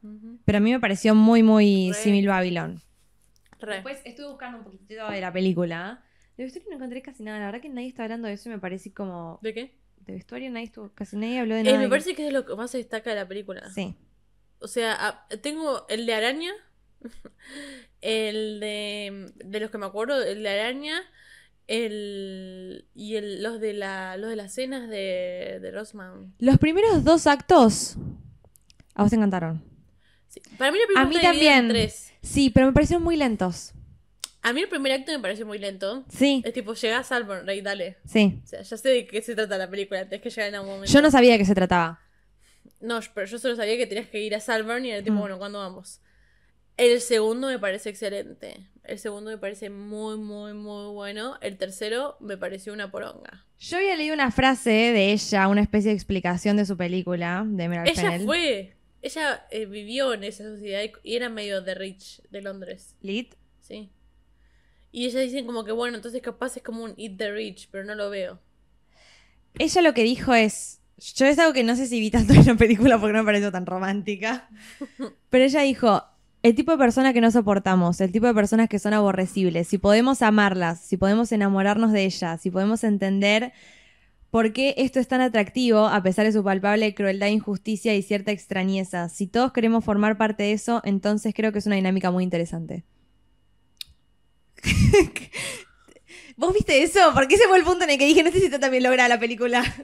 Pero 0.45 0.59
a 0.59 0.61
mí 0.61 0.73
me 0.73 0.81
pareció 0.81 1.14
muy, 1.14 1.43
muy 1.45 1.93
Re. 1.93 1.99
simil 2.03 2.27
Babylon. 2.27 2.83
Re. 3.61 3.75
Después 3.75 4.01
estuve 4.05 4.27
buscando 4.29 4.59
un 4.59 4.64
poquitito 4.64 5.09
de 5.09 5.21
la 5.21 5.33
película. 5.33 6.03
De 6.38 6.44
vestuario 6.44 6.70
no 6.70 6.77
encontré 6.77 7.03
casi 7.03 7.22
nada. 7.22 7.38
La 7.38 7.46
verdad 7.46 7.61
que 7.61 7.68
nadie 7.68 7.88
está 7.88 8.05
hablando 8.05 8.29
de 8.29 8.35
eso 8.35 8.48
y 8.48 8.53
me 8.53 8.59
parece 8.59 8.92
como... 8.94 9.38
¿De 9.42 9.53
qué? 9.53 9.74
De 10.07 10.14
vestuario 10.14 10.51
nadie 10.51 10.66
estuvo... 10.66 10.90
Casi 10.94 11.16
nadie 11.16 11.40
habló 11.40 11.55
de 11.57 11.61
Eh, 11.61 11.64
nada. 11.64 11.79
me 11.81 11.88
parece 11.88 12.14
que 12.14 12.27
es 12.29 12.33
lo 12.33 12.46
que 12.46 12.55
más 12.57 12.70
se 12.70 12.79
destaca 12.79 13.11
de 13.11 13.16
la 13.16 13.29
película. 13.29 13.68
Sí. 13.74 13.94
O 14.61 14.68
sea, 14.68 14.94
a- 15.07 15.29
tengo 15.42 15.85
el 15.88 16.07
de 16.07 16.14
araña. 16.14 16.53
el 18.01 18.61
de. 18.61 19.33
De 19.44 19.61
los 19.61 19.70
que 19.70 19.79
me 19.79 19.87
acuerdo, 19.87 20.22
el 20.22 20.42
de 20.42 20.48
araña. 20.48 21.01
El. 21.66 22.87
Y 22.94 23.16
el, 23.16 23.42
los 23.42 23.61
de 23.61 23.72
la. 23.74 24.16
Los 24.16 24.31
de 24.31 24.37
las 24.37 24.55
cenas 24.55 24.88
de, 24.88 25.59
de 25.61 25.70
Rosman. 25.70 26.35
Los 26.38 26.59
primeros 26.59 27.05
dos 27.05 27.27
actos... 27.27 27.96
A 28.94 29.03
vos 29.03 29.11
te 29.11 29.16
encantaron. 29.16 29.62
Sí. 30.27 30.40
Para 30.59 30.72
mí 30.72 30.79
la 30.79 30.87
película 30.87 31.03
A 31.03 31.07
mí 31.09 31.16
en 31.16 31.22
también. 31.22 31.68
tres. 31.68 32.12
Sí, 32.20 32.51
pero 32.51 32.66
me 32.66 32.72
parecieron 32.72 33.05
muy 33.05 33.16
lentos. 33.16 33.72
A 34.42 34.53
mí 34.53 34.61
el 34.61 34.68
primer 34.68 34.92
acto 34.92 35.11
me 35.12 35.18
pareció 35.18 35.44
muy 35.46 35.59
lento. 35.59 36.05
Sí, 36.09 36.42
Es 36.44 36.53
tipo, 36.53 36.74
llegás 36.74 37.11
al 37.12 37.27
Rey, 37.44 37.61
dale. 37.61 37.96
sí. 38.07 38.40
O 38.44 38.46
sea, 38.46 38.62
ya 38.62 38.77
sé 38.77 38.88
de 38.88 39.07
qué 39.07 39.20
se 39.20 39.35
trata 39.35 39.59
la 39.59 39.68
película, 39.68 40.05
tenés 40.09 40.22
que 40.22 40.31
llegar 40.31 40.48
en 40.48 40.55
algún 40.55 40.70
momento. 40.70 40.92
Yo 40.92 41.03
no 41.03 41.11
sabía 41.11 41.33
de 41.33 41.38
qué 41.38 41.44
se 41.44 41.55
trataba. 41.55 42.01
No, 42.81 43.01
pero 43.14 43.27
yo 43.27 43.38
solo 43.38 43.57
sabía 43.57 43.77
que 43.77 43.87
tenías 43.87 44.07
que 44.09 44.20
ir 44.22 44.35
a 44.35 44.40
Salburn 44.40 44.85
y 44.85 44.90
era 44.92 45.03
tipo, 45.03 45.16
Mm. 45.16 45.20
bueno, 45.20 45.38
¿cuándo 45.38 45.59
vamos? 45.59 46.01
El 46.77 47.01
segundo 47.01 47.48
me 47.48 47.59
parece 47.59 47.90
excelente. 47.90 48.68
El 48.85 49.01
segundo 49.01 49.31
me 49.31 49.38
parece 49.38 49.68
muy, 49.68 50.16
muy, 50.16 50.55
muy 50.55 50.92
bueno. 50.94 51.37
El 51.40 51.59
tercero 51.59 52.16
me 52.20 52.37
pareció 52.37 52.72
una 52.72 52.90
poronga. 52.92 53.44
Yo 53.59 53.79
había 53.79 53.96
leído 53.96 54.14
una 54.14 54.31
frase 54.31 54.70
de 54.70 55.12
ella, 55.12 55.48
una 55.48 55.61
especie 55.62 55.90
de 55.90 55.96
explicación 55.96 56.57
de 56.57 56.64
su 56.64 56.77
película, 56.77 57.44
de 57.44 57.64
Emerald 57.64 57.88
Ella 57.88 58.20
fue. 58.24 58.74
Ella 59.03 59.46
eh, 59.51 59.66
vivió 59.66 60.14
en 60.14 60.22
esa 60.22 60.44
sociedad 60.44 60.83
y- 60.85 60.92
y 61.03 61.16
era 61.16 61.29
medio 61.29 61.61
de 61.62 61.74
rich 61.74 62.22
de 62.31 62.42
Londres. 62.42 62.94
Lit. 63.03 63.35
Sí. 63.61 63.90
Y 64.90 65.07
ella 65.07 65.20
dicen 65.20 65.46
como 65.46 65.64
que, 65.64 65.72
bueno, 65.72 65.96
entonces 65.96 66.22
capaz 66.22 66.57
es 66.57 66.62
como 66.62 66.83
un 66.85 66.94
Eat 66.96 67.16
the 67.16 67.31
Rich, 67.31 67.68
pero 67.70 67.85
no 67.85 67.94
lo 67.94 68.11
veo. 68.11 68.40
Ella 69.59 69.83
lo 69.83 69.94
que 69.94 70.03
dijo 70.03 70.35
es. 70.35 70.81
Yo 71.14 71.27
es 71.27 71.38
algo 71.38 71.53
que 71.53 71.62
no 71.62 71.77
sé 71.77 71.87
si 71.87 72.01
vi 72.01 72.11
tanto 72.11 72.33
en 72.33 72.44
la 72.44 72.55
película 72.57 72.98
porque 72.98 73.12
no 73.12 73.20
me 73.20 73.27
pareció 73.27 73.53
tan 73.53 73.66
romántica. 73.66 74.48
Pero 75.31 75.44
ella 75.44 75.61
dijo: 75.61 76.03
el 76.42 76.55
tipo 76.55 76.72
de 76.72 76.79
personas 76.79 77.12
que 77.12 77.20
no 77.20 77.31
soportamos, 77.31 78.01
el 78.01 78.11
tipo 78.12 78.27
de 78.27 78.35
personas 78.35 78.68
que 78.68 78.79
son 78.79 78.94
aborrecibles, 78.94 79.68
si 79.68 79.79
podemos 79.79 80.22
amarlas, 80.22 80.81
si 80.81 80.96
podemos 80.96 81.31
enamorarnos 81.33 81.92
de 81.92 82.05
ellas, 82.05 82.40
si 82.40 82.51
podemos 82.51 82.83
entender 82.85 83.53
por 84.31 84.53
qué 84.53 84.74
esto 84.77 85.01
es 85.01 85.09
tan 85.09 85.20
atractivo 85.20 85.87
a 85.87 86.03
pesar 86.03 86.27
de 86.27 86.33
su 86.33 86.44
palpable 86.44 86.94
crueldad, 86.94 87.29
injusticia 87.29 87.94
y 87.94 88.03
cierta 88.03 88.31
extrañeza. 88.31 89.09
Si 89.09 89.27
todos 89.27 89.53
queremos 89.53 89.85
formar 89.85 90.16
parte 90.16 90.44
de 90.44 90.53
eso, 90.53 90.81
entonces 90.85 91.35
creo 91.35 91.53
que 91.53 91.59
es 91.59 91.66
una 91.66 91.77
dinámica 91.77 92.11
muy 92.11 92.24
interesante. 92.24 92.85
¿Vos 96.37 96.55
viste 96.55 96.83
eso? 96.83 97.01
Porque 97.14 97.35
ese 97.35 97.49
fue 97.49 97.59
el 97.59 97.64
punto 97.64 97.85
en 97.85 97.90
el 97.90 97.99
que 97.99 98.07
dije, 98.07 98.23
no 98.23 98.31
sé 98.31 98.40
si 98.40 98.51
también 98.51 98.83
logra 98.83 99.09
la 99.09 99.18
película. 99.18 99.62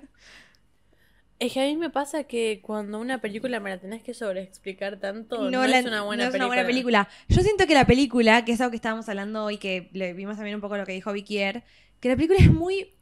Es 1.40 1.52
que 1.52 1.60
a 1.60 1.64
mí 1.64 1.76
me 1.76 1.90
pasa 1.90 2.24
que 2.24 2.60
cuando 2.62 2.98
una 3.00 3.20
película 3.20 3.58
me 3.60 3.68
la 3.68 3.78
tenés 3.78 4.02
que 4.02 4.14
sobreexplicar 4.14 5.00
tanto, 5.00 5.50
no, 5.50 5.66
la- 5.66 5.80
es 5.80 5.84
una 5.84 6.02
buena 6.02 6.22
no 6.24 6.28
es 6.28 6.32
película. 6.32 6.36
una 6.36 6.46
buena 6.46 6.66
película. 6.66 7.08
Yo 7.28 7.42
siento 7.42 7.66
que 7.66 7.74
la 7.74 7.86
película, 7.86 8.44
que 8.44 8.52
es 8.52 8.60
algo 8.60 8.70
que 8.70 8.76
estábamos 8.76 9.08
hablando 9.08 9.44
hoy, 9.44 9.58
que 9.58 9.90
le 9.92 10.12
vimos 10.14 10.36
también 10.36 10.54
un 10.54 10.60
poco 10.60 10.76
lo 10.76 10.86
que 10.86 10.92
dijo 10.92 11.12
Vikier, 11.12 11.64
que 12.00 12.08
la 12.08 12.14
película 12.16 12.38
es 12.38 12.50
muy 12.50 12.94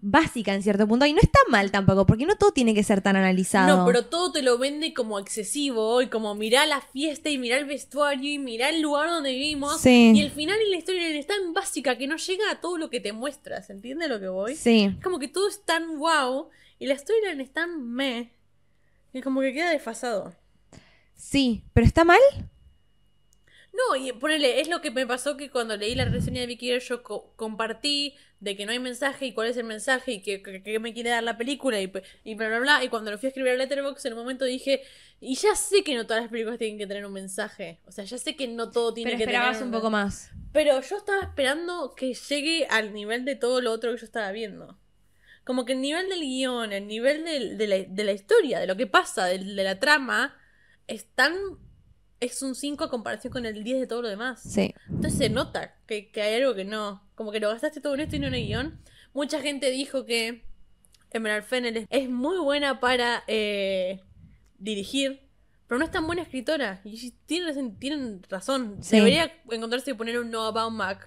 básica 0.00 0.54
en 0.54 0.62
cierto 0.62 0.86
punto 0.86 1.06
y 1.06 1.12
no 1.12 1.20
está 1.20 1.40
mal 1.48 1.72
tampoco, 1.72 2.06
porque 2.06 2.24
no 2.24 2.36
todo 2.36 2.52
tiene 2.52 2.72
que 2.72 2.84
ser 2.84 3.00
tan 3.02 3.16
analizado. 3.16 3.78
No, 3.78 3.84
pero 3.86 4.06
todo 4.06 4.30
te 4.30 4.42
lo 4.42 4.56
vende 4.56 4.94
como 4.94 5.18
excesivo 5.18 6.00
y 6.02 6.06
como 6.08 6.34
mirá 6.36 6.66
la 6.66 6.80
fiesta 6.80 7.30
y 7.30 7.38
mirá 7.38 7.56
el 7.56 7.64
vestuario 7.64 8.32
y 8.32 8.38
mirá 8.38 8.68
el 8.68 8.80
lugar 8.80 9.10
donde 9.10 9.32
vivimos. 9.32 9.80
Sí. 9.80 10.12
Y 10.14 10.20
el 10.22 10.30
final 10.30 10.56
y 10.64 10.70
la 10.70 10.76
historia 10.76 11.08
es 11.08 11.26
tan 11.26 11.52
básica 11.52 11.98
que 11.98 12.06
no 12.06 12.16
llega 12.16 12.50
a 12.50 12.60
todo 12.60 12.78
lo 12.78 12.90
que 12.90 13.00
te 13.00 13.12
muestras. 13.12 13.70
¿Entiendes 13.70 14.08
lo 14.08 14.20
que 14.20 14.28
voy? 14.28 14.54
Sí. 14.54 14.92
Es 14.96 15.02
como 15.02 15.18
que 15.18 15.26
todo 15.28 15.48
es 15.48 15.64
tan 15.64 15.98
wow 15.98 16.48
y 16.78 16.86
la 16.86 16.96
storyline 16.96 17.40
es 17.40 17.52
tan 17.52 17.90
meh. 17.92 18.32
Y 19.12 19.20
como 19.20 19.40
que 19.40 19.52
queda 19.52 19.70
desfasado. 19.70 20.32
Sí, 21.16 21.64
pero 21.74 21.84
está 21.86 22.04
mal. 22.04 22.20
No, 23.72 23.96
y 23.96 24.12
ponele, 24.12 24.60
es 24.60 24.68
lo 24.68 24.80
que 24.80 24.90
me 24.90 25.06
pasó 25.06 25.36
que 25.36 25.50
cuando 25.50 25.76
leí 25.76 25.94
la 25.94 26.04
reseña 26.04 26.40
de 26.40 26.46
Vicky 26.48 26.78
yo 26.80 27.02
co- 27.02 27.32
compartí 27.36 28.14
de 28.40 28.56
que 28.56 28.66
no 28.66 28.72
hay 28.72 28.78
mensaje 28.78 29.26
y 29.26 29.32
cuál 29.32 29.48
es 29.48 29.56
el 29.56 29.64
mensaje 29.64 30.12
y 30.12 30.22
que, 30.22 30.42
que- 30.42 30.62
que 30.62 30.78
me 30.78 30.94
quiere 30.94 31.10
dar 31.10 31.24
la 31.24 31.36
película 31.36 31.80
y, 31.80 31.86
bla 31.88 32.02
bla 32.48 32.58
bla. 32.60 32.84
Y 32.84 32.88
cuando 32.88 33.10
lo 33.10 33.18
fui 33.18 33.26
a 33.26 33.30
escribir 33.30 33.52
a 33.52 33.56
Letterboxd, 33.56 34.06
en 34.06 34.12
un 34.12 34.18
momento 34.20 34.44
dije, 34.44 34.82
y 35.20 35.34
ya 35.34 35.54
sé 35.56 35.82
que 35.82 35.94
no 35.96 36.06
todas 36.06 36.22
las 36.22 36.30
películas 36.30 36.58
tienen 36.58 36.78
que 36.78 36.86
tener 36.86 37.04
un 37.04 37.12
mensaje. 37.12 37.80
O 37.86 37.90
sea, 37.92 38.04
ya 38.04 38.16
sé 38.18 38.36
que 38.36 38.46
no 38.46 38.70
todo 38.70 38.94
tiene 38.94 39.10
Pero 39.10 39.18
que 39.18 39.24
esperabas 39.24 39.56
tener 39.58 39.64
un 39.66 39.72
poco 39.72 39.90
más. 39.90 40.30
Pero 40.52 40.80
yo 40.80 40.96
estaba 40.96 41.22
esperando 41.22 41.94
que 41.96 42.14
llegue 42.14 42.66
al 42.70 42.92
nivel 42.92 43.24
de 43.24 43.34
todo 43.34 43.60
lo 43.60 43.72
otro 43.72 43.90
que 43.92 43.98
yo 43.98 44.04
estaba 44.04 44.30
viendo. 44.30 44.78
Como 45.44 45.64
que 45.64 45.72
el 45.72 45.80
nivel 45.80 46.08
del 46.08 46.20
guion, 46.20 46.72
el 46.72 46.86
nivel 46.86 47.24
del- 47.24 47.58
de, 47.58 47.66
la, 47.66 47.76
de 47.78 48.04
la 48.04 48.12
historia, 48.12 48.60
de 48.60 48.66
lo 48.68 48.76
que 48.76 48.86
pasa, 48.86 49.24
de, 49.26 49.38
la 49.40 49.80
trama, 49.80 50.36
es 50.86 51.06
tan... 51.14 51.34
Es 52.20 52.42
un 52.42 52.54
5 52.54 52.84
a 52.84 52.90
comparación 52.90 53.32
con 53.32 53.46
el 53.46 53.62
10 53.64 53.80
de 53.80 53.86
todo 53.86 54.02
lo 54.02 54.08
demás. 54.08 54.42
Sí. 54.42 54.74
Entonces 54.88 55.18
se 55.18 55.28
nota 55.30 55.76
que, 55.86 56.10
que 56.10 56.20
hay 56.22 56.40
algo 56.42 56.54
que 56.54 56.64
no. 56.64 57.07
Como 57.18 57.32
que 57.32 57.40
lo 57.40 57.48
gastaste 57.50 57.80
todo 57.80 57.94
en 57.94 58.00
esto 58.00 58.14
y 58.14 58.20
no 58.20 58.28
en 58.28 58.34
el 58.34 58.46
guion. 58.46 58.78
Mucha 59.12 59.40
gente 59.40 59.70
dijo 59.72 60.04
que 60.04 60.44
Emerald 61.10 61.44
Fennel 61.44 61.88
es, 61.90 62.08
muy 62.08 62.38
buena 62.38 62.78
para 62.78 63.24
eh, 63.26 63.98
dirigir, 64.60 65.20
pero 65.66 65.80
no 65.80 65.84
es 65.84 65.90
tan 65.90 66.06
buena 66.06 66.22
escritora. 66.22 66.80
Y 66.84 67.10
tienen, 67.26 67.76
tienen 67.80 68.22
razón. 68.30 68.76
Sí. 68.82 68.96
Debería 68.98 69.32
encontrarse 69.50 69.90
y 69.90 69.94
poner 69.94 70.20
un 70.20 70.30
Noah 70.30 70.52
Baumbach 70.52 71.00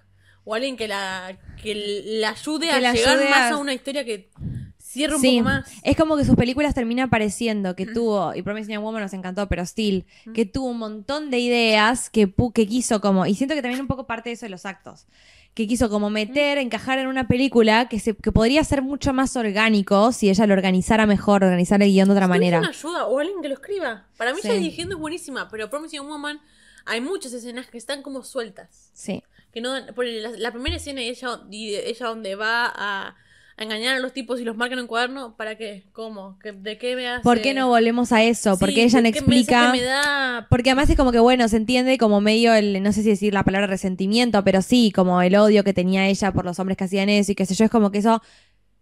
o 0.44 0.54
alguien 0.54 0.76
que 0.76 0.90
la, 0.90 1.40
que 1.64 2.04
la 2.20 2.32
ayude 2.32 2.68
Que 2.68 2.74
a 2.74 2.80
la 2.82 2.92
llegar 2.94 3.16
ayude 3.18 3.30
más 3.30 3.52
a- 3.52 3.54
a 3.54 3.58
una 3.58 3.74
historia 3.74 4.04
que 4.04 4.32
cierre 4.80 5.16
un 5.16 5.22
Sí, 5.22 5.38
poco 5.38 5.44
más. 5.46 5.72
es 5.84 5.96
como 5.96 6.18
que 6.18 6.26
sus 6.26 6.36
películas 6.36 6.74
terminan 6.76 7.10
pareciendo 7.10 7.76
que 7.78 7.86
tuvo, 7.86 8.36
y 8.36 8.42
Promising 8.42 8.74
Young 8.74 8.84
Woman 8.84 9.02
nos 9.04 9.14
encantó, 9.14 9.48
pero 9.48 9.66
Still, 9.66 10.06
que 10.34 10.46
tuvo 10.46 10.66
un 10.72 10.80
montón 10.80 11.30
de 11.30 11.40
ideas 11.40 12.10
que, 12.10 12.34
que 12.54 12.68
quiso 12.68 13.00
como, 13.00 13.26
y 13.26 13.36
siento 13.36 13.56
que 13.56 13.62
también 13.62 13.80
un 13.80 13.88
poco 13.88 14.06
parte 14.08 14.30
de 14.30 14.34
eso 14.34 14.46
de 14.48 14.50
los 14.50 14.66
actos, 14.66 15.06
que 15.54 15.68
quiso 15.68 15.90
como 15.90 16.10
meter, 16.10 16.58
encajar 16.58 16.98
en 17.00 17.08
una 17.08 17.28
película 17.28 17.90
que, 17.90 18.00
se, 18.00 18.16
que 18.16 18.32
podría 18.32 18.64
ser 18.64 18.82
mucho 18.82 19.12
más 19.14 19.36
orgánico 19.36 20.12
si 20.14 20.30
ella 20.30 20.48
lo 20.48 20.54
organizara 20.54 21.06
mejor, 21.06 21.44
organizar 21.44 21.82
el 21.84 21.90
guion 21.92 22.08
de 22.08 22.14
otra 22.14 22.28
manera. 22.28 22.60
una 22.60 22.70
ayuda 22.70 23.06
o 23.08 23.20
alguien 23.20 23.42
que 23.42 23.50
lo 23.50 23.56
escriba. 23.56 24.06
Para 24.18 24.34
mí 24.34 24.40
Sí. 24.42 24.48
ella 24.48 24.58
dirigiendo 24.60 24.96
es 24.96 25.02
buenísima, 25.02 25.50
pero 25.50 25.70
Promising 25.70 26.08
Woman 26.08 26.40
hay 26.86 27.02
muchas 27.02 27.34
escenas 27.34 27.68
que 27.68 27.78
están 27.78 28.02
como 28.02 28.24
sueltas. 28.24 28.92
Sí. 28.94 29.24
Que 29.52 29.60
no 29.60 29.78
la, 29.78 29.92
la 30.38 30.52
primera 30.52 30.78
escena 30.78 31.02
y 31.02 31.10
ella, 31.10 31.42
y 31.52 31.76
ella 31.76 32.08
donde 32.08 32.36
va 32.36 32.72
a, 32.74 33.16
a 33.62 33.64
engañar 33.66 33.96
a 33.96 34.00
los 34.00 34.14
tipos 34.14 34.40
y 34.40 34.44
los 34.44 34.58
marca 34.58 34.74
en 34.74 34.82
un 34.82 34.88
cuaderno, 34.88 35.36
¿para 35.38 35.56
qué? 35.58 35.84
¿Cómo? 35.94 36.38
¿Qué- 36.42 36.52
¿De 36.52 36.78
qué 36.78 36.96
me 36.96 37.08
hace? 37.08 37.24
¿Por 37.24 37.42
qué 37.42 37.54
no 37.54 37.68
volvemos 37.70 38.12
a 38.12 38.24
eso? 38.24 38.54
Sí, 38.56 38.60
Porque 38.60 38.84
ella 38.84 39.00
no 39.02 39.12
¿qué 39.12 39.20
explica... 39.20 39.72
mensaje 39.72 39.80
me 39.80 39.84
da? 39.86 40.48
Porque 40.50 40.70
además 40.72 40.90
es 40.90 40.98
como 40.98 41.12
que, 41.12 41.20
bueno, 41.20 41.48
se 41.48 41.58
entiende 41.58 41.98
como 41.98 42.22
medio 42.22 42.54
el, 42.54 42.82
no 42.84 42.92
sé 42.92 43.04
si 43.04 43.10
decir 43.10 43.34
la 43.34 43.44
palabra 43.44 43.68
resentimiento, 43.68 44.44
pero 44.44 44.62
sí, 44.62 44.92
como 44.92 45.22
el 45.22 45.36
odio 45.36 45.64
que 45.64 45.74
tenía 45.74 46.08
ella 46.08 46.32
por 46.34 46.46
los 46.46 46.60
hombres 46.60 46.78
que 46.78 46.84
hacían 46.86 47.10
eso 47.10 47.32
y 47.32 47.36
qué 47.36 47.46
sé 47.46 47.54
yo, 47.56 47.66
es 47.66 47.72
como 47.72 47.92
que 47.92 48.00
eso 48.00 48.22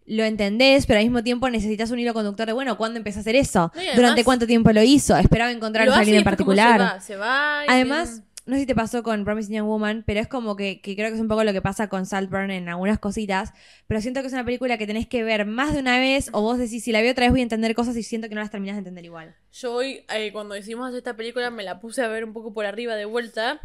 lo 0.05 0.23
entendés, 0.23 0.87
pero 0.87 0.97
al 0.97 1.05
mismo 1.05 1.21
tiempo 1.23 1.47
necesitas 1.51 1.91
un 1.91 1.99
hilo 1.99 2.15
conductor 2.15 2.47
de, 2.47 2.53
bueno, 2.53 2.77
¿cuándo 2.77 2.97
empezó 2.97 3.19
a 3.19 3.21
hacer 3.21 3.35
eso? 3.35 3.71
No, 3.75 3.79
y 3.81 3.85
además- 3.85 3.95
¿Durante 3.95 4.23
cuánto 4.23 4.47
tiempo 4.47 4.71
lo 4.71 4.81
hizo? 4.81 5.15
Esperaba 5.15 5.51
encontrar 5.51 5.87
a 5.87 5.95
alguien 5.97 6.17
en 6.17 6.23
particular. 6.23 6.79
Se 6.79 6.83
va, 6.83 6.99
se 7.01 7.15
va 7.15 7.63
y 7.67 7.71
Además, 7.71 8.23
no 8.49 8.55
sé 8.55 8.61
si 8.61 8.65
te 8.65 8.75
pasó 8.75 9.03
con 9.03 9.23
Promising 9.23 9.57
Young 9.57 9.67
Woman, 9.67 10.03
pero 10.05 10.19
es 10.19 10.27
como 10.27 10.55
que, 10.55 10.81
creo 10.81 11.09
que 11.09 11.15
es 11.15 11.21
un 11.21 11.27
poco 11.27 11.43
lo 11.43 11.53
que 11.53 11.61
pasa 11.61 11.87
con 11.87 12.05
Saltburn 12.05 12.51
en 12.51 12.67
algunas 12.67 12.99
cositas, 12.99 13.53
pero 13.87 14.01
siento 14.01 14.21
que 14.21 14.27
es 14.27 14.33
una 14.33 14.43
película 14.43 14.77
que 14.77 14.87
tenés 14.87 15.07
que 15.07 15.23
ver 15.23 15.45
más 15.45 15.73
de 15.73 15.79
una 15.79 15.99
vez 15.99 16.29
o 16.33 16.41
vos 16.41 16.57
decís, 16.57 16.83
si 16.83 16.91
la 16.91 17.01
veo 17.01 17.11
otra 17.11 17.25
vez 17.25 17.31
voy 17.31 17.41
a 17.41 17.43
entender 17.43 17.75
cosas 17.75 17.95
y 17.95 18.03
siento 18.03 18.27
que 18.27 18.35
no 18.35 18.41
las 18.41 18.51
terminás 18.51 18.75
de 18.75 18.79
entender 18.79 19.05
igual. 19.05 19.35
Yo 19.53 19.73
hoy, 19.73 20.03
eh, 20.13 20.31
cuando 20.31 20.57
hicimos 20.57 20.93
esta 20.93 21.15
película, 21.15 21.51
me 21.51 21.63
la 21.63 21.79
puse 21.79 22.01
a 22.01 22.07
ver 22.07 22.25
un 22.25 22.33
poco 22.33 22.53
por 22.53 22.65
arriba 22.65 22.95
de 22.95 23.05
vuelta. 23.05 23.61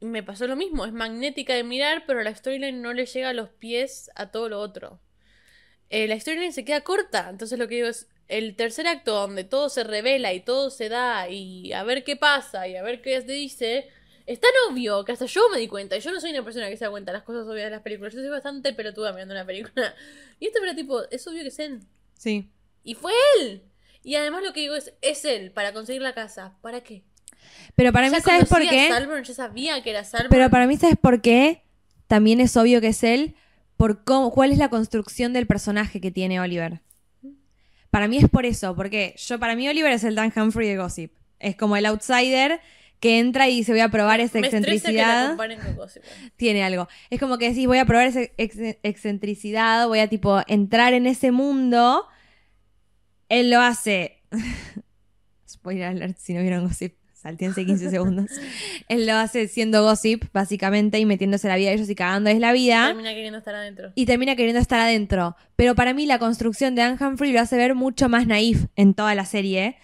Y 0.00 0.06
me 0.06 0.22
pasó 0.22 0.46
lo 0.46 0.56
mismo. 0.56 0.84
Es 0.84 0.92
magnética 0.92 1.54
de 1.54 1.62
mirar, 1.62 2.04
pero 2.06 2.22
la 2.22 2.34
storyline 2.34 2.82
no 2.82 2.92
le 2.92 3.06
llega 3.06 3.30
a 3.30 3.32
los 3.32 3.48
pies 3.50 4.10
a 4.16 4.30
todo 4.30 4.48
lo 4.48 4.60
otro. 4.60 5.00
Eh, 5.88 6.08
la 6.08 6.18
storyline 6.18 6.52
se 6.52 6.64
queda 6.64 6.80
corta. 6.82 7.28
Entonces 7.30 7.58
lo 7.58 7.68
que 7.68 7.76
digo 7.76 7.88
es, 7.88 8.08
el 8.28 8.56
tercer 8.56 8.86
acto 8.86 9.14
donde 9.14 9.44
todo 9.44 9.68
se 9.68 9.84
revela 9.84 10.32
y 10.32 10.40
todo 10.40 10.70
se 10.70 10.88
da 10.88 11.28
y 11.28 11.72
a 11.72 11.84
ver 11.84 12.04
qué 12.04 12.16
pasa 12.16 12.66
y 12.68 12.76
a 12.76 12.82
ver 12.82 13.02
qué 13.02 13.20
se 13.20 13.32
dice, 13.32 13.88
es 14.26 14.40
tan 14.40 14.50
obvio 14.70 15.04
que 15.04 15.12
hasta 15.12 15.26
yo 15.26 15.48
me 15.50 15.58
di 15.58 15.68
cuenta. 15.68 15.96
Y 15.96 16.00
yo 16.00 16.12
no 16.12 16.20
soy 16.20 16.30
una 16.30 16.42
persona 16.42 16.68
que 16.68 16.76
se 16.76 16.84
da 16.84 16.90
cuenta 16.90 17.12
de 17.12 17.18
las 17.18 17.24
cosas 17.24 17.46
obvias 17.46 17.66
de 17.66 17.70
las 17.70 17.82
películas. 17.82 18.12
Yo 18.14 18.20
soy 18.20 18.30
bastante 18.30 18.72
pelotuda 18.72 19.12
mirando 19.12 19.34
una 19.34 19.44
película. 19.44 19.94
Y 20.40 20.46
esto 20.46 20.62
era 20.62 20.74
tipo, 20.74 21.02
es 21.10 21.26
obvio 21.26 21.42
que 21.42 21.48
es 21.48 21.58
él. 21.58 21.80
Sí. 22.18 22.50
Y 22.82 22.94
fue 22.94 23.12
él. 23.38 23.62
Y 24.02 24.16
además 24.16 24.42
lo 24.42 24.52
que 24.52 24.60
digo 24.60 24.74
es, 24.74 24.92
es 25.00 25.24
él 25.24 25.52
para 25.52 25.72
conseguir 25.72 26.02
la 26.02 26.12
casa. 26.12 26.56
¿Para 26.60 26.82
qué? 26.82 27.04
Pero 27.76 27.92
para 27.92 28.10
mí, 28.10 28.16
¿sabes 28.20 28.48
por 28.48 28.60
qué? 28.60 28.88
Salburn, 28.88 29.24
ya 29.24 29.34
sabía 29.34 29.82
que 29.82 29.90
era 29.90 30.04
Salburn. 30.04 30.30
Pero 30.30 30.50
para 30.50 30.66
mí, 30.66 30.76
¿sabes 30.76 30.96
por 31.00 31.22
qué? 31.22 31.62
También 32.06 32.40
es 32.40 32.56
obvio 32.56 32.80
que 32.80 32.88
es 32.88 33.02
él, 33.04 33.36
por 33.76 34.04
cómo, 34.04 34.30
cuál 34.30 34.52
es 34.52 34.58
la 34.58 34.68
construcción 34.68 35.32
del 35.32 35.46
personaje 35.46 36.00
que 36.00 36.10
tiene 36.10 36.40
Oliver. 36.40 36.80
Para 37.90 38.08
mí 38.08 38.18
es 38.18 38.28
por 38.28 38.44
eso, 38.44 38.74
porque 38.74 39.14
yo, 39.16 39.38
para 39.38 39.54
mí 39.54 39.68
Oliver 39.68 39.92
es 39.92 40.04
el 40.04 40.14
Dan 40.14 40.32
Humphrey 40.34 40.68
de 40.68 40.76
Gossip. 40.76 41.12
Es 41.38 41.56
como 41.56 41.76
el 41.76 41.86
outsider 41.86 42.60
que 43.00 43.18
entra 43.18 43.48
y 43.48 43.56
dice 43.56 43.72
voy 43.72 43.80
a 43.80 43.88
probar 43.90 44.20
esa 44.20 44.40
Me 44.40 44.46
estresa 44.46 44.62
que 44.62 44.66
la 44.70 44.74
excentricidad. 44.76 45.28
comparen 45.28 45.60
con 45.60 45.76
Gossip. 45.76 46.02
Tiene 46.36 46.62
algo. 46.64 46.88
Es 47.10 47.20
como 47.20 47.36
que 47.38 47.48
decís 47.50 47.66
voy 47.66 47.78
a 47.78 47.84
probar 47.84 48.06
esa 48.06 48.20
ex- 48.38 48.78
excentricidad, 48.82 49.86
voy 49.88 49.98
a 49.98 50.08
tipo 50.08 50.40
entrar 50.46 50.94
en 50.94 51.06
ese 51.06 51.30
mundo. 51.32 52.06
Él 53.28 53.50
lo 53.50 53.60
hace. 53.60 54.22
Spoiler 55.48 55.84
alert 55.88 56.16
si 56.18 56.34
no 56.34 56.40
vieron 56.42 56.64
Gossip. 56.66 56.94
Saltéense 57.14 57.64
15 57.64 57.88
segundos. 57.88 58.26
Él 58.88 59.06
lo 59.06 59.14
hace 59.14 59.48
siendo 59.48 59.82
gossip, 59.82 60.24
básicamente, 60.34 60.98
y 60.98 61.06
metiéndose 61.06 61.48
la 61.48 61.56
vida 61.56 61.70
de 61.70 61.76
ellos 61.76 61.88
y 61.88 61.94
cagándoles 61.94 62.38
la 62.38 62.52
vida. 62.52 62.88
Termina 62.88 63.14
queriendo 63.14 63.38
estar 63.38 63.54
adentro. 63.54 63.92
Y 63.94 64.04
termina 64.04 64.36
queriendo 64.36 64.60
estar 64.60 64.78
adentro. 64.78 65.34
Pero 65.56 65.74
para 65.74 65.94
mí 65.94 66.04
la 66.04 66.18
construcción 66.18 66.74
de 66.74 66.82
Anne 66.82 66.98
Humphrey 67.02 67.32
lo 67.32 67.40
hace 67.40 67.56
ver 67.56 67.74
mucho 67.74 68.10
más 68.10 68.26
naif 68.26 68.66
en 68.76 68.92
toda 68.92 69.14
la 69.14 69.24
serie. 69.24 69.68
Eh, 69.68 69.76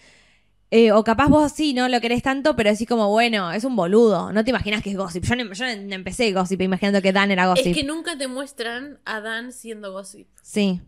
o 0.93 1.03
capaz 1.03 1.27
vos 1.27 1.51
sí, 1.51 1.73
no 1.73 1.89
lo 1.89 1.99
querés 1.99 2.23
tanto, 2.23 2.55
pero 2.55 2.71
decís 2.71 2.87
como, 2.87 3.09
bueno, 3.09 3.51
es 3.51 3.65
un 3.65 3.75
boludo. 3.75 4.31
No 4.31 4.43
te 4.43 4.51
imaginas 4.51 4.81
que 4.81 4.91
es 4.91 4.97
gossip. 4.97 5.25
Yo 5.25 5.35
no, 5.35 5.51
yo 5.53 5.65
no 5.65 5.95
empecé 5.95 6.31
gossip 6.31 6.61
imaginando 6.61 7.01
que 7.01 7.11
Dan 7.11 7.29
era 7.29 7.47
gossip. 7.47 7.67
Es 7.67 7.75
que 7.75 7.83
nunca 7.83 8.17
te 8.17 8.27
muestran 8.27 8.99
a 9.03 9.19
Dan 9.19 9.51
siendo 9.51 9.91
Gossip. 9.91 10.27
Sí. 10.41 10.79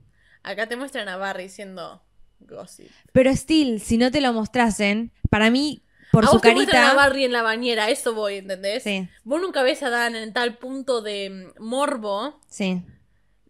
Acá 0.41 0.67
te 0.67 0.77
muestran 0.77 1.09
a 1.09 1.17
Barry 1.17 1.49
siendo 1.49 2.01
Gossip. 2.39 2.89
Pero 3.11 3.31
still, 3.31 3.81
si 3.81 3.97
no 3.97 4.09
te 4.11 4.21
lo 4.21 4.31
mostrasen, 4.31 5.11
para 5.29 5.49
mí, 5.49 5.83
por 6.13 6.23
a 6.23 6.27
su 6.27 6.33
vos 6.33 6.41
te 6.41 6.53
muestran 6.53 6.83
a 6.83 6.85
carita. 6.87 7.03
Barry 7.03 7.25
en 7.25 7.31
la 7.33 7.41
bañera, 7.43 7.89
eso 7.89 8.13
voy, 8.13 8.35
¿entendés? 8.37 8.83
Sí. 8.83 9.07
Vos 9.25 9.41
nunca 9.41 9.63
ves 9.63 9.83
a 9.83 9.89
Dan 9.89 10.15
en 10.15 10.31
tal 10.31 10.57
punto 10.57 11.01
de 11.01 11.29
mm, 11.57 11.61
morbo 11.63 12.39
Sí, 12.47 12.81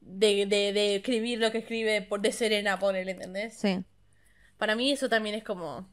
de, 0.02 0.46
de, 0.46 0.74
de 0.74 0.96
escribir 0.96 1.39
lo 1.39 1.52
que 1.52 1.60
escribe 1.60 2.02
por 2.02 2.22
de 2.22 2.32
Serena, 2.32 2.80
ponele, 2.80 3.12
¿entendés? 3.12 3.56
sí. 3.56 3.84
Para 4.58 4.76
mí 4.76 4.91
eso 4.91 5.10
también 5.10 5.36
es 5.36 5.43
como 5.43 5.89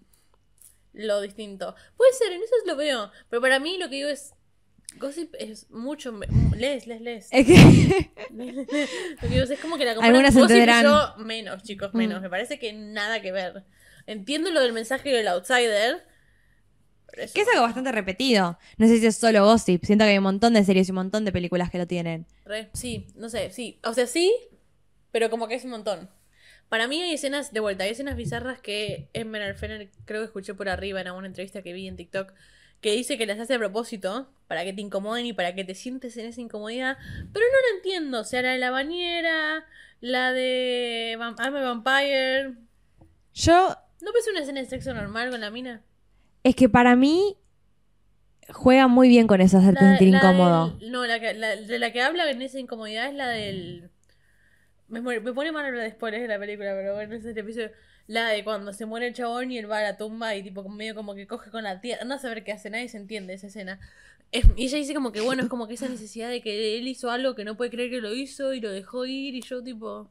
lo 0.92 1.20
distinto. 1.20 1.74
Puede 1.96 2.12
ser, 2.14 2.32
en 2.32 2.42
eso 2.42 2.54
lo 2.66 2.76
veo. 2.76 3.10
Pero 3.28 3.40
para 3.42 3.58
mí 3.60 3.78
lo 3.78 3.88
que 3.88 3.96
digo 3.96 4.08
es. 4.08 4.34
Gossip 4.98 5.34
es 5.38 5.70
mucho. 5.70 6.12
Les, 6.56 6.86
les, 6.88 7.00
les. 7.00 7.28
Es 7.30 7.46
que. 7.46 8.10
Lo 8.32 8.66
que 9.20 9.28
digo 9.28 9.44
es, 9.44 9.50
es 9.50 9.60
como 9.60 9.78
que 9.78 9.84
la 9.84 9.94
comparan 9.94 10.16
Algunas 10.16 10.34
Gossip 10.34 10.50
entenderán. 10.50 10.82
yo 10.84 11.14
menos, 11.24 11.62
chicos, 11.62 11.94
menos. 11.94 12.18
Mm. 12.18 12.22
Me 12.22 12.28
parece 12.30 12.58
que 12.58 12.72
nada 12.72 13.22
que 13.22 13.30
ver. 13.30 13.62
Entiendo 14.06 14.50
lo 14.50 14.60
del 14.60 14.72
mensaje 14.72 15.10
del 15.10 15.28
outsider. 15.28 16.04
Pero 17.06 17.22
eso- 17.22 17.34
que 17.34 17.40
es 17.42 17.48
algo 17.48 17.62
bastante 17.62 17.92
repetido. 17.92 18.58
No 18.78 18.86
sé 18.88 18.98
si 18.98 19.06
es 19.06 19.16
solo 19.16 19.44
gossip. 19.44 19.84
Siento 19.84 20.04
que 20.04 20.10
hay 20.10 20.18
un 20.18 20.24
montón 20.24 20.54
de 20.54 20.64
series 20.64 20.88
y 20.88 20.90
un 20.90 20.96
montón 20.96 21.24
de 21.24 21.30
películas 21.30 21.70
que 21.70 21.78
lo 21.78 21.86
tienen. 21.86 22.26
Re- 22.44 22.70
sí, 22.72 23.06
no 23.14 23.28
sé, 23.28 23.50
sí. 23.52 23.78
O 23.84 23.94
sea, 23.94 24.08
sí, 24.08 24.34
pero 25.12 25.30
como 25.30 25.46
que 25.46 25.54
es 25.54 25.64
un 25.64 25.70
montón. 25.70 26.10
Para 26.70 26.88
mí 26.88 27.02
hay 27.02 27.12
escenas, 27.12 27.52
de 27.52 27.60
vuelta, 27.60 27.84
hay 27.84 27.90
escenas 27.90 28.16
bizarras 28.16 28.58
que 28.60 29.08
Emerald 29.12 29.58
Fennel 29.58 29.90
creo 30.06 30.20
que 30.22 30.26
escuché 30.26 30.54
por 30.54 30.70
arriba 30.70 31.02
en 31.02 31.08
alguna 31.08 31.26
entrevista 31.26 31.60
que 31.62 31.74
vi 31.74 31.86
en 31.86 31.96
TikTok, 31.96 32.32
que 32.80 32.92
dice 32.92 33.18
que 33.18 33.26
las 33.26 33.38
hace 33.38 33.54
a 33.54 33.58
propósito, 33.58 34.30
para 34.46 34.64
que 34.64 34.72
te 34.72 34.80
incomoden 34.80 35.26
y 35.26 35.32
para 35.34 35.54
que 35.54 35.64
te 35.64 35.74
sientes 35.74 36.16
en 36.16 36.24
esa 36.26 36.40
incomodidad, 36.40 36.96
pero 37.32 37.44
no 37.44 37.70
lo 37.70 37.76
entiendo. 37.76 38.20
O 38.20 38.24
sea, 38.24 38.40
la 38.40 38.52
de 38.52 38.58
la 38.58 38.70
bañera, 38.70 39.66
la 40.00 40.32
de 40.32 41.16
I'm 41.18 41.34
a 41.38 41.50
Vampire, 41.60 42.54
Yo, 43.34 43.76
¿No 44.00 44.12
ves 44.14 44.26
una 44.30 44.40
escena 44.40 44.60
de 44.60 44.66
sexo 44.66 44.94
normal 44.94 45.30
con 45.30 45.40
la 45.42 45.50
mina? 45.50 45.82
es 46.42 46.56
que 46.56 46.70
para 46.70 46.96
mí 46.96 47.36
juega 48.48 48.86
muy 48.88 49.08
bien 49.08 49.26
con 49.26 49.40
eso, 49.42 49.58
hacerte 49.58 49.80
sentir 49.80 50.08
incómodo. 50.08 50.78
no, 50.82 51.04
la, 51.06 51.20
que- 51.20 51.34
la- 51.34 51.56
de 51.56 51.78
la 51.78 51.92
que 51.92 52.00
habla 52.00 52.30
en 52.30 52.40
esa 52.42 52.58
incomodidad 52.58 53.08
es 53.08 53.14
la 53.14 53.28
del. 53.28 53.89
Me, 54.90 55.00
muere- 55.00 55.20
me 55.20 55.32
pone 55.32 55.52
mal 55.52 55.64
hablar 55.64 55.82
de 55.84 55.90
spoilers 55.92 56.22
de 56.22 56.28
la 56.28 56.38
película, 56.38 56.72
pero 56.74 56.94
bueno, 56.94 57.14
ese 57.14 57.30
es 57.30 57.36
el 57.36 57.42
episodio. 57.42 57.70
La 58.06 58.28
de 58.28 58.42
cuando 58.44 58.72
se 58.72 58.86
muere 58.86 59.06
el 59.06 59.14
chabón 59.14 59.52
y 59.52 59.58
él 59.58 59.70
va 59.70 59.78
a 59.78 59.82
la 59.82 59.96
tumba 59.96 60.34
y 60.34 60.42
tipo 60.42 60.68
medio 60.68 60.94
como 60.96 61.14
que 61.14 61.26
coge 61.26 61.50
con 61.50 61.62
la 61.62 61.80
tía. 61.80 62.02
No 62.04 62.18
saber 62.18 62.42
qué 62.44 62.52
hace, 62.52 62.68
nadie 62.70 62.88
se 62.88 62.96
entiende 62.96 63.34
esa 63.34 63.46
escena. 63.46 63.78
Es- 64.32 64.46
y 64.56 64.64
ella 64.66 64.78
dice 64.78 64.94
como 64.94 65.12
que 65.12 65.20
bueno, 65.20 65.42
es 65.44 65.48
como 65.48 65.68
que 65.68 65.74
esa 65.74 65.88
necesidad 65.88 66.28
de 66.28 66.40
que 66.42 66.76
él 66.78 66.88
hizo 66.88 67.10
algo 67.10 67.34
que 67.34 67.44
no 67.44 67.56
puede 67.56 67.70
creer 67.70 67.90
que 67.90 68.00
lo 68.00 68.12
hizo 68.14 68.52
y 68.52 68.60
lo 68.60 68.70
dejó 68.70 69.06
ir 69.06 69.34
y 69.34 69.42
yo 69.42 69.62
tipo. 69.62 70.10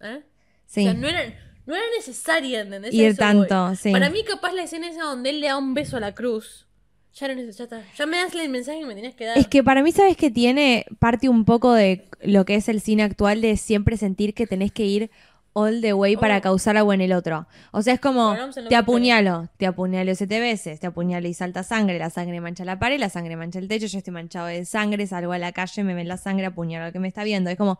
¿Eh? 0.00 0.22
Sí. 0.66 0.80
O 0.80 0.84
sea, 0.90 0.94
no 0.94 1.08
era, 1.08 1.22
no 1.66 1.74
era 1.76 1.84
necesaria, 1.96 2.60
¿entendés? 2.62 2.92
Eso 2.94 3.22
voy. 3.34 3.46
tanto, 3.48 3.76
sí. 3.80 3.92
Para 3.92 4.10
mí, 4.10 4.24
capaz 4.24 4.52
la 4.52 4.64
escena 4.64 4.88
esa 4.88 5.02
donde 5.04 5.30
él 5.30 5.40
le 5.40 5.46
da 5.46 5.58
un 5.58 5.74
beso 5.74 5.96
a 5.96 6.00
la 6.00 6.14
cruz. 6.14 6.66
Ya 7.14 7.26
era 7.26 7.34
necesario. 7.34 7.70
Ya, 7.70 7.78
está. 7.78 7.94
Ya 7.96 8.06
me 8.06 8.16
das 8.16 8.34
el 8.34 8.48
mensaje 8.48 8.80
que 8.80 8.86
me 8.86 8.94
tenías 8.94 9.14
que 9.14 9.26
dar. 9.26 9.36
Es 9.38 9.46
que 9.46 9.62
para 9.62 9.82
mí, 9.82 9.92
¿sabes 9.92 10.16
que 10.16 10.30
tiene 10.30 10.86
parte 10.98 11.28
un 11.28 11.44
poco 11.44 11.72
de 11.72 12.08
lo 12.22 12.44
que 12.44 12.54
es 12.54 12.68
el 12.68 12.80
cine 12.80 13.02
actual 13.02 13.40
de 13.42 13.56
siempre 13.56 13.96
sentir 13.96 14.32
que 14.34 14.46
tenés 14.46 14.72
que 14.72 14.84
ir 14.84 15.10
all 15.54 15.82
the 15.82 15.92
way 15.92 16.16
para 16.16 16.38
Oh. 16.38 16.40
causar 16.40 16.78
algo 16.78 16.94
en 16.94 17.02
el 17.02 17.12
otro? 17.12 17.46
O 17.72 17.82
sea, 17.82 17.92
es 17.92 18.00
como, 18.00 18.34
te 18.68 18.74
apuñalo, 18.76 19.48
te 19.58 19.66
apuñalo 19.66 20.14
siete 20.14 20.40
veces, 20.40 20.80
te 20.80 20.86
apuñalo 20.86 21.28
y 21.28 21.34
salta 21.34 21.62
sangre, 21.62 21.98
la 21.98 22.08
sangre 22.08 22.40
mancha 22.40 22.64
la 22.64 22.78
pared, 22.78 22.98
la 22.98 23.10
sangre 23.10 23.36
mancha 23.36 23.58
el 23.58 23.68
techo, 23.68 23.86
yo 23.86 23.98
estoy 23.98 24.14
manchado 24.14 24.46
de 24.46 24.64
sangre, 24.64 25.06
salgo 25.06 25.32
a 25.32 25.38
la 25.38 25.52
calle, 25.52 25.84
me 25.84 25.92
ven 25.92 26.08
la 26.08 26.16
sangre, 26.16 26.46
apuñalo 26.46 26.86
al 26.86 26.92
que 26.92 26.98
me 26.98 27.08
está 27.08 27.24
viendo. 27.24 27.50
Es 27.50 27.58
como, 27.58 27.78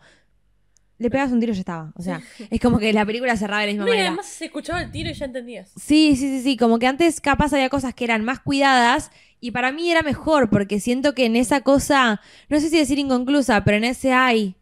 le 0.98 1.10
pegas 1.10 1.32
un 1.32 1.40
tiro 1.40 1.52
y 1.52 1.54
ya 1.56 1.60
estaba. 1.60 1.92
O 1.96 2.02
sea, 2.02 2.22
es 2.50 2.60
como 2.60 2.78
que 2.78 2.92
la 2.92 3.04
película 3.04 3.36
cerraba 3.36 3.62
de 3.62 3.68
la 3.68 3.72
misma 3.72 3.86
y 3.86 3.88
manera. 3.90 4.08
además 4.08 4.26
se 4.26 4.44
escuchaba 4.46 4.82
el 4.82 4.90
tiro 4.90 5.10
y 5.10 5.14
ya 5.14 5.24
entendías. 5.24 5.70
Sí, 5.76 6.14
sí, 6.16 6.28
sí, 6.28 6.42
sí, 6.42 6.56
como 6.56 6.78
que 6.78 6.86
antes 6.86 7.20
capaz 7.20 7.52
había 7.52 7.68
cosas 7.68 7.94
que 7.94 8.04
eran 8.04 8.24
más 8.24 8.40
cuidadas 8.40 9.10
y 9.40 9.50
para 9.50 9.72
mí 9.72 9.90
era 9.90 10.02
mejor 10.02 10.48
porque 10.50 10.78
siento 10.78 11.14
que 11.14 11.26
en 11.26 11.34
esa 11.36 11.62
cosa, 11.62 12.20
no 12.48 12.60
sé 12.60 12.70
si 12.70 12.78
decir 12.78 12.98
inconclusa, 12.98 13.64
pero 13.64 13.76
en 13.76 13.84
ese 13.84 14.12
ay, 14.12 14.54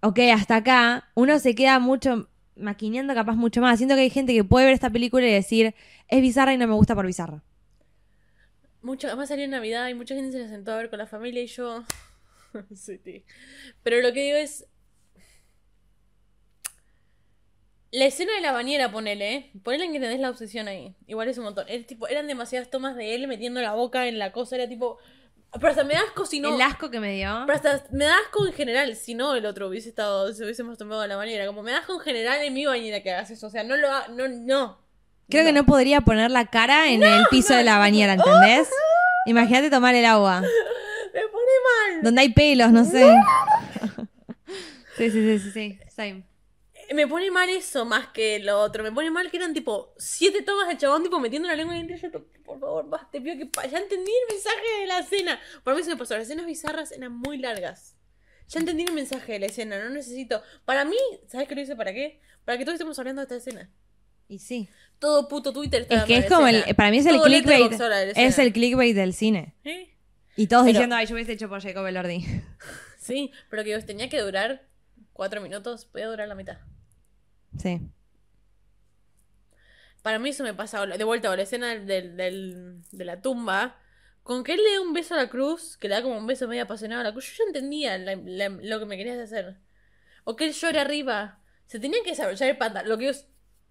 ok, 0.00 0.18
hasta 0.34 0.56
acá, 0.56 1.10
uno 1.14 1.38
se 1.38 1.54
queda 1.54 1.78
mucho 1.78 2.28
maquineando 2.56 3.14
capaz 3.14 3.34
mucho 3.36 3.60
más. 3.60 3.78
Siento 3.78 3.94
que 3.94 4.02
hay 4.02 4.10
gente 4.10 4.32
que 4.34 4.44
puede 4.44 4.66
ver 4.66 4.74
esta 4.74 4.90
película 4.90 5.26
y 5.26 5.32
decir, 5.32 5.74
es 6.08 6.20
bizarra 6.22 6.54
y 6.54 6.58
no 6.58 6.66
me 6.66 6.74
gusta 6.74 6.94
por 6.94 7.06
bizarra. 7.06 7.42
Mucho, 8.82 9.08
además 9.08 9.28
salió 9.28 9.44
en 9.44 9.50
Navidad 9.50 9.88
y 9.88 9.94
mucha 9.94 10.14
gente 10.14 10.32
se 10.32 10.38
la 10.42 10.48
sentó 10.48 10.72
a 10.72 10.76
ver 10.76 10.88
con 10.88 10.98
la 10.98 11.06
familia 11.06 11.42
y 11.42 11.46
yo. 11.46 11.84
sí, 12.74 12.98
sí. 12.98 13.24
Pero 13.82 14.00
lo 14.00 14.12
que 14.12 14.22
digo 14.22 14.36
es. 14.36 14.66
La 17.92 18.04
escena 18.04 18.32
de 18.34 18.40
la 18.40 18.52
bañera, 18.52 18.92
ponele, 18.92 19.34
¿eh? 19.34 19.50
Ponele 19.64 19.86
en 19.86 19.92
que 19.92 19.98
tenés 19.98 20.20
la 20.20 20.30
obsesión 20.30 20.68
ahí. 20.68 20.94
Igual 21.08 21.28
es 21.28 21.38
un 21.38 21.44
montón. 21.44 21.66
Es 21.68 21.86
tipo, 21.86 22.06
eran 22.06 22.28
demasiadas 22.28 22.70
tomas 22.70 22.94
de 22.94 23.16
él 23.16 23.26
metiendo 23.26 23.60
la 23.60 23.74
boca 23.74 24.06
en 24.06 24.18
la 24.18 24.30
cosa. 24.30 24.56
Era 24.56 24.68
tipo. 24.68 24.98
Pero 25.52 25.68
hasta 25.68 25.82
me 25.82 25.94
da 25.94 26.00
asco 26.02 26.24
si 26.24 26.38
no. 26.38 26.54
El 26.54 26.62
asco 26.62 26.90
que 26.90 27.00
me 27.00 27.16
dio. 27.16 27.42
Pero 27.46 27.56
hasta 27.56 27.84
me 27.90 28.04
da 28.04 28.16
asco 28.18 28.46
en 28.46 28.52
general 28.52 28.94
si 28.94 29.14
no 29.14 29.34
el 29.34 29.44
otro 29.44 29.66
hubiese 29.68 29.88
estado. 29.88 30.32
Si 30.32 30.44
hubiésemos 30.44 30.78
tomado 30.78 31.04
la 31.08 31.16
bañera. 31.16 31.46
Como 31.46 31.64
me 31.64 31.72
da 31.72 31.78
asco 31.78 31.94
en 31.94 32.00
general 32.00 32.40
en 32.42 32.54
mi 32.54 32.64
bañera 32.64 33.02
que 33.02 33.10
hagas 33.10 33.32
eso. 33.32 33.48
O 33.48 33.50
sea, 33.50 33.64
no 33.64 33.76
lo 33.76 33.90
ha, 33.90 34.06
No, 34.08 34.28
no. 34.28 34.78
Creo 35.28 35.44
que 35.44 35.52
no 35.52 35.64
podría 35.64 36.00
poner 36.00 36.30
la 36.30 36.46
cara 36.46 36.90
en 36.90 37.02
el 37.02 37.24
piso 37.30 37.54
de 37.54 37.62
la 37.62 37.78
bañera, 37.78 38.14
¿entendés? 38.14 38.68
Imagínate 39.26 39.70
tomar 39.70 39.94
el 39.94 40.04
agua. 40.04 40.42
Mal. 41.92 42.02
Donde 42.02 42.20
hay 42.22 42.32
pelos, 42.32 42.70
no 42.72 42.84
sé. 42.84 43.14
Sí, 44.96 45.10
sí, 45.10 45.38
sí, 45.38 45.38
sí, 45.38 45.50
sí. 45.52 45.78
Same. 45.88 46.24
Me 46.92 47.06
pone 47.06 47.30
mal 47.30 47.48
eso 47.48 47.84
más 47.86 48.08
que 48.08 48.38
lo 48.40 48.60
otro. 48.60 48.82
Me 48.82 48.92
pone 48.92 49.10
mal 49.10 49.30
que 49.30 49.36
eran 49.38 49.54
tipo 49.54 49.94
siete 49.96 50.42
tomas 50.42 50.68
del 50.68 50.76
chabón 50.76 51.02
tipo 51.02 51.18
metiendo 51.20 51.48
la 51.48 51.54
lengua 51.56 51.74
en 51.78 51.88
el 51.90 51.98
Yo, 52.00 52.10
por 52.44 52.58
favor, 52.60 52.86
basta, 52.88 53.08
te 53.12 53.20
pido 53.20 53.36
que 53.38 53.48
ya 53.70 53.78
entendí 53.78 54.10
el 54.10 54.34
mensaje 54.34 54.80
de 54.80 54.86
la 54.86 54.98
escena. 54.98 55.40
Por 55.64 55.74
mí 55.74 55.82
se 55.82 55.90
me 55.90 55.96
pasó. 55.96 56.14
Las 56.14 56.24
escenas 56.24 56.44
bizarras 56.44 56.92
eran 56.92 57.12
muy 57.12 57.38
largas. 57.38 57.96
Ya 58.48 58.60
entendí 58.60 58.82
el 58.82 58.92
mensaje 58.92 59.32
de 59.34 59.38
la 59.38 59.46
escena. 59.46 59.82
No 59.82 59.88
necesito. 59.90 60.42
Para 60.66 60.84
mí, 60.84 60.96
¿sabes 61.28 61.48
qué 61.48 61.54
lo 61.54 61.60
hice 61.62 61.76
para 61.76 61.94
qué? 61.94 62.20
Para 62.44 62.58
que 62.58 62.64
todos 62.64 62.74
estemos 62.74 62.98
hablando 62.98 63.20
de 63.20 63.24
esta 63.24 63.36
escena. 63.36 63.70
Y 64.28 64.40
sí. 64.40 64.68
Todo 64.98 65.28
puto 65.28 65.52
Twitter 65.52 65.82
está 65.82 65.94
Es 65.98 66.04
que 66.04 66.16
es 66.18 66.26
como 66.26 66.42
la 66.42 66.50
el, 66.50 66.56
escena. 66.56 66.76
para 66.76 66.90
mí 66.90 66.98
es 66.98 67.06
el 67.06 67.16
Todo 67.16 67.24
clickbait. 67.24 67.70
De 67.70 68.10
Es 68.10 68.18
escena. 68.18 68.46
el 68.46 68.52
clickbait 68.52 68.94
del 68.96 69.14
cine. 69.14 69.54
¿Eh? 69.64 69.94
Y 70.40 70.46
todos 70.46 70.62
Pero- 70.62 70.72
diciendo, 70.72 70.96
ay, 70.96 71.06
yo 71.06 71.14
hubiese 71.14 71.32
hecho 71.32 71.48
por 71.50 71.60
Jacob 71.60 71.86
Elordi. 71.86 72.24
Sí, 72.98 73.32
pero 73.50 73.64
que 73.64 73.76
tenía 73.80 74.08
que 74.08 74.20
durar 74.20 74.66
cuatro 75.12 75.40
minutos. 75.40 75.84
Podía 75.86 76.06
durar 76.06 76.28
la 76.28 76.34
mitad. 76.34 76.58
Sí. 77.58 77.80
Para 80.02 80.18
mí 80.18 80.28
eso 80.30 80.44
me 80.44 80.54
pasa 80.54 80.86
de 80.86 81.04
vuelta 81.04 81.32
a 81.32 81.36
la 81.36 81.42
escena 81.42 81.74
del, 81.74 82.16
del- 82.16 82.82
de 82.92 83.04
la 83.04 83.20
tumba. 83.20 83.76
Con 84.22 84.44
que 84.44 84.52
él 84.54 84.60
le 84.62 84.74
da 84.74 84.80
un 84.82 84.92
beso 84.92 85.14
a 85.14 85.16
la 85.16 85.28
cruz, 85.28 85.76
que 85.78 85.88
le 85.88 85.94
da 85.94 86.02
como 86.02 86.16
un 86.18 86.26
beso 86.26 86.46
medio 86.46 86.62
apasionado 86.62 87.00
a 87.00 87.04
la 87.04 87.12
cruz, 87.12 87.26
yo 87.30 87.32
ya 87.38 87.44
entendía 87.48 87.98
la- 87.98 88.16
la- 88.16 88.48
lo 88.48 88.78
que 88.78 88.86
me 88.86 88.96
querías 88.96 89.18
hacer. 89.18 89.56
O 90.24 90.36
que 90.36 90.44
él 90.44 90.52
llore 90.52 90.78
arriba. 90.78 91.40
Se 91.66 91.80
tenía 91.80 92.02
que 92.02 92.10
desarrollar 92.10 92.48
el 92.50 92.58
pantalón. 92.58 92.88
Lo 92.90 92.98
que 92.98 93.06
yo- 93.06 93.20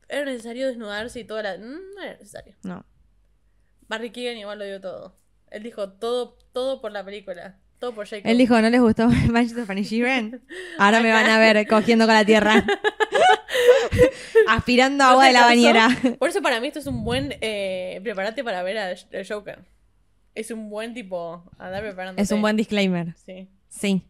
era 0.07 0.25
necesario 0.25 0.67
desnudarse 0.67 1.19
y 1.19 1.23
toda 1.23 1.43
la. 1.43 1.57
No 1.57 1.79
era 2.01 2.13
necesario. 2.13 2.55
No. 2.63 2.85
Barry 3.87 4.11
Keegan 4.11 4.37
igual 4.37 4.59
lo 4.59 4.65
dio 4.65 4.81
todo. 4.81 5.17
Él 5.51 5.63
dijo 5.63 5.89
todo, 5.93 6.37
todo 6.53 6.81
por 6.81 6.91
la 6.91 7.03
película. 7.03 7.57
Todo 7.79 7.93
por 7.95 8.07
Jacob. 8.07 8.29
Él 8.29 8.37
dijo, 8.37 8.59
¿no 8.61 8.69
les 8.69 8.81
gustó 8.81 9.07
Banshees 9.31 9.57
of 9.57 9.69
Inisherin? 9.69 10.41
Ahora 10.77 10.99
me 11.01 11.11
van 11.11 11.29
a 11.29 11.39
ver 11.39 11.65
cogiendo 11.67 12.05
con 12.05 12.13
la 12.15 12.25
tierra. 12.25 12.65
Aspirando 14.47 15.03
¿No 15.03 15.09
agua 15.11 15.27
de 15.27 15.33
la 15.33 15.41
bañera. 15.45 15.89
Por 16.17 16.29
eso 16.29 16.41
para 16.41 16.59
mí 16.59 16.67
esto 16.67 16.79
es 16.79 16.87
un 16.87 17.03
buen 17.03 17.35
eh, 17.41 17.99
preparate 18.03 18.43
para 18.43 18.63
ver 18.63 18.77
a 18.77 18.95
Joker. 19.27 19.59
Es 20.35 20.51
un 20.51 20.69
buen 20.69 20.93
tipo 20.93 21.43
andar 21.57 21.81
preparándote. 21.83 22.21
Es 22.23 22.31
un 22.31 22.41
buen 22.41 22.55
disclaimer. 22.55 23.15
Sí. 23.25 23.47
Sí. 23.69 24.03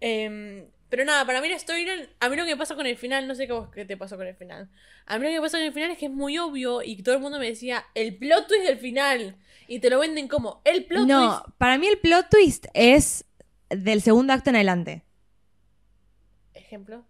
Em, 0.00 0.66
pero 0.88 1.04
nada, 1.04 1.24
para 1.24 1.40
mí 1.40 1.48
la 1.48 1.58
storyline, 1.58 2.08
a 2.20 2.28
mí 2.28 2.36
lo 2.36 2.44
que 2.44 2.50
me 2.50 2.56
pasa 2.56 2.74
con 2.74 2.86
el 2.86 2.96
final, 2.96 3.26
no 3.26 3.34
sé 3.34 3.46
qué, 3.46 3.52
vos- 3.52 3.68
qué 3.74 3.84
te 3.84 3.96
pasó 3.96 4.16
con 4.16 4.26
el 4.26 4.34
final. 4.36 4.68
A 5.06 5.18
mí 5.18 5.24
lo 5.24 5.30
que 5.30 5.36
me 5.36 5.40
pasa 5.40 5.58
con 5.58 5.66
el 5.66 5.72
final 5.72 5.90
es 5.90 5.98
que 5.98 6.06
es 6.06 6.12
muy 6.12 6.38
obvio 6.38 6.82
y 6.82 7.02
todo 7.02 7.14
el 7.14 7.20
mundo 7.20 7.38
me 7.38 7.46
decía, 7.46 7.84
el 7.94 8.16
plot 8.16 8.46
twist 8.48 8.64
del 8.66 8.78
final. 8.78 9.36
Y 9.68 9.80
te 9.80 9.90
lo 9.90 9.98
venden 9.98 10.28
como, 10.28 10.60
el 10.64 10.84
plot 10.86 11.06
No, 11.06 11.40
twist. 11.42 11.56
para 11.58 11.78
mí 11.78 11.86
el 11.86 11.98
plot 11.98 12.28
twist 12.30 12.66
es 12.74 13.24
del 13.70 14.00
segundo 14.02 14.32
acto 14.32 14.50
en 14.50 14.56
adelante. 14.56 15.04
Ejemplo. 16.54 17.04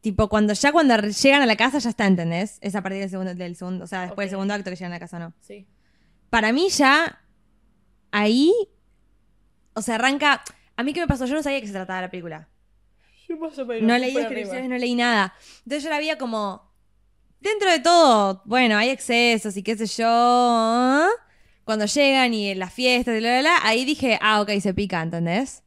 Tipo, 0.00 0.28
cuando 0.28 0.52
ya 0.52 0.72
cuando 0.72 0.96
llegan 0.96 1.42
a 1.42 1.46
la 1.46 1.56
casa 1.56 1.78
ya 1.78 1.90
está, 1.90 2.06
¿entendés? 2.06 2.58
Es 2.60 2.74
a 2.74 2.82
partir 2.82 3.00
del 3.00 3.10
segundo, 3.10 3.34
del 3.34 3.56
segundo, 3.56 3.84
o 3.84 3.86
sea, 3.88 4.02
después 4.02 4.26
del 4.26 4.30
segundo 4.30 4.54
acto 4.54 4.70
que 4.70 4.76
llegan 4.76 4.92
a 4.92 4.96
la 4.96 5.00
casa, 5.00 5.18
¿no? 5.18 5.32
Sí. 5.40 5.66
Para 6.30 6.52
mí 6.52 6.68
ya 6.68 7.22
ahí, 8.12 8.52
o 9.74 9.82
sea, 9.82 9.96
arranca... 9.96 10.42
A 10.76 10.82
mí 10.82 10.92
qué 10.92 11.00
me 11.00 11.06
pasó, 11.08 11.24
yo 11.26 11.34
no 11.34 11.42
sabía 11.42 11.60
que 11.60 11.66
se 11.66 11.72
trataba 11.72 12.02
la 12.02 12.10
película. 12.10 12.48
Yo 13.28 13.36
más 13.38 13.58
o 13.58 13.64
menos, 13.66 13.82
No 13.88 13.96
leí 13.98 14.12
descripciones, 14.14 14.52
arriba. 14.52 14.68
no 14.68 14.78
leí 14.78 14.94
nada. 14.94 15.34
Entonces 15.64 15.82
yo 15.82 15.90
la 15.90 15.98
veía 15.98 16.18
como, 16.18 16.70
dentro 17.40 17.70
de 17.70 17.80
todo, 17.80 18.42
bueno, 18.44 18.76
hay 18.76 18.90
excesos 18.90 19.56
y 19.56 19.62
qué 19.62 19.76
sé 19.76 19.86
yo. 19.86 21.08
Cuando 21.66 21.86
llegan 21.86 22.32
y 22.32 22.50
en 22.50 22.60
las 22.60 22.72
fiestas 22.72 23.16
y 23.16 23.18
bla, 23.18 23.40
bla, 23.40 23.40
bla, 23.40 23.58
ahí 23.68 23.84
dije, 23.84 24.20
ah, 24.22 24.40
ok, 24.40 24.50
se 24.60 24.72
pica, 24.72 25.02
¿entendés? 25.02 25.64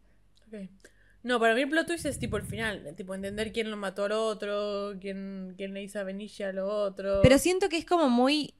No, 1.23 1.41
para 1.41 1.53
mí 1.53 1.61
el 1.61 1.69
plot 1.69 1.87
twist 1.87 2.05
es 2.05 2.17
tipo 2.19 2.37
el 2.37 2.43
final. 2.43 2.93
Tipo 2.95 3.13
entender 3.13 3.51
quién 3.51 3.69
lo 3.69 3.75
mató 3.75 4.05
al 4.05 4.13
otro, 4.13 4.93
quién, 5.01 5.55
quién 5.57 5.73
le 5.73 5.83
hizo 5.83 5.99
a 5.99 6.03
Benicia 6.03 6.47
al 6.47 6.59
otro. 6.59 7.19
Pero 7.21 7.37
siento 7.37 7.67
que 7.67 7.75
es 7.75 7.85
como 7.85 8.09
muy 8.09 8.53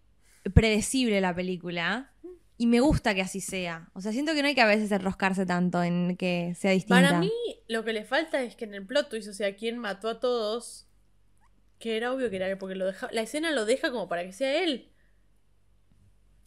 predecible 0.53 1.21
la 1.21 1.33
película. 1.33 2.11
Y 2.57 2.67
me 2.67 2.81
gusta 2.81 3.15
que 3.15 3.21
así 3.21 3.39
sea. 3.39 3.89
O 3.93 4.01
sea, 4.01 4.11
siento 4.11 4.33
que 4.33 4.41
no 4.41 4.49
hay 4.49 4.55
que 4.55 4.61
a 4.61 4.67
veces 4.67 4.91
enroscarse 4.91 5.45
tanto 5.45 5.81
en 5.81 6.17
que 6.17 6.55
sea 6.59 6.71
distinta. 6.71 7.01
Para 7.01 7.19
mí, 7.19 7.31
lo 7.69 7.85
que 7.85 7.93
le 7.93 8.03
falta 8.03 8.41
es 8.43 8.57
que 8.57 8.65
en 8.65 8.73
el 8.73 8.85
plot 8.85 9.07
twist, 9.07 9.29
o 9.29 9.33
sea, 9.33 9.55
quién 9.55 9.77
mató 9.77 10.09
a 10.09 10.19
todos, 10.19 10.89
que 11.79 11.95
era 11.95 12.11
obvio 12.11 12.29
que 12.29 12.35
era 12.35 12.49
él, 12.49 12.57
porque 12.57 12.75
lo 12.75 12.85
deja, 12.85 13.07
la 13.13 13.21
escena 13.21 13.51
lo 13.51 13.63
deja 13.63 13.91
como 13.91 14.09
para 14.09 14.25
que 14.25 14.33
sea 14.33 14.61
él. 14.61 14.91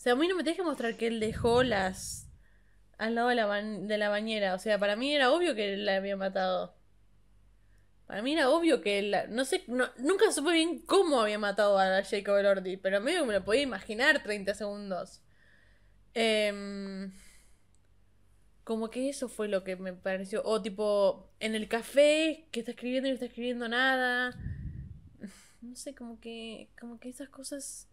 O 0.03 0.05
sea, 0.05 0.15
a 0.15 0.17
mí 0.17 0.27
no 0.27 0.35
me 0.35 0.43
tenés 0.43 0.57
que 0.57 0.65
mostrar 0.65 0.97
que 0.97 1.07
él 1.07 1.21
dejó 1.21 1.63
las 1.63 2.29
al 2.99 3.15
lado 3.15 3.29
de 3.29 3.37
la, 3.37 3.47
la 3.99 4.09
bañera. 4.09 4.55
O 4.55 4.59
sea, 4.59 4.77
para 4.77 4.97
mí 4.97 5.15
era 5.15 5.31
obvio 5.31 5.55
que 5.55 5.77
la 5.77 5.95
había 5.95 6.17
matado. 6.17 6.75
Para 8.09 8.21
mí 8.21 8.33
era 8.33 8.51
obvio 8.51 8.81
que 8.81 8.99
él, 8.99 9.13
la- 9.13 9.29
no 9.29 9.45
sé, 9.45 9.63
nunca 9.69 10.33
supe 10.33 10.51
bien 10.55 10.81
cómo 10.87 11.21
había 11.21 11.39
matado 11.39 11.79
a 11.79 12.03
Jacob 12.03 12.37
Elordi, 12.37 12.77
pero 12.79 13.01
medio 13.01 13.21
que 13.21 13.27
me 13.29 13.33
lo 13.35 13.45
podía 13.45 13.63
imaginar 13.63 14.25
30 14.25 14.55
segundos. 14.55 15.23
Em, 16.15 17.13
como 18.65 18.91
que 18.91 19.09
eso 19.09 19.29
fue 19.29 19.47
lo 19.47 19.63
que 19.63 19.77
me 19.77 19.93
pareció. 19.93 20.43
O 20.45 20.61
tipo, 20.63 21.31
en 21.39 21.55
el 21.55 21.69
café, 21.69 22.49
que 22.51 22.59
está 22.59 22.73
escribiendo 22.73 23.07
y 23.09 23.13
no 23.13 23.15
está 23.15 23.27
escribiendo 23.27 23.69
nada. 23.69 24.37
No 25.61 25.77
sé, 25.77 25.95
como 25.95 26.19
que. 26.19 26.71
Como 26.81 26.99
que 26.99 27.09
esas 27.09 27.29
cosas. 27.29 27.89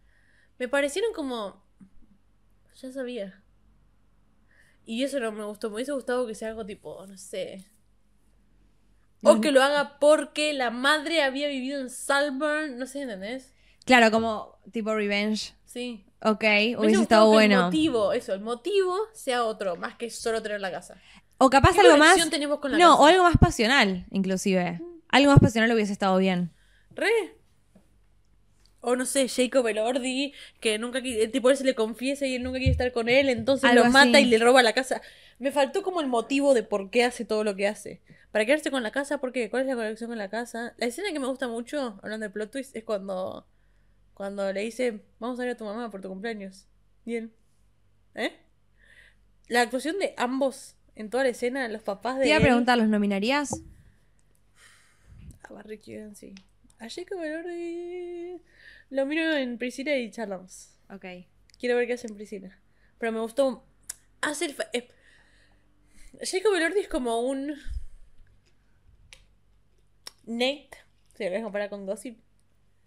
Me 0.57 0.67
parecieron 0.67 1.13
como. 1.13 1.68
Ya 2.81 2.91
sabía. 2.91 3.43
Y 4.85 5.03
eso 5.03 5.19
no 5.19 5.31
me 5.31 5.43
gustó. 5.45 5.69
Me 5.69 5.75
hubiese 5.75 5.91
gustado 5.91 6.25
que 6.27 6.35
sea 6.35 6.49
algo 6.49 6.65
tipo, 6.65 7.05
no 7.05 7.17
sé. 7.17 7.65
O 9.21 9.41
que 9.41 9.51
lo 9.51 9.61
haga 9.61 9.99
porque 9.99 10.53
la 10.53 10.71
madre 10.71 11.21
había 11.23 11.47
vivido 11.49 11.81
en 11.81 11.89
Salburn. 11.89 12.77
No 12.79 12.85
sé, 12.85 13.01
¿entendés? 13.01 13.53
Claro, 13.85 14.11
como 14.11 14.57
tipo 14.71 14.93
revenge. 14.95 15.53
Sí. 15.65 16.05
Ok, 16.21 16.43
hubiese 16.77 17.01
estado 17.01 17.25
El 17.25 17.31
bueno. 17.31 17.63
motivo, 17.65 18.11
eso, 18.13 18.33
el 18.33 18.41
motivo 18.41 18.97
sea 19.13 19.43
otro, 19.45 19.75
más 19.77 19.95
que 19.95 20.09
solo 20.09 20.41
tener 20.41 20.59
la 20.59 20.69
casa. 20.71 20.95
O 21.37 21.49
capaz 21.49 21.73
¿Qué 21.73 21.81
algo 21.81 21.93
más. 21.97 22.09
conexión 22.09 22.29
tenemos 22.29 22.59
con 22.59 22.71
la 22.71 22.77
No, 22.77 22.91
casa? 22.91 23.01
o 23.01 23.05
algo 23.05 23.23
más 23.23 23.37
pasional, 23.37 24.05
inclusive. 24.11 24.81
Algo 25.07 25.31
más 25.31 25.39
pasional 25.39 25.71
hubiese 25.71 25.93
estado 25.93 26.17
bien. 26.17 26.51
Re. 26.91 27.09
O 28.81 28.95
no 28.95 29.05
sé, 29.05 29.27
Jacob 29.27 29.67
Elordi, 29.67 30.33
que 30.61 30.77
nunca 30.79 30.99
el 30.99 31.31
tipo 31.31 31.49
él 31.49 31.57
se 31.57 31.65
le 31.65 31.75
confiesa 31.75 32.25
y 32.25 32.35
él 32.35 32.43
nunca 32.43 32.59
quiere 32.59 32.71
estar 32.71 32.91
con 32.93 33.09
él, 33.09 33.27
entonces 33.29 33.69
Algo 33.69 33.83
lo 33.85 33.91
mata 33.91 34.17
así. 34.17 34.27
y 34.27 34.29
le 34.29 34.37
roba 34.37 34.63
la 34.63 34.73
casa. 34.73 35.01
Me 35.37 35.51
faltó 35.51 35.83
como 35.83 35.99
el 36.01 36.07
motivo 36.07 36.53
de 36.53 36.63
por 36.63 36.89
qué 36.89 37.03
hace 37.03 37.25
todo 37.25 37.43
lo 37.43 37.55
que 37.55 37.67
hace. 37.67 38.01
Para 38.31 38.45
quedarse 38.45 38.71
con 38.71 38.83
la 38.83 38.91
casa, 38.91 39.17
¿por 39.17 39.31
qué? 39.33 39.49
¿Cuál 39.49 39.63
es 39.63 39.67
la 39.67 39.75
conexión 39.75 40.09
con 40.09 40.17
la 40.17 40.29
casa? 40.29 40.73
La 40.77 40.85
escena 40.85 41.11
que 41.11 41.19
me 41.19 41.27
gusta 41.27 41.47
mucho, 41.47 41.99
hablando 42.03 42.25
de 42.25 42.29
plot 42.29 42.51
twist, 42.51 42.75
es 42.75 42.83
cuando, 42.83 43.45
cuando 44.13 44.51
le 44.53 44.61
dice, 44.61 45.01
vamos 45.19 45.39
a 45.39 45.45
ir 45.45 45.51
a 45.51 45.57
tu 45.57 45.65
mamá 45.65 45.89
por 45.89 45.99
tu 46.01 46.07
cumpleaños. 46.09 46.67
Bien. 47.05 47.33
¿Eh? 48.15 48.31
La 49.47 49.61
actuación 49.61 49.97
de 49.99 50.13
ambos 50.15 50.75
en 50.95 51.09
toda 51.09 51.23
la 51.23 51.29
escena, 51.29 51.67
los 51.67 51.81
papás 51.81 52.17
de 52.17 52.23
Te 52.23 52.29
iba 52.29 52.37
a 52.37 52.41
preguntar, 52.41 52.77
¿los 52.77 52.87
nominarías? 52.87 53.61
a 55.43 55.53
Barry 55.53 55.79
Keoghan, 55.79 56.15
sí. 56.15 56.35
A 56.79 56.89
Jacob 56.89 57.21
Elordi 57.21 58.41
lo 58.89 59.05
miro 59.05 59.33
en 59.35 59.57
Priscila 59.57 59.95
y 59.97 60.09
charlamos. 60.11 60.77
Ok. 60.89 61.05
Quiero 61.59 61.75
ver 61.75 61.87
qué 61.87 61.93
hace 61.93 62.07
en 62.07 62.15
Priscila. 62.15 62.57
Pero 62.97 63.11
me 63.11 63.19
gustó. 63.19 63.65
Hace 64.21 64.45
el. 64.45 64.55
eh, 64.73 64.87
Jacob 66.21 66.53
Elordi 66.55 66.79
es 66.79 66.87
como 66.87 67.19
un. 67.21 67.55
Nate. 70.25 70.69
Si 71.15 71.23
lo 71.23 71.29
querés 71.29 71.43
comparar 71.43 71.69
con 71.69 71.85
Gossip. 71.85 72.17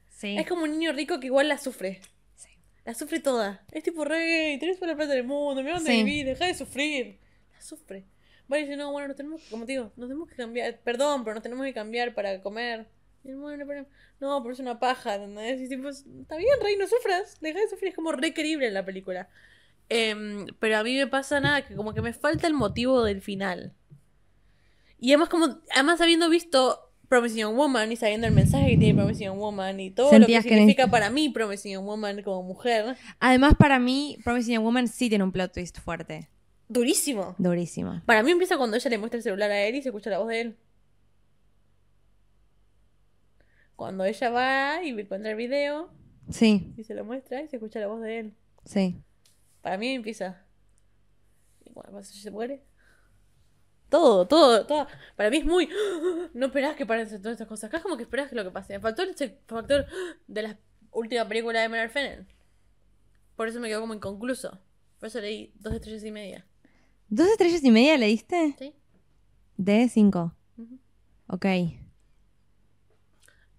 Sí. 0.09 0.37
Es 0.39 0.47
como 0.47 0.63
un 0.65 0.71
niño 0.73 0.93
rico 0.93 1.21
que 1.21 1.27
igual 1.27 1.49
la 1.49 1.59
sufre. 1.59 2.01
Sí. 2.37 2.49
La 2.85 2.95
sufre 2.95 3.21
toda. 3.21 3.65
Es 3.73 3.83
tipo, 3.83 4.05
rey, 4.05 4.59
tenés 4.59 4.77
toda 4.79 4.93
la 4.93 4.97
plata 4.97 5.13
del 5.13 5.25
mundo, 5.25 5.63
me 5.63 5.73
van 5.73 5.81
Sí. 5.81 5.89
de 5.99 6.05
vivir, 6.05 6.27
deja 6.27 6.47
de 6.47 6.55
sufrir. 6.55 7.19
La 7.53 7.61
sufre. 7.61 8.05
Vale, 8.49 8.63
dice, 8.63 8.77
no, 8.77 8.93
bueno, 8.93 9.09
nos 9.09 9.17
tenemos, 9.17 9.43
como 9.51 9.65
te 9.67 9.73
digo, 9.73 9.93
nos 9.97 10.09
tenemos 10.09 10.29
que 10.29 10.37
cambiar, 10.37 10.79
perdón, 10.81 11.25
pero 11.25 11.35
nos 11.35 11.43
tenemos 11.43 11.65
que 11.67 11.73
cambiar 11.75 12.15
para 12.15 12.41
comer. 12.43 12.87
No, 13.25 14.43
pero 14.43 14.53
es 14.53 14.61
una 14.61 14.79
paja, 14.79 15.15
¿entendés? 15.15 15.61
Y 15.61 15.69
tipo, 15.69 15.89
está 15.89 16.37
bien, 16.37 16.51
rey, 16.63 16.77
no 16.77 16.87
sufras, 16.87 17.39
deja 17.41 17.61
de 17.61 17.69
sufrir, 17.69 17.91
es 17.91 17.97
como 17.97 18.13
re 18.13 18.35
querible 18.35 18.67
en 18.67 18.75
la 18.75 18.85
película. 18.85 19.29
Em, 19.89 20.47
pero 20.59 20.79
a 20.79 20.83
mí 20.83 20.97
me 20.97 21.07
pasa 21.07 21.41
nada, 21.41 21.67
que 21.67 21.75
como 21.75 21.93
que 21.93 22.03
me 22.03 22.13
falta 22.13 22.47
el 22.47 22.55
motivo 22.55 23.03
del 23.05 23.21
final. 23.21 23.73
Y 24.99 25.11
además, 25.11 25.29
como, 25.29 25.59
además 25.75 26.01
habiendo 26.01 26.29
visto 26.31 26.93
Promising 27.09 27.57
Woman 27.57 27.93
y 27.93 27.97
sabiendo 27.97 28.27
el 28.27 28.33
mensaje 28.33 28.71
que 28.71 28.79
tiene 28.79 28.95
Promising 28.95 29.37
Woman 29.37 29.81
y 29.81 29.91
todo 29.91 30.19
lo 30.19 30.27
que 30.27 30.41
significa 30.41 30.87
para 30.87 31.11
mí 31.11 31.29
Promising 31.29 31.85
Woman 31.85 32.23
como 32.23 32.43
mujer, 32.43 32.97
Además, 33.21 33.55
para 33.59 33.79
mí, 33.79 34.17
Promising 34.25 34.63
Woman 34.63 34.89
sí 34.89 35.09
tiene 35.09 35.25
un 35.25 35.33
plot 35.33 35.53
twist 35.53 35.79
fuerte. 35.81 36.31
durísimo. 36.69 37.35
Durísimo. 37.39 38.01
Para 38.07 38.23
mí 38.23 38.31
empieza 38.31 38.57
cuando 38.57 38.77
ella 38.77 38.89
le 38.89 38.99
muestra 38.99 39.19
el 39.19 39.23
celular 39.25 39.51
a 39.51 39.61
él 39.63 39.75
y 39.75 39.83
se 39.83 39.91
escucha 39.91 40.09
la 40.11 40.19
voz 40.19 40.29
de 40.29 40.41
él. 40.41 40.57
Cuando 43.83 44.05
ella 44.05 44.31
va 44.31 44.85
y 44.85 44.93
encuentra 45.03 45.33
el 45.33 45.37
video 45.37 45.91
Sí, 46.31 46.73
y 46.77 46.85
se 46.85 46.95
lo 46.95 47.05
muestra 47.05 47.43
y 47.43 47.49
se 47.49 47.57
escucha 47.57 47.81
la 47.81 47.89
voz 47.89 48.01
de 48.01 48.21
él. 48.21 48.35
sí. 48.65 49.03
Para 49.61 49.77
mí 49.77 49.89
empieza. 49.95 50.41
Y 51.65 51.71
pasa, 51.71 52.11
ella 52.13 52.21
se 52.23 52.31
muere. 52.31 52.63
Todo, 53.89 54.29
todo, 54.29 54.65
todo. 54.67 54.87
Para 55.17 55.31
mí 55.31 55.39
es 55.39 55.45
muy. 55.45 55.69
No 56.33 56.47
esperás 56.47 56.77
que 56.77 56.87
paren 56.87 57.09
todas 57.09 57.33
estas 57.33 57.49
cosas. 57.49 57.65
Acá 57.69 57.79
es 57.79 57.83
como 57.83 57.97
que 57.97 58.05
esperás 58.05 58.29
que 58.29 58.37
lo 58.37 58.45
que 58.45 58.53
pase. 58.53 58.79
Faltó 58.79 59.03
ese 59.03 59.41
factor 59.49 59.85
de 60.29 60.43
la 60.43 60.59
última 60.93 61.27
película 61.27 61.59
de 61.59 61.65
Emerald 61.67 61.91
Fennel. 61.91 62.27
Por 63.35 63.49
eso 63.49 63.59
me 63.59 63.67
quedó 63.67 63.81
como 63.81 63.95
inconcluso. 63.95 64.61
Por 65.01 65.09
eso 65.09 65.21
leí 65.21 65.53
dos 65.59 65.75
estrellas 65.75 66.05
y 66.05 66.13
media. 66.13 66.47
¿Dos 67.09 67.27
estrellas 67.29 67.65
y 67.65 67.71
media 67.73 67.99
le 67.99 68.07
diste? 68.07 68.55
¿Sí? 68.61 68.75
De 69.57 69.89
cinco. 69.89 70.37
Ujú. 70.57 70.79
Ok. 71.27 71.47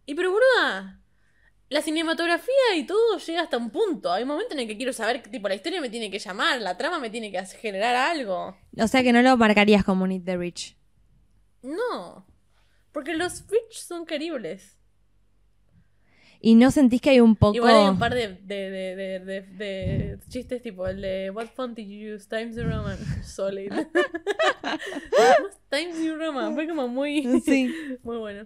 Y 0.05 0.15
pero, 0.15 0.31
boluda, 0.31 0.99
la 1.69 1.81
cinematografía 1.81 2.75
y 2.75 2.85
todo 2.85 3.17
llega 3.17 3.41
hasta 3.41 3.57
un 3.57 3.69
punto. 3.69 4.11
Hay 4.11 4.23
un 4.23 4.29
momento 4.29 4.53
en 4.53 4.59
el 4.61 4.67
que 4.67 4.77
quiero 4.77 4.93
saber, 4.93 5.21
que, 5.21 5.29
tipo, 5.29 5.47
la 5.47 5.55
historia 5.55 5.81
me 5.81 5.89
tiene 5.89 6.11
que 6.11 6.19
llamar, 6.19 6.61
la 6.61 6.77
trama 6.77 6.99
me 6.99 7.09
tiene 7.09 7.31
que 7.31 7.43
generar 7.45 7.95
algo. 7.95 8.57
O 8.77 8.87
sea 8.87 9.01
que 9.03 9.13
no 9.13 9.21
lo 9.21 9.35
marcarías 9.37 9.83
como 9.83 10.05
Need 10.05 10.23
the 10.23 10.37
Rich. 10.37 10.77
No. 11.61 12.25
Porque 12.91 13.13
los 13.15 13.45
Rich 13.47 13.73
son 13.87 14.05
queribles. 14.05 14.77
¿Y 16.45 16.55
no 16.55 16.71
sentís 16.71 16.99
que 17.01 17.11
hay 17.11 17.21
un 17.21 17.37
poco... 17.37 17.55
Igual 17.55 17.73
hay 17.77 17.87
un 17.87 17.97
par 17.97 18.13
de, 18.13 18.27
de, 18.27 18.69
de, 18.69 18.95
de, 18.97 19.19
de- 19.21 19.41
de 19.41 20.19
chistes 20.27 20.61
tipo 20.61 20.85
el 20.85 20.99
de 21.01 21.29
What 21.31 21.47
font 21.55 21.73
did 21.77 21.87
you 21.87 22.15
use? 22.15 22.27
Times 22.27 22.57
New 22.57 22.67
Roman. 22.69 22.97
Solid. 23.23 23.71
Times 25.71 25.97
New 25.99 26.17
Roman. 26.17 26.53
Fue 26.53 26.67
como 26.67 26.87
muy, 26.89 27.41
Sí. 27.45 27.73
muy 28.03 28.17
bueno. 28.17 28.45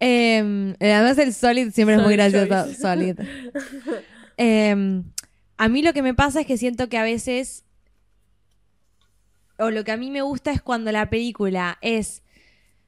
Em, 0.00 0.74
además 0.80 1.18
el 1.18 1.32
Solid 1.34 1.70
siempre 1.72 1.96
es 1.96 2.02
muy 2.02 2.14
gracioso. 2.14 2.46
choice. 2.66 2.80
Solid. 2.80 3.18
Em, 4.36 5.02
a 5.56 5.68
mí 5.68 5.82
lo 5.82 5.92
que 5.92 6.02
me 6.02 6.14
pasa 6.14 6.40
es 6.42 6.46
que 6.46 6.56
siento 6.56 6.88
que 6.88 6.96
a 6.98 7.02
veces... 7.02 7.64
O 9.58 9.70
lo 9.70 9.82
que 9.82 9.90
a 9.92 9.96
mí 9.96 10.10
me 10.10 10.22
gusta 10.22 10.52
es 10.52 10.62
cuando 10.62 10.92
la 10.92 11.10
película 11.10 11.78
es... 11.80 12.22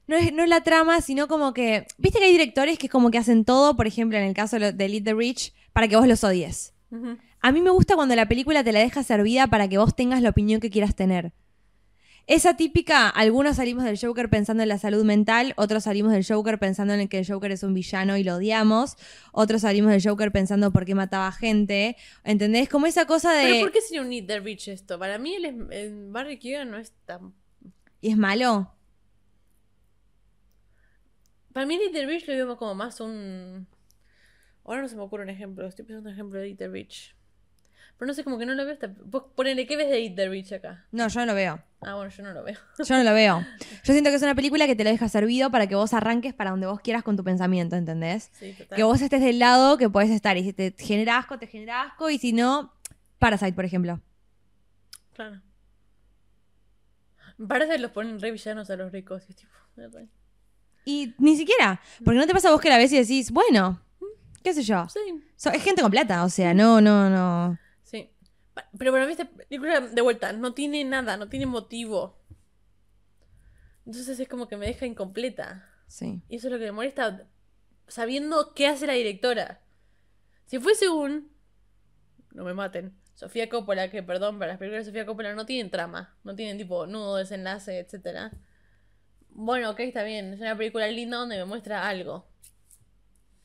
No 0.07 0.15
es, 0.15 0.31
no 0.33 0.43
es 0.43 0.49
la 0.49 0.61
trama, 0.61 1.01
sino 1.01 1.27
como 1.27 1.53
que... 1.53 1.85
Viste 1.97 2.19
que 2.19 2.25
hay 2.25 2.31
directores 2.31 2.77
que 2.77 2.87
es 2.87 2.91
como 2.91 3.11
que 3.11 3.17
hacen 3.17 3.43
todo, 3.45 3.75
por 3.75 3.87
ejemplo, 3.87 4.17
en 4.17 4.23
el 4.23 4.33
caso 4.33 4.55
de 4.55 4.59
lo- 4.61 4.71
de 4.71 4.87
Lead 4.89 5.03
the 5.03 5.13
Rich, 5.13 5.53
para 5.73 5.87
que 5.89 5.95
vos 5.97 6.07
los 6.07 6.23
odies. 6.23 6.73
Ujú. 6.91 7.17
A 7.41 7.51
mí 7.51 7.61
me 7.61 7.69
gusta 7.71 7.95
cuando 7.95 8.15
la 8.15 8.27
película 8.27 8.63
te 8.63 8.71
la 8.71 8.79
deja 8.79 9.03
servida 9.03 9.47
para 9.47 9.67
que 9.67 9.77
vos 9.77 9.95
tengas 9.95 10.21
la 10.21 10.29
opinión 10.29 10.61
que 10.61 10.69
quieras 10.69 10.95
tener. 10.95 11.33
Esa 12.31 12.55
típica, 12.55 13.09
algunos 13.09 13.57
salimos 13.57 13.83
del 13.83 13.99
Joker 13.99 14.29
pensando 14.29 14.63
en 14.63 14.69
la 14.69 14.77
salud 14.77 15.03
mental, 15.03 15.53
otros 15.57 15.83
salimos 15.83 16.13
del 16.13 16.25
Joker 16.25 16.59
pensando 16.59 16.93
en 16.93 17.09
que 17.09 17.19
el 17.19 17.27
Joker 17.27 17.51
es 17.51 17.61
un 17.61 17.73
villano 17.73 18.15
y 18.15 18.23
lo 18.23 18.35
odiamos, 18.35 18.95
otros 19.33 19.63
salimos 19.63 19.91
del 19.91 20.01
Joker 20.01 20.31
pensando 20.31 20.71
por 20.71 20.85
qué 20.85 20.95
mataba 20.95 21.29
gente, 21.33 21.97
¿entendés? 22.23 22.69
Como 22.69 22.85
esa 22.85 23.05
cosa 23.05 23.33
de... 23.33 23.43
Pero 23.43 23.59
¿por 23.59 23.73
qué 23.73 23.81
sería 23.81 24.01
un 24.01 24.07
Need 24.07 24.27
the 24.27 24.39
Rich 24.39 24.69
esto? 24.69 24.97
Para 24.97 25.17
mí 25.17 25.35
el, 25.35 25.73
el 25.73 26.09
Barry 26.09 26.39
Keoghan 26.39 26.71
no 26.71 26.77
es 26.77 26.93
tan... 27.03 27.33
¿Y 27.99 28.11
es 28.11 28.17
malo? 28.17 28.73
Para 31.51 31.65
mí 31.65 31.75
Need 31.75 31.91
the 31.91 32.05
Rich 32.05 32.29
lo 32.29 32.33
vemos 32.33 32.57
como 32.57 32.75
más 32.75 33.01
un... 33.01 33.67
Ahora 34.63 34.83
no 34.83 34.87
se 34.87 34.95
me 34.95 35.01
ocurre 35.01 35.23
un 35.23 35.29
ejemplo, 35.31 35.67
estoy 35.67 35.83
pensando 35.83 36.07
en 36.07 36.13
un 36.13 36.17
ejemplo 36.17 36.39
de 36.39 36.47
Eat 36.47 36.57
the 36.59 36.69
Rich. 36.69 37.13
Pero 38.01 38.07
no 38.07 38.13
sé, 38.15 38.23
como 38.23 38.39
que 38.39 38.47
no 38.47 38.55
lo 38.55 38.65
veo 38.65 38.73
hasta... 38.73 38.87
Vos 39.05 39.25
ponele, 39.35 39.67
¿qué 39.67 39.77
ves 39.77 39.87
de 39.87 40.03
Eat 40.03 40.15
the 40.15 40.27
Rich 40.27 40.53
acá? 40.53 40.87
No, 40.91 41.07
yo 41.07 41.19
no 41.19 41.27
lo 41.27 41.35
veo. 41.35 41.61
Ah, 41.81 41.93
bueno, 41.93 42.09
yo 42.09 42.23
no 42.23 42.33
lo 42.33 42.43
veo. 42.43 42.57
Yo 42.83 42.97
no 42.97 43.03
lo 43.03 43.13
veo. 43.13 43.45
Yo 43.83 43.93
siento 43.93 44.09
que 44.09 44.15
es 44.15 44.23
una 44.23 44.33
película 44.33 44.65
que 44.65 44.75
te 44.75 44.83
la 44.83 44.89
deja 44.89 45.07
servido 45.07 45.51
para 45.51 45.67
que 45.67 45.75
vos 45.75 45.93
arranques 45.93 46.33
para 46.33 46.49
donde 46.49 46.65
vos 46.65 46.79
quieras 46.79 47.03
con 47.03 47.15
tu 47.15 47.23
pensamiento, 47.23 47.75
¿entendés? 47.75 48.31
Sí, 48.33 48.53
total. 48.57 48.75
Que 48.75 48.81
vos 48.83 48.99
estés 49.03 49.21
del 49.21 49.37
lado 49.37 49.77
que 49.77 49.87
podés 49.87 50.09
estar. 50.09 50.35
Y 50.35 50.43
si 50.43 50.51
te 50.51 50.73
genera 50.79 51.19
asco, 51.19 51.37
te 51.37 51.45
genera 51.45 51.83
asco. 51.83 52.09
Y 52.09 52.17
si 52.17 52.33
no, 52.33 52.73
Parasite, 53.19 53.53
por 53.53 53.65
ejemplo. 53.65 53.99
Claro. 55.13 55.39
Me 57.37 57.47
parece 57.47 57.73
que 57.73 57.79
los 57.79 57.91
ponen 57.91 58.19
re 58.19 58.31
villanos 58.31 58.67
a 58.71 58.75
los 58.77 58.91
ricos. 58.91 59.23
Y 59.27 59.31
es 59.31 59.35
tipo... 59.37 59.51
re- 59.75 60.07
Y 60.85 61.13
ni 61.19 61.35
siquiera. 61.37 61.79
Porque 62.03 62.19
no 62.19 62.25
te 62.25 62.33
pasa 62.33 62.47
a 62.49 62.51
vos 62.51 62.61
que 62.61 62.69
la 62.69 62.77
ves 62.79 62.91
y 62.93 62.97
decís, 62.99 63.29
bueno, 63.31 63.79
qué 64.43 64.53
sé 64.55 64.63
yo. 64.63 64.87
Sí, 64.89 64.99
So- 65.35 65.51
es 65.51 65.63
gente 65.63 65.81
con 65.83 65.91
plata, 65.91 66.23
o 66.23 66.29
sea, 66.29 66.53
no, 66.55 66.81
no, 66.81 67.09
no. 67.09 67.57
Pero 68.77 68.91
para 68.91 69.05
mí 69.05 69.11
esta 69.11 69.29
película, 69.29 69.81
de 69.81 70.01
vuelta, 70.01 70.33
no 70.33 70.53
tiene 70.53 70.83
nada, 70.83 71.17
no 71.17 71.29
tiene 71.29 71.45
motivo. 71.45 72.19
Entonces 73.85 74.19
es 74.19 74.27
como 74.27 74.47
que 74.47 74.57
me 74.57 74.67
deja 74.67 74.85
incompleta. 74.85 75.67
Sí. 75.87 76.21
Y 76.29 76.35
eso 76.37 76.47
es 76.47 76.53
lo 76.53 76.59
que 76.59 76.65
me 76.65 76.71
molesta, 76.71 77.27
sabiendo 77.87 78.53
qué 78.53 78.67
hace 78.67 78.87
la 78.87 78.93
directora. 78.93 79.61
Si 80.45 80.59
fuese 80.59 80.89
un... 80.89 81.31
No 82.31 82.43
me 82.43 82.53
maten. 82.53 82.95
Sofía 83.13 83.49
Coppola, 83.49 83.89
que 83.89 84.01
perdón, 84.01 84.39
para 84.39 84.53
las 84.53 84.57
películas 84.57 84.85
de 84.85 84.91
Sofía 84.91 85.05
Coppola 85.05 85.33
no 85.33 85.45
tienen 85.45 85.69
trama, 85.69 86.17
no 86.23 86.35
tienen 86.35 86.57
tipo 86.57 86.87
nudo, 86.87 87.17
desenlace, 87.17 87.79
etcétera. 87.79 88.31
Bueno, 89.29 89.69
ok, 89.69 89.81
está 89.81 90.03
bien, 90.03 90.33
es 90.33 90.39
una 90.39 90.57
película 90.57 90.87
linda 90.87 91.17
donde 91.17 91.37
me 91.37 91.45
muestra 91.45 91.87
algo. 91.87 92.30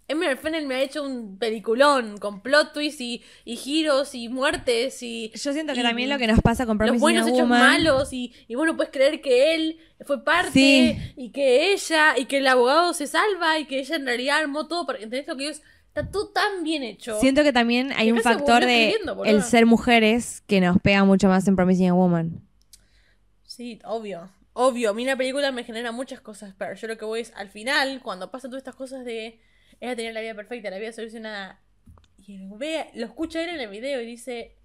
Emerald 0.09 0.38
Fennel 0.38 0.66
me 0.66 0.76
ha 0.76 0.82
hecho 0.82 1.02
un 1.02 1.36
peliculón 1.38 2.18
con 2.18 2.40
plot 2.40 2.72
twists 2.72 3.00
y, 3.00 3.22
y 3.44 3.57
giros 3.57 4.14
y 4.14 4.28
muertes 4.28 5.02
y... 5.02 5.32
Yo 5.34 5.52
siento 5.52 5.72
que 5.74 5.80
y 5.80 5.82
también 5.82 6.09
lo 6.09 6.16
que 6.18 6.28
nos 6.28 6.40
pasa 6.40 6.64
con 6.64 6.76
los 6.78 6.84
Promising 6.86 7.00
buenos 7.00 7.26
Young 7.26 7.34
hechos 7.34 7.48
Woman- 7.48 7.61
malos 7.61 8.12
y, 8.12 8.32
y 8.46 8.54
bueno, 8.54 8.76
puedes 8.76 8.92
creer 8.92 9.20
que 9.20 9.54
él 9.54 9.78
fue 10.07 10.24
parte 10.24 10.50
Sí. 10.52 10.96
y 11.16 11.30
que 11.30 11.72
ella 11.72 12.16
y 12.16 12.26
que 12.26 12.38
el 12.38 12.46
abogado 12.46 12.94
se 12.94 13.07
salva 13.09 13.59
y 13.59 13.66
que 13.66 13.80
ella 13.80 13.96
en 13.96 14.07
realidad 14.07 14.38
armó 14.38 14.68
todo 14.68 14.86
para... 14.86 14.98
¿Entendés 15.00 15.26
lo 15.26 15.36
que 15.36 15.44
digo? 15.50 15.57
Está 15.88 16.11
todo 16.11 16.28
tan 16.28 16.62
bien 16.62 16.82
hecho. 16.82 17.18
Siento 17.20 17.42
que 17.42 17.52
también 17.52 17.90
hay 17.96 18.12
un 18.12 18.20
factor 18.20 18.64
de 18.64 18.94
el 19.24 19.42
ser 19.42 19.66
mujeres 19.66 20.42
que 20.46 20.61
nos 20.61 20.78
pega 20.80 21.04
mucho 21.04 21.26
más 21.26 21.48
en 21.48 21.57
Promising 21.57 21.88
Young 21.88 21.96
Woman. 21.98 22.42
Sí, 23.44 23.80
obvio. 23.84 24.28
Obvio, 24.52 24.90
a 24.90 24.94
mí 24.94 25.04
la 25.04 25.16
película 25.16 25.52
me 25.52 25.64
genera 25.64 25.92
muchas 25.92 26.20
cosas, 26.20 26.54
pero 26.57 26.74
yo 26.74 26.86
lo 26.86 26.96
que 26.96 27.04
voy 27.04 27.20
es 27.20 27.32
al 27.36 27.48
final, 27.50 28.00
cuando 28.02 28.30
pasan 28.30 28.50
todas 28.50 28.61
estas 28.61 28.74
cosas 28.74 29.04
de 29.04 29.38
ella 29.81 29.97
tenía 29.97 30.12
la 30.12 30.20
vida 30.20 30.35
perfecta, 30.35 30.70
la 30.70 30.79
vida 30.79 30.93
solucionada, 30.93 31.61
y 32.18 32.39
lo, 32.39 32.57
ve, 32.57 32.91
lo 32.95 33.07
escucha 33.07 33.43
él 33.43 33.51
en 33.51 33.61
el 33.61 33.68
video 33.68 34.01
y 34.01 34.07
dice 34.07 34.57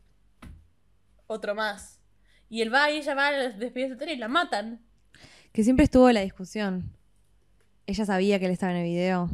otro 1.28 1.56
más. 1.56 2.00
Y 2.50 2.62
él 2.62 2.74
va 2.74 2.92
y 2.92 2.98
ella 2.98 3.14
va 3.16 3.28
a 3.28 3.32
las 3.32 3.60
despedidas 3.60 3.98
de 3.98 4.14
y 4.14 4.18
la 4.18 4.28
matan. 4.28 4.82
Que 5.54 5.64
siempre 5.64 5.86
estuvo 5.86 6.12
la 6.12 6.22
discusión. 6.22 6.92
Ella 7.86 8.06
sabía 8.06 8.40
que 8.40 8.46
él 8.46 8.52
estaba 8.52 8.74
en 8.74 8.80
el 8.80 8.84
video. 8.84 9.30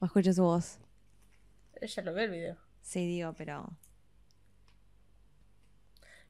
O 0.00 0.06
escuché 0.06 0.32
su 0.32 0.42
voz. 0.42 0.78
Ella 1.80 2.02
lo 2.02 2.14
ve 2.14 2.24
el 2.24 2.30
video. 2.30 2.56
Sí, 2.82 3.06
digo, 3.06 3.34
pero. 3.36 3.70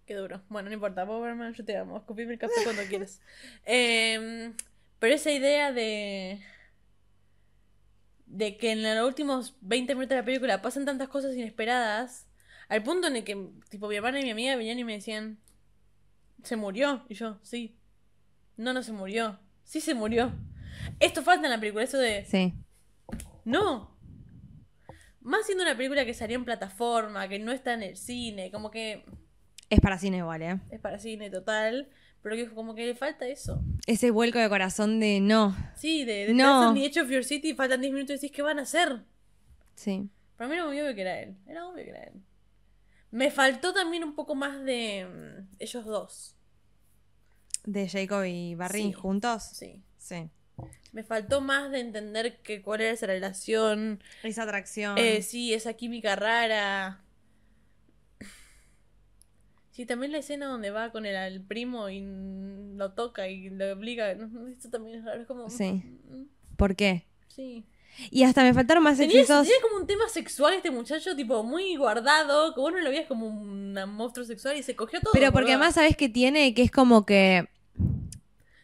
Qué 0.07 0.15
duro. 0.15 0.43
Bueno, 0.49 0.69
no 0.69 0.75
importa, 0.75 1.05
vos, 1.05 1.27
hermano, 1.27 1.55
yo 1.55 1.65
te 1.65 1.77
amo. 1.77 1.97
Escupime 1.97 2.35
el 2.35 2.39
café 2.39 2.55
cuando 2.63 2.83
quieras. 2.85 3.21
Em, 3.65 4.55
pero 4.99 5.15
esa 5.15 5.31
idea 5.31 5.73
de. 5.73 6.41
De 8.27 8.57
que 8.57 8.73
en 8.73 8.83
los 8.83 9.07
últimos 9.07 9.57
20 9.61 9.95
minutos 9.95 10.11
de 10.11 10.17
la 10.17 10.25
película 10.25 10.63
pasan 10.63 10.85
tantas 10.85 11.09
cosas 11.09 11.35
inesperadas. 11.35 12.27
Al 12.69 12.83
punto 12.83 13.09
en 13.09 13.17
el 13.17 13.25
que, 13.25 13.51
tipo, 13.69 13.89
mi 13.89 13.97
hermana 13.97 14.21
y 14.21 14.25
mi 14.25 14.31
amiga 14.31 14.57
venían 14.57 14.79
y 14.79 14.85
me 14.85 14.95
decían. 14.95 15.39
¿Se 16.43 16.57
murió? 16.57 17.05
Y 17.09 17.15
yo, 17.15 17.39
sí. 17.43 17.79
No, 18.57 18.73
no 18.73 18.83
se 18.83 18.93
murió. 18.93 19.39
Sí 19.65 19.81
se 19.81 19.95
murió. 19.95 20.33
Esto 21.01 21.23
falta 21.23 21.47
en 21.47 21.53
la 21.53 21.61
película, 21.61 21.85
eso 21.85 21.99
de. 21.99 22.25
Sí. 22.25 22.55
No. 23.45 23.97
Más 25.21 25.47
siendo 25.47 25.65
una 25.65 25.77
película 25.77 26.05
que 26.05 26.13
salió 26.13 26.37
en 26.37 26.45
plataforma, 26.45 27.29
que 27.29 27.39
no 27.39 27.53
está 27.53 27.73
en 27.75 27.83
el 27.83 27.97
cine, 27.97 28.51
como 28.51 28.71
que 28.71 29.05
Es 29.71 29.81
para 29.81 29.99
cine 29.99 30.19
igual, 30.19 30.43
¿eh? 30.43 30.61
es 30.71 30.81
para 30.81 30.99
cine 30.99 31.31
total, 31.31 31.89
pero 32.25 32.37
que 32.37 32.49
como 32.49 32.75
que 32.75 32.87
le 32.87 32.95
falta 32.95 33.29
eso. 33.29 33.63
Ese 33.87 34.11
vuelco 34.11 34.39
de 34.39 34.49
corazón 34.49 34.99
de 34.99 35.21
no. 35.21 35.55
Sí, 35.77 36.07
de, 36.07 36.27
de 36.29 36.33
No. 36.35 36.73
The 36.73 36.87
Edge 36.87 37.01
of 37.03 37.11
Your 37.11 37.23
City 37.23 37.53
faltan 37.55 37.83
10 37.83 37.93
minutos 37.93 38.13
y 38.13 38.15
decís, 38.15 38.33
¿qué 38.33 38.41
van 38.41 38.59
a 38.59 38.63
hacer? 38.63 39.03
Sí. 39.75 40.09
Para 40.39 40.49
mí 40.49 40.55
era 40.55 40.65
muy 40.65 40.81
obvio 40.81 40.95
que 40.95 41.03
era 41.03 41.21
él. 41.21 41.37
Era 41.47 41.69
obvio 41.69 41.85
que 41.85 41.91
era 41.91 42.03
él. 42.05 42.15
Me 43.11 43.31
faltó 43.31 43.75
también 43.75 44.03
un 44.05 44.15
poco 44.15 44.35
más 44.35 44.65
de 44.65 45.07
mm, 45.07 45.57
ellos 45.59 45.85
dos. 45.85 46.35
De 47.67 47.87
Jacob 47.89 48.25
y 48.25 48.55
Barry 48.55 48.85
Sí. 48.85 48.93
juntos. 48.95 49.43
Sí. 49.53 49.83
Sí. 49.99 50.31
Me 50.93 51.05
faltó 51.05 51.43
más 51.43 51.71
de 51.71 51.81
entender 51.81 52.41
que 52.41 52.63
cuál 52.63 52.81
era 52.81 52.93
esa 52.93 53.07
relación. 53.07 54.03
Esa 54.23 54.45
atracción. 54.45 54.97
Eh, 54.97 55.21
sí, 55.21 55.53
esa 55.53 55.75
química 55.75 56.17
rara. 56.17 57.04
Sí, 59.75 59.87
también 59.87 60.13
la 60.13 60.19
escena 60.19 60.47
donde 60.47 60.71
va 60.71 60.93
con 60.93 61.05
el 61.05 61.41
primo 61.43 61.89
y 61.89 62.01
mm, 62.01 62.77
lo 62.77 62.93
toca 62.93 63.27
y 63.29 63.51
lo 63.51 63.73
obliga. 63.73 64.13
Esto 64.13 64.71
también 64.71 64.99
es 65.01 65.05
raro. 65.05 65.21
Es 65.23 65.27
como. 65.27 65.51
Sí. 65.51 65.83
mm, 66.11 66.23
¿Por 66.57 66.77
qué? 66.77 67.05
Sí. 67.27 67.65
Y 68.11 68.23
hasta 68.23 68.43
me 68.45 68.55
faltaron 68.55 68.83
más 68.85 68.99
Tenía, 68.99 69.21
excesos. 69.21 69.43
tenía 69.47 69.61
como 69.63 69.77
un 69.77 69.87
tema 69.87 70.09
sexual 70.09 70.55
este 70.55 70.71
muchacho, 70.71 71.15
tipo, 71.17 71.43
muy 71.43 71.75
guardado. 71.77 72.55
Que 72.55 72.61
vos 72.61 72.73
no 72.73 72.79
lo 72.81 72.91
veías 72.91 73.07
como 73.07 73.27
un 73.27 73.75
monstruo 73.89 74.25
sexual 74.25 74.57
y 74.57 74.63
se 74.63 74.77
cogió 74.77 75.01
todo. 75.01 75.13
Pero 75.13 75.33
porque 75.33 75.53
además, 75.53 75.75
¿sabes 75.75 75.97
qué 75.97 76.09
tiene? 76.09 76.55
Que 76.55 76.63
es 76.63 76.71
como 76.71 77.05
que. 77.05 77.49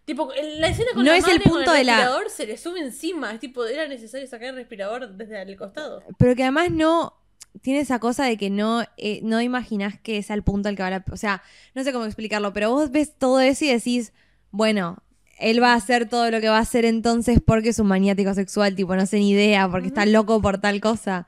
Tipo, 0.04 0.32
la 0.58 0.68
escena 0.68 0.90
con 0.94 1.04
No 1.04 1.12
la 1.12 1.18
es 1.18 1.24
el 1.26 1.34
madre 1.34 1.42
con 1.44 1.52
punto 1.52 1.72
de 1.72 1.84
la- 1.84 1.96
respirador 1.96 2.30
se 2.30 2.46
le 2.46 2.56
sube 2.56 2.80
encima. 2.80 3.32
Es 3.32 3.40
tipo, 3.40 3.64
era 3.66 3.86
necesario 3.86 4.26
sacar 4.26 4.48
el 4.48 4.54
respirador 4.56 5.08
desde 5.16 5.40
el 5.42 5.56
costado. 5.56 6.02
Pero 6.18 6.34
que 6.36 6.42
además 6.42 6.70
no. 6.70 7.16
Tiene 7.62 7.80
esa 7.80 7.98
cosa 7.98 8.24
de 8.24 8.36
que 8.36 8.48
no, 8.50 8.82
eh, 8.96 9.20
no 9.22 9.40
imaginás 9.40 9.98
que 9.98 10.18
es 10.18 10.30
al 10.30 10.42
punto 10.42 10.68
al 10.68 10.76
que 10.76 10.82
va 10.82 10.90
la. 10.90 11.04
O 11.10 11.16
sea, 11.16 11.42
no 11.74 11.82
sé 11.82 11.92
cómo 11.92 12.04
explicarlo, 12.04 12.52
pero 12.52 12.70
vos 12.70 12.90
ves 12.90 13.16
todo 13.18 13.40
eso 13.40 13.64
y 13.64 13.68
decís, 13.68 14.12
bueno, 14.50 15.02
él 15.40 15.62
va 15.62 15.72
a 15.72 15.76
hacer 15.76 16.08
todo 16.08 16.30
lo 16.30 16.40
que 16.40 16.48
va 16.48 16.58
a 16.58 16.60
hacer 16.60 16.84
entonces 16.84 17.40
porque 17.44 17.70
es 17.70 17.78
un 17.78 17.88
maniático 17.88 18.32
sexual, 18.34 18.76
tipo, 18.76 18.94
no 18.94 19.06
sé 19.06 19.16
ni 19.18 19.30
idea, 19.30 19.68
porque 19.68 19.88
está 19.88 20.06
loco 20.06 20.40
por 20.40 20.60
tal 20.60 20.80
cosa. 20.80 21.26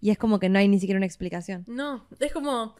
Y 0.00 0.10
es 0.10 0.18
como 0.18 0.38
que 0.38 0.48
no 0.48 0.58
hay 0.58 0.68
ni 0.68 0.78
siquiera 0.78 0.98
una 0.98 1.06
explicación. 1.06 1.64
No, 1.66 2.06
es 2.20 2.32
como. 2.32 2.76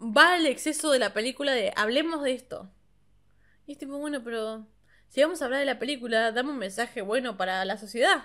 Va 0.00 0.34
al 0.34 0.46
exceso 0.46 0.90
de 0.90 0.98
la 0.98 1.14
película 1.14 1.52
de 1.52 1.72
hablemos 1.76 2.22
de 2.22 2.34
esto. 2.34 2.70
Y 3.66 3.72
es 3.72 3.78
tipo, 3.78 3.98
bueno, 3.98 4.22
pero. 4.22 4.66
Si 5.08 5.20
vamos 5.20 5.42
a 5.42 5.46
hablar 5.46 5.60
de 5.60 5.66
la 5.66 5.78
película, 5.78 6.32
dame 6.32 6.50
un 6.50 6.58
mensaje 6.58 7.02
bueno 7.02 7.36
para 7.36 7.64
la 7.64 7.76
sociedad. 7.78 8.24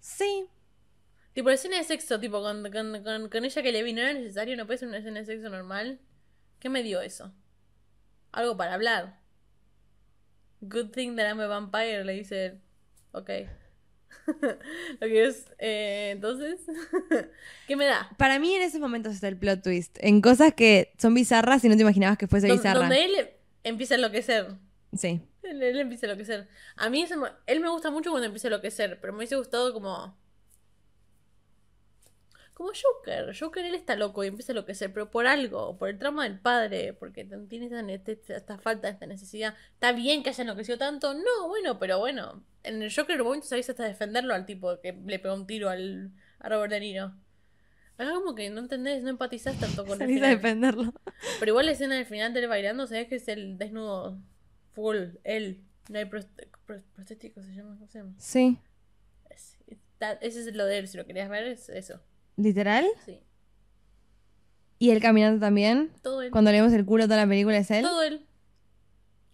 Sí. 0.00 0.46
Tipo, 1.40 1.48
escena 1.48 1.78
de 1.78 1.84
sexo, 1.84 2.20
tipo, 2.20 2.42
con, 2.42 2.70
con, 2.70 3.02
con, 3.02 3.30
con 3.30 3.44
ella 3.46 3.62
que 3.62 3.72
le 3.72 3.82
vi, 3.82 3.94
¿no 3.94 4.02
era 4.02 4.12
necesario? 4.12 4.58
¿No 4.58 4.66
puede 4.66 4.78
ser 4.78 4.88
una 4.88 4.98
escena 4.98 5.20
de 5.20 5.24
sexo 5.24 5.48
normal? 5.48 5.98
¿Qué 6.58 6.68
me 6.68 6.82
dio 6.82 7.00
eso? 7.00 7.32
Algo 8.30 8.58
para 8.58 8.74
hablar. 8.74 9.18
Good 10.60 10.90
thing 10.90 11.16
that 11.16 11.26
I'm 11.26 11.40
a 11.40 11.46
vampire, 11.46 12.04
le 12.04 12.12
dice 12.12 12.44
él. 12.44 12.60
Ok. 13.12 13.30
Lo 15.00 15.06
que 15.06 15.24
es. 15.24 15.46
eh, 15.58 16.10
entonces. 16.12 16.60
¿Qué 17.66 17.74
me 17.74 17.86
da? 17.86 18.10
Para 18.18 18.38
mí 18.38 18.54
en 18.54 18.60
esos 18.60 18.78
momentos 18.78 19.14
está 19.14 19.28
el 19.28 19.38
plot 19.38 19.62
twist. 19.62 19.96
En 20.02 20.20
cosas 20.20 20.52
que 20.52 20.92
son 20.98 21.14
bizarras 21.14 21.64
y 21.64 21.70
no 21.70 21.74
te 21.76 21.80
imaginabas 21.80 22.18
que 22.18 22.26
fuese 22.26 22.52
bizarra. 22.52 22.80
donde 22.80 23.02
él 23.02 23.30
empieza 23.64 23.94
a 23.94 23.96
enloquecer. 23.96 24.56
Sí. 24.94 25.22
Él, 25.42 25.62
él 25.62 25.80
empieza 25.80 26.04
a 26.04 26.10
enloquecer. 26.10 26.48
A 26.76 26.90
mí 26.90 27.00
ese 27.00 27.14
él 27.46 27.60
me 27.60 27.70
gusta 27.70 27.90
mucho 27.90 28.10
cuando 28.10 28.26
empieza 28.26 28.48
a 28.48 28.50
enloquecer, 28.50 29.00
pero 29.00 29.14
me 29.14 29.20
hubiese 29.20 29.36
gustado 29.36 29.72
como. 29.72 30.20
Como 32.60 32.72
Joker. 32.74 33.34
Joker 33.34 33.64
él 33.64 33.74
está 33.74 33.96
loco 33.96 34.22
y 34.22 34.26
empieza 34.26 34.52
a 34.52 34.54
enloquecer, 34.54 34.92
pero 34.92 35.10
por 35.10 35.26
algo, 35.26 35.78
por 35.78 35.88
el 35.88 35.98
trauma 35.98 36.24
del 36.24 36.38
padre, 36.38 36.92
porque 36.92 37.24
tiene 37.48 37.64
esta, 37.94 38.12
esta- 38.12 38.36
esta 38.36 38.58
falta, 38.58 38.90
esta 38.90 39.06
necesidad. 39.06 39.54
Está 39.72 39.92
bien 39.92 40.22
que 40.22 40.28
haya 40.28 40.42
enloquecido 40.42 40.76
tanto, 40.76 41.14
no, 41.14 41.48
bueno, 41.48 41.78
pero 41.78 41.98
bueno. 41.98 42.44
En 42.62 42.82
el 42.82 42.94
Joker 42.94 43.14
en 43.14 43.22
un 43.22 43.26
momento 43.28 43.46
salís 43.46 43.70
hasta 43.70 43.84
defenderlo 43.84 44.34
al 44.34 44.44
tipo 44.44 44.78
que 44.82 44.92
le 44.92 45.18
pegó 45.18 45.34
un 45.36 45.46
tiro 45.46 45.70
al, 45.70 46.10
a 46.38 46.50
Robert 46.50 46.70
De 46.72 46.80
Niro. 46.80 47.14
Acá 47.96 48.12
como 48.12 48.34
que 48.34 48.50
no 48.50 48.60
entendés, 48.60 49.02
no 49.02 49.08
empatizás 49.08 49.58
tanto 49.58 49.86
con 49.86 49.96
Salís 49.96 50.22
a 50.22 50.28
defenderlo. 50.28 50.92
Pero 51.38 51.52
igual 51.52 51.64
la 51.64 51.72
escena 51.72 51.94
del 51.94 52.04
final 52.04 52.34
de 52.34 52.40
él 52.40 52.48
bailando, 52.48 52.86
¿sabes 52.86 53.08
que 53.08 53.14
es 53.16 53.28
el 53.28 53.56
desnudo 53.56 54.18
full? 54.74 54.98
Él. 55.24 55.62
No 55.88 55.98
hay 55.98 56.04
prost- 56.04 56.28
pro- 56.66 56.82
prostético, 56.94 57.42
se 57.42 57.54
llama, 57.54 57.74
¿cómo 57.78 57.88
se 57.88 57.98
llama? 58.00 58.12
Sí. 58.18 58.58
Es- 59.30 59.56
está- 59.66 60.12
ese 60.12 60.40
es 60.40 60.54
lo 60.54 60.66
de 60.66 60.76
él, 60.76 60.88
si 60.88 60.98
lo 60.98 61.06
querías 61.06 61.30
ver, 61.30 61.44
es 61.44 61.70
eso. 61.70 62.00
¿Literal? 62.40 62.86
Sí. 63.04 63.20
¿Y 64.78 64.90
él 64.90 65.00
caminando 65.00 65.38
también? 65.38 65.92
Todo 66.02 66.22
él. 66.22 66.30
Cuando 66.30 66.50
leemos 66.50 66.72
el 66.72 66.86
culo 66.86 67.04
toda 67.04 67.18
la 67.18 67.28
película 67.28 67.58
es 67.58 67.70
él. 67.70 67.82
Todo 67.82 68.02
él. 68.02 68.26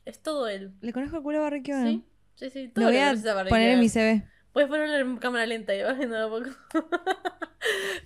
Es 0.04 0.20
todo 0.20 0.48
él. 0.48 0.72
¿Le 0.80 0.92
conozco 0.92 1.18
el 1.18 1.22
culo 1.22 1.38
a 1.38 1.42
Barry 1.42 1.62
Keoghan? 1.62 1.86
Sí, 1.86 2.04
sí, 2.34 2.50
sí. 2.50 2.68
Todo 2.68 2.86
Lo 2.86 2.90
voy 2.90 2.98
a 2.98 3.14
poner 3.48 3.70
en 3.70 3.80
mi 3.80 3.88
CV. 3.88 4.24
Puedes 4.52 4.68
ponerlo 4.68 4.96
en 4.96 5.18
cámara 5.18 5.46
lenta 5.46 5.74
y 5.74 5.82
vas 5.82 5.96
viendo 5.98 6.18
a 6.18 6.28
poco. 6.28 6.50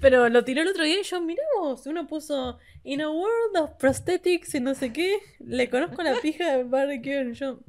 Pero 0.01 0.29
lo 0.29 0.45
tiró 0.45 0.63
el 0.63 0.69
otro 0.69 0.85
día 0.85 1.01
y 1.01 1.03
yo, 1.03 1.21
miramos, 1.23 1.87
uno 1.87 2.07
puso 2.07 2.59
In 2.83 3.01
a 3.01 3.11
world 3.11 3.57
of 3.59 3.71
prosthetics 3.79 4.55
y 4.55 4.61
no 4.61 4.75
sé 4.75 4.93
qué. 4.93 5.19
Le 5.39 5.71
conozco 5.71 6.03
la 6.03 6.21
pija 6.21 6.57
de 6.57 6.65
Barry 6.65 7.01
Keoghan. 7.01 7.33
Yo, 7.33 7.61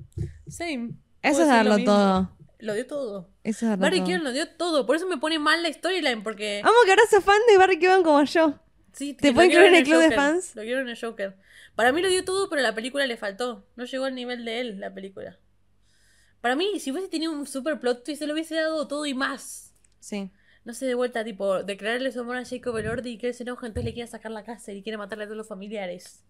same. 0.47 0.91
Eso 1.21 1.43
es 1.43 1.47
darlo 1.47 1.81
todo. 1.83 2.35
Lo 2.61 2.73
dio 2.73 2.85
todo. 2.87 3.29
Eso 3.43 3.71
es 3.71 3.77
Barry. 3.79 4.03
Keoghan 4.03 4.23
lo 4.23 4.31
dio 4.31 4.47
todo. 4.47 4.85
Por 4.85 4.95
eso 4.95 5.07
me 5.07 5.17
pone 5.17 5.39
mal 5.39 5.61
la 5.63 5.73
storyline, 5.73 6.23
porque. 6.23 6.61
Amo 6.63 6.75
que 6.85 6.91
ahora 6.91 7.03
sos 7.09 7.23
fan 7.23 7.39
de 7.49 7.57
Barry 7.57 7.79
Keoghan 7.79 8.03
como 8.03 8.23
yo. 8.23 8.59
Sí, 8.93 9.13
¿Te 9.13 9.33
puedo 9.33 9.47
incluir 9.47 9.67
en 9.67 9.75
el 9.75 9.83
club 9.83 9.99
de 9.99 10.11
fans? 10.11 10.55
Lo 10.55 10.61
quiero 10.63 10.81
en 10.81 10.89
el 10.89 10.99
Joker. 10.99 11.37
Para 11.75 11.91
mí 11.91 12.01
lo 12.01 12.09
dio 12.09 12.23
todo, 12.25 12.49
pero 12.49 12.61
la 12.61 12.75
película 12.75 13.07
le 13.07 13.17
faltó. 13.17 13.65
No 13.75 13.85
llegó 13.85 14.05
al 14.05 14.15
nivel 14.15 14.45
de 14.45 14.59
él, 14.59 14.79
la 14.79 14.93
película. 14.93 15.39
Para 16.41 16.55
mí, 16.55 16.79
si 16.79 16.91
hubiese 16.91 17.07
tenido 17.07 17.31
un 17.31 17.47
super 17.47 17.79
plot 17.79 18.03
twist, 18.03 18.19
se 18.19 18.27
lo 18.27 18.33
hubiese 18.33 18.55
dado 18.55 18.87
todo 18.87 19.05
y 19.05 19.13
más. 19.13 19.73
Sí. 19.99 20.29
No 20.65 20.73
sé, 20.73 20.85
de 20.85 20.95
vuelta, 20.95 21.23
tipo, 21.23 21.63
declararle 21.63 22.11
su 22.11 22.19
amor 22.19 22.37
a 22.37 22.45
Jacob 22.45 22.77
Elordi 22.77 23.11
y 23.11 23.17
que 23.17 23.27
él 23.29 23.33
se 23.33 23.43
enoja, 23.43 23.65
entonces 23.65 23.85
le 23.85 23.93
quiere 23.93 24.07
sacar 24.07 24.31
la 24.31 24.43
casa 24.43 24.71
y 24.71 24.83
quiere 24.83 24.97
matarle 24.97 25.23
a 25.23 25.27
todos 25.27 25.37
los 25.37 25.47
familiares. 25.47 26.23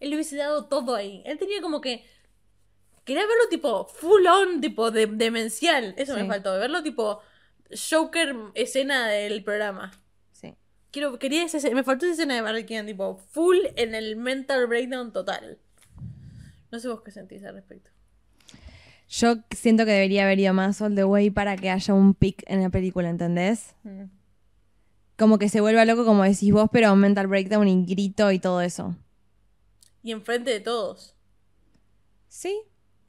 Él 0.00 0.10
le 0.10 0.16
hubiese 0.16 0.36
dado 0.36 0.66
todo 0.66 0.94
ahí. 0.94 1.22
Él 1.26 1.38
tenía 1.38 1.60
como 1.60 1.80
que. 1.80 2.04
Quería 3.06 3.22
verlo 3.26 3.48
tipo 3.48 3.86
full 3.86 4.26
on, 4.26 4.60
tipo 4.60 4.90
de, 4.90 5.06
demencial. 5.06 5.94
Eso 5.96 6.14
Sí. 6.14 6.20
me 6.22 6.26
faltó. 6.28 6.58
Verlo 6.58 6.82
tipo 6.82 7.20
Joker 7.90 8.34
escena 8.54 9.08
del 9.08 9.42
programa. 9.42 9.92
Sí. 10.32 10.54
Quiero, 10.90 11.18
quería 11.18 11.44
esa 11.44 11.56
escena- 11.56 11.76
me 11.76 11.84
faltó 11.84 12.04
esa 12.04 12.12
escena 12.14 12.34
de 12.34 12.42
Barry 12.42 12.64
tipo, 12.64 13.16
full 13.30 13.56
en 13.76 13.94
el 13.94 14.16
mental 14.16 14.66
breakdown 14.66 15.12
total. 15.12 15.58
No 16.70 16.78
sé 16.80 16.88
vos 16.88 17.00
qué 17.02 17.12
sentís 17.12 17.42
al 17.44 17.54
respecto. 17.54 17.90
Yo 19.08 19.36
siento 19.52 19.84
que 19.84 19.92
debería 19.92 20.24
haber 20.24 20.40
ido 20.40 20.52
más 20.52 20.82
all 20.82 20.96
the 20.96 21.04
way 21.04 21.30
para 21.30 21.56
que 21.56 21.70
haya 21.70 21.94
un 21.94 22.12
pic 22.12 22.42
en 22.48 22.60
la 22.60 22.70
película, 22.70 23.08
¿entendés? 23.08 23.76
Mm. 23.84 24.06
Como 25.16 25.38
que 25.38 25.48
se 25.48 25.60
vuelva 25.60 25.84
loco, 25.84 26.04
como 26.04 26.24
decís 26.24 26.52
vos, 26.52 26.68
pero 26.72 26.94
mental 26.96 27.28
breakdown 27.28 27.68
y 27.68 27.86
grito 27.86 28.32
y 28.32 28.40
todo 28.40 28.60
eso. 28.60 28.96
Y 30.02 30.10
enfrente 30.10 30.50
de 30.50 30.58
todos. 30.60 31.14
Sí. 32.28 32.60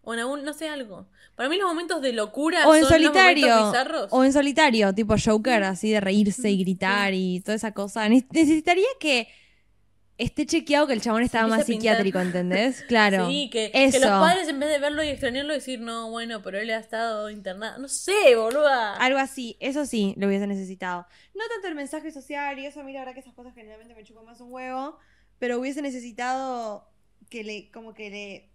O 0.09 0.13
en 0.13 0.21
algún, 0.21 0.45
no 0.45 0.53
sé, 0.53 0.69
algo. 0.69 1.09
Para 1.35 1.49
mí 1.49 1.57
los 1.57 1.67
momentos 1.67 2.01
de 2.01 2.13
locura 2.13 2.65
O 2.65 2.73
en 2.73 2.83
son 2.83 2.91
solitario. 2.93 3.45
bizarros. 3.67 4.07
O 4.11 4.23
en 4.23 4.31
solitario, 4.31 4.93
tipo 4.93 5.15
Joker, 5.21 5.63
así 5.63 5.91
de 5.91 5.99
reírse 5.99 6.49
y 6.49 6.57
gritar 6.63 7.13
y 7.13 7.41
toda 7.41 7.55
esa 7.55 7.73
cosa. 7.73 8.07
Ne- 8.07 8.25
Necesitaría 8.31 8.87
que 9.01 9.27
esté 10.17 10.45
chequeado 10.45 10.87
que 10.87 10.93
el 10.93 11.01
chabón 11.01 11.23
estaba 11.23 11.45
más 11.47 11.65
psiquiátrico, 11.65 12.19
¿entendés? 12.21 12.83
Claro. 12.87 13.27
Sí, 13.27 13.49
que 13.51 13.69
los 13.99 14.01
padres 14.09 14.47
en 14.47 14.61
vez 14.61 14.69
de 14.69 14.79
verlo 14.79 15.03
y 15.03 15.09
extrañarlo 15.09 15.53
decir, 15.53 15.81
no, 15.81 16.09
bueno, 16.09 16.41
pero 16.41 16.57
él 16.57 16.69
ha 16.71 16.77
estado 16.79 17.29
internado. 17.29 17.77
No 17.77 17.89
sé, 17.89 18.35
boluda. 18.37 18.95
Algo 18.95 19.19
así, 19.19 19.57
eso 19.59 19.85
sí, 19.85 20.13
lo 20.17 20.27
hubiese 20.27 20.47
necesitado. 20.47 21.05
No 21.35 21.43
tanto 21.53 21.67
el 21.67 21.75
mensaje 21.75 22.11
social 22.11 22.57
y 22.59 22.65
eso, 22.65 22.79
a 22.79 22.83
mí 22.83 22.93
la 22.93 22.99
verdad 22.99 23.13
que 23.13 23.19
esas 23.19 23.33
cosas 23.33 23.53
generalmente 23.53 23.93
me 23.93 24.05
chupan 24.05 24.23
más 24.25 24.39
un 24.39 24.53
huevo, 24.53 24.97
pero 25.37 25.59
hubiese 25.59 25.81
necesitado 25.81 26.89
que 27.29 27.43
le, 27.43 27.69
como 27.71 27.93
que 27.93 28.09
le, 28.09 28.49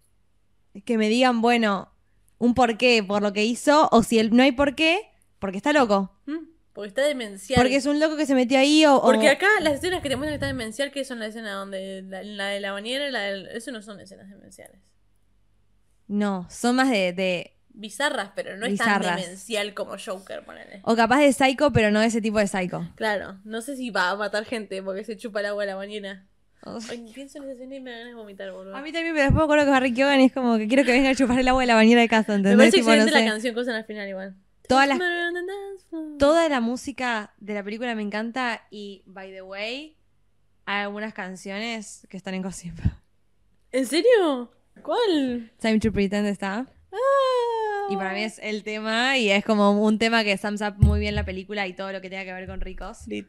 que 0.85 0.97
me 0.97 1.09
digan, 1.09 1.41
bueno, 1.41 1.91
un 2.39 2.53
porqué 2.53 3.03
por 3.07 3.21
lo 3.21 3.31
que 3.33 3.43
hizo, 3.45 3.87
o 3.91 4.03
si 4.03 4.19
él 4.19 4.35
no 4.35 4.43
hay 4.43 4.51
porqué, 4.51 4.99
porque 5.39 5.57
está 5.57 5.71
loco. 5.73 6.11
¿Mm? 6.25 6.37
Porque 6.73 6.87
está 6.87 7.03
demencial. 7.03 7.61
Porque 7.61 7.75
es 7.75 7.85
un 7.85 7.99
loco 7.99 8.17
que 8.17 8.25
se 8.25 8.33
metió 8.33 8.57
ahí 8.57 8.83
o... 8.85 8.95
o- 8.95 9.01
Porque 9.03 9.29
acá 9.29 9.47
las 9.61 9.73
escenas 9.75 10.01
que 10.01 10.09
te 10.09 10.15
muestran 10.15 10.31
que 10.31 10.35
está 10.35 10.47
demencial, 10.47 10.91
que 10.91 11.05
son 11.05 11.19
la 11.19 11.27
escena 11.27 11.53
donde 11.53 12.01
la, 12.01 12.23
la 12.23 12.47
de 12.47 12.59
la 12.59 12.71
bañera, 12.71 13.09
la 13.11 13.21
del- 13.21 13.47
eso 13.47 13.71
no 13.71 13.81
son 13.83 13.99
escenas 13.99 14.27
demenciales. 14.29 14.81
No, 16.07 16.47
son 16.49 16.75
más 16.75 16.89
de... 16.89 17.13
de- 17.13 17.49
Bizarras, 17.75 18.29
pero 18.35 18.55
no 18.55 18.67
es 18.67 18.77
tan 18.77 18.87
demencial 19.23 19.73
como 19.73 19.95
Joker, 20.03 20.45
ponele. 20.45 20.81
o 20.83 20.95
capaz 20.95 21.19
de 21.21 21.33
psycho, 21.33 21.71
pero 21.73 21.89
no 21.89 22.03
ese 22.03 22.21
tipo 22.21 22.37
de 22.37 22.45
psycho. 22.45 22.87
Claro, 22.95 23.39
no 23.45 23.61
sé 23.61 23.75
si 23.75 23.89
va 23.89 24.11
a 24.11 24.15
matar 24.15 24.45
gente 24.45 24.83
porque 24.83 25.03
se 25.03 25.17
chupa 25.17 25.39
el 25.39 25.47
agua 25.47 25.63
de 25.63 25.71
la 25.71 25.75
bañera. 25.75 26.27
Ay, 26.89 27.11
pienso 27.13 27.37
en 27.39 27.43
esa 27.45 27.53
escena 27.53 27.75
y 27.75 27.79
me 27.81 27.91
da 27.91 27.97
ganas 27.97 28.13
de 28.13 28.15
vomitar, 28.19 28.51
boludo. 28.51 28.75
A 28.75 28.81
mí 28.81 28.91
también, 28.91 29.13
pero 29.13 29.25
después 29.25 29.37
me 29.39 29.43
acuerdo 29.43 29.65
que 29.65 29.71
Barry 29.71 29.93
Keoghan 29.93 30.19
es 30.21 30.31
como 30.31 30.57
que 30.57 30.67
quiero 30.67 30.83
que 30.85 30.91
venga 30.91 31.09
a 31.09 31.15
chupar 31.15 31.39
el 31.39 31.47
agua 31.47 31.61
de 31.61 31.67
la 31.67 31.75
bañera 31.75 32.01
de 32.01 32.07
casa, 32.07 32.31
me 32.31 32.37
¿entendés? 32.37 32.57
parece 32.57 32.77
Tipo, 32.77 32.87
no 32.89 32.93
excelente 32.93 33.19
sé. 33.19 33.25
la 33.25 33.31
canción 33.31 33.57
usan 33.57 33.75
al 33.75 33.85
final 33.85 34.07
igual. 34.09 34.35
Dance 34.69 35.85
floor. 35.89 36.17
Toda 36.17 36.47
la 36.49 36.61
música 36.61 37.33
de 37.37 37.53
la 37.53 37.63
película 37.63 37.93
me 37.95 38.01
encanta 38.01 38.65
y, 38.71 39.03
by 39.05 39.31
the 39.31 39.41
way, 39.41 39.97
hay 40.65 40.83
algunas 40.83 41.13
canciones 41.13 42.07
que 42.09 42.15
están 42.17 42.33
en 42.33 42.41
Gossip. 42.41 42.73
¿En 43.71 43.85
serio? 43.85 44.51
¿Cuál? 44.81 45.51
Time 45.59 45.79
to 45.79 45.91
Pretend 45.91 46.27
está. 46.27 46.65
Ah. 46.91 47.87
Y 47.89 47.97
para 47.97 48.13
mí 48.13 48.23
es 48.23 48.39
el 48.41 48.63
tema 48.63 49.17
y 49.17 49.29
es 49.29 49.43
como 49.43 49.83
un 49.83 49.99
tema 49.99 50.23
que 50.23 50.37
sums 50.37 50.61
up 50.61 50.75
muy 50.77 50.99
bien 51.01 51.15
la 51.15 51.25
película 51.25 51.67
y 51.67 51.73
todo 51.73 51.91
lo 51.91 51.99
que 51.99 52.09
tenga 52.09 52.23
que 52.23 52.31
ver 52.33 52.47
con 52.47 52.61
ricos. 52.61 53.05
Lit. 53.07 53.27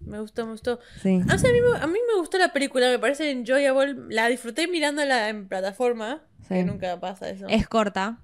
Me 0.00 0.18
gustó, 0.20 0.44
me 0.46 0.52
gustó. 0.52 0.80
Sí. 1.02 1.20
O 1.32 1.38
sea, 1.38 1.50
a, 1.50 1.52
mí, 1.52 1.60
me- 1.60 1.78
a 1.78 1.86
mí 1.86 1.98
me 2.12 2.18
gustó 2.18 2.38
la 2.38 2.52
película, 2.52 2.88
me 2.90 2.98
parece 2.98 3.30
enjoyable. 3.30 3.96
La 4.08 4.28
disfruté 4.28 4.66
mirándola 4.66 5.28
en 5.28 5.46
plataforma. 5.48 6.22
Sí. 6.42 6.54
Que 6.54 6.64
nunca 6.64 6.98
pasa 6.98 7.28
eso. 7.30 7.46
Es 7.48 7.68
corta. 7.68 8.22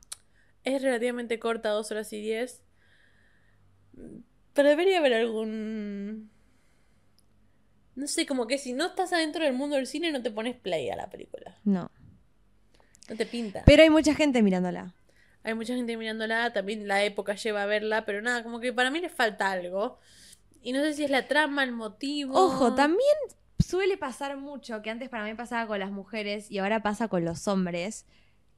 Es 0.64 0.83
relativamente 0.83 1.39
corta, 1.39 1.68
dos 1.70 1.91
horas 1.91 2.12
y 2.12 2.20
diez. 2.20 2.62
Pero 4.53 4.68
debería 4.68 4.99
haber 4.99 5.14
algún. 5.14 6.31
No 7.95 8.07
sé, 8.07 8.27
como 8.27 8.47
que 8.47 8.59
si 8.59 8.72
no 8.72 8.87
estás 8.87 9.12
adentro 9.12 9.45
del 9.45 9.55
mundo 9.55 9.77
del 9.77 9.87
cine, 9.87 10.12
no 10.12 10.22
te 10.22 10.31
pones 10.31 10.57
play 10.57 10.91
a 10.91 10.97
la 10.97 11.09
película. 11.09 11.57
No. 11.64 11.91
No 13.09 13.16
te 13.16 13.24
pinta. 13.27 13.62
Pero 13.64 13.83
hay 13.83 13.91
mucha 13.91 14.14
gente 14.14 14.43
mirándola. 14.43 14.95
Hay 15.45 15.55
mucha 15.55 15.74
gente 15.74 15.97
mirándola, 15.97 16.53
también 16.53 16.89
la 16.89 17.05
época 17.05 17.37
lleva 17.37 17.62
a 17.62 17.66
verla, 17.66 18.05
pero 18.05 18.20
nada, 18.20 18.43
como 18.43 18.59
que 18.61 18.72
para 18.72 18.91
mí 18.91 19.01
le 19.01 19.09
falta 19.09 19.53
algo. 19.53 20.01
Y 20.66 20.72
no 20.72 20.80
sé 20.82 20.94
si 20.94 21.04
es 21.04 21.10
la 21.10 21.28
trama, 21.28 21.62
el 21.62 21.70
motivo. 21.70 22.34
Ojo, 22.34 22.74
también 22.74 23.14
suele 23.64 23.96
pasar 23.96 24.36
mucho, 24.36 24.82
que 24.82 24.90
antes 24.90 25.08
para 25.08 25.24
mí 25.24 25.32
pasaba 25.34 25.66
con 25.68 25.78
las 25.78 25.92
mujeres 25.92 26.50
y 26.50 26.58
ahora 26.58 26.82
pasa 26.82 27.06
con 27.06 27.24
los 27.24 27.46
hombres, 27.46 28.04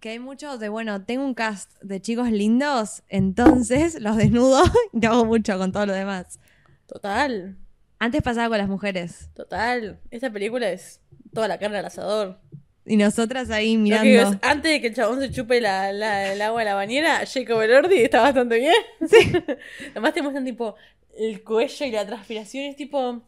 que 0.00 0.08
hay 0.10 0.18
muchos 0.18 0.58
de, 0.58 0.70
bueno, 0.70 1.04
tengo 1.04 1.22
un 1.24 1.34
cast 1.34 1.70
de 1.82 2.00
chicos 2.00 2.30
lindos, 2.30 3.02
entonces 3.08 4.00
los 4.00 4.16
desnudo 4.16 4.62
y 4.94 5.04
hago 5.04 5.26
mucho 5.26 5.58
con 5.58 5.70
todo 5.70 5.84
lo 5.84 5.92
demás. 5.92 6.38
Total, 6.86 7.56
Antes 7.98 8.22
pasaba 8.22 8.48
con 8.48 8.58
las 8.58 8.68
mujeres 8.68 9.28
total. 9.34 10.00
Esta 10.10 10.30
película 10.30 10.70
es 10.70 11.00
toda 11.34 11.46
la 11.48 11.58
carne 11.58 11.76
al 11.78 11.84
asador. 11.84 12.38
y 12.86 12.96
nosotras 12.96 13.50
ahí 13.50 13.72
que 13.72 13.78
mirando. 13.78 14.04
digo 14.08 14.22
es, 14.22 14.38
antes 14.40 14.70
de 14.72 14.80
que 14.80 14.86
el 14.86 14.94
chabón 14.94 15.20
se 15.20 15.30
chupe 15.30 15.60
la, 15.60 15.92
la- 15.92 16.32
el 16.32 16.40
agua 16.40 16.60
de 16.60 16.64
la 16.64 16.74
bañera, 16.74 17.20
Jacob 17.26 17.60
Elordi 17.60 17.98
está 17.98 18.22
bastante 18.22 18.56
bien. 18.58 18.74
Sí. 19.06 19.32
Además 19.90 20.14
te 20.14 20.22
muestran 20.22 20.44
tipo 20.46 20.74
el 21.18 21.42
cuello 21.42 21.86
y 21.86 21.90
la 21.90 22.06
transpiración 22.06 22.64
es 22.64 22.76
tipo... 22.76 23.22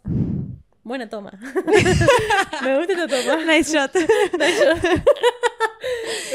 Buena 0.82 1.08
toma. 1.10 1.30
Me 2.64 2.78
gusta 2.78 2.92
esta 2.94 3.06
toma. 3.06 3.44
Nice 3.44 3.72
shot. 3.72 3.94
Nice 3.94 4.64
shot. 4.64 4.78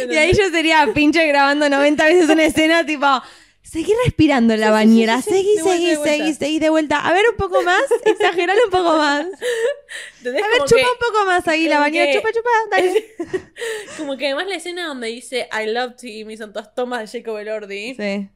y 0.11 0.15
ahí 0.15 0.31
yo 0.33 0.49
sería 0.49 0.87
pinche 0.93 1.25
grabando 1.27 1.67
90 1.67 2.05
veces 2.05 2.29
una 2.29 2.45
escena, 2.45 2.85
tipo, 2.85 3.07
seguí 3.63 3.91
respirando 4.05 4.53
en 4.53 4.61
la 4.61 4.67
Sí, 4.67 4.71
bañera, 4.73 5.21
sí, 5.21 5.29
sí, 5.31 5.35
seguí, 5.35 5.57
seguí, 5.57 5.95
vuelta. 5.95 6.03
seguí, 6.11 6.33
seguí 6.35 6.59
de 6.59 6.69
vuelta. 6.69 6.99
A 6.99 7.11
ver 7.11 7.25
un 7.31 7.37
poco 7.37 7.63
más, 7.63 7.81
exagerale 8.05 8.63
un 8.65 8.71
poco 8.71 8.97
más. 8.97 9.25
A 9.25 10.29
ver, 10.29 10.43
chupa 10.65 10.67
que- 10.67 10.75
un 10.83 11.11
poco 11.11 11.25
más 11.25 11.47
ahí 11.47 11.67
la 11.67 11.79
bañera, 11.79 12.05
que- 12.05 12.17
chupa, 12.17 12.29
chupa, 12.31 12.49
dale. 12.71 13.15
Como 13.97 14.15
que 14.15 14.27
además 14.27 14.47
la 14.47 14.55
escena 14.55 14.87
donde 14.87 15.07
dice 15.07 15.49
I 15.51 15.67
love 15.71 15.95
Tim 15.97 16.29
y 16.29 16.37
son 16.37 16.53
todas 16.53 16.73
tomas 16.75 17.11
de 17.11 17.19
Jacob 17.19 17.37
Elordi. 17.39 17.95
Sí, 17.95 18.29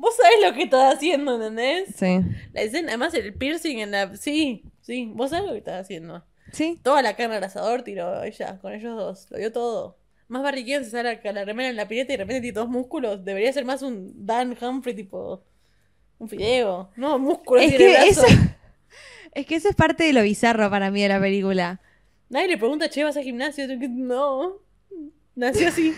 Vos 0.00 0.16
sabés 0.16 0.36
lo 0.48 0.54
que 0.54 0.62
estás 0.64 0.94
haciendo, 0.94 1.34
¿entendés? 1.34 1.90
sí. 1.94 2.20
La 2.54 2.62
escena, 2.62 2.88
además 2.88 3.12
el 3.14 3.34
piercing 3.34 3.78
en 3.80 3.90
la... 3.90 4.16
Sí, 4.16 4.64
sí, 4.80 5.10
vos 5.14 5.28
sabés 5.30 5.44
lo 5.46 5.52
que 5.52 5.58
estás 5.58 5.82
haciendo. 5.82 6.24
Sí. 6.52 6.80
Toda 6.82 7.02
la 7.02 7.14
carne 7.16 7.36
al 7.36 7.44
asador 7.44 7.82
tiró 7.82 8.22
ella, 8.24 8.58
con 8.60 8.72
ellos 8.72 8.96
dos. 8.96 9.30
Lo 9.30 9.36
dio 9.38 9.52
todo. 9.52 9.98
Más 10.28 10.42
Barry 10.42 10.64
Keoghan 10.64 10.84
se 10.84 10.90
sale 10.90 11.20
la, 11.22 11.32
la 11.32 11.44
remera 11.44 11.68
en 11.68 11.76
la 11.76 11.86
pileta 11.86 12.12
y 12.12 12.16
de 12.16 12.22
repente 12.24 12.40
tiene 12.40 12.54
todos 12.54 12.68
músculos. 12.70 13.24
Debería 13.24 13.52
ser 13.52 13.64
más 13.66 13.82
un 13.82 14.12
Dan 14.26 14.56
Humphrey 14.60 14.94
tipo... 14.94 15.44
Un 16.18 16.28
fideo. 16.28 16.90
No, 16.96 17.18
músculos 17.18 17.64
Es 17.64 17.76
que, 17.76 17.92
brazo. 17.92 18.26
eso, 18.26 18.36
es 19.32 19.46
que 19.46 19.54
eso 19.56 19.68
es 19.68 19.74
parte 19.76 20.04
de 20.04 20.12
lo 20.12 20.22
bizarro 20.22 20.70
para 20.70 20.90
mí 20.90 21.02
de 21.02 21.08
la 21.08 21.20
película. 21.20 21.80
Nadie 22.30 22.48
le 22.48 22.58
pregunta, 22.58 22.88
che, 22.88 23.04
¿vas 23.04 23.16
al 23.16 23.24
gimnasio? 23.24 23.66
No. 23.88 24.58
Nació 25.34 25.68
así. 25.68 25.94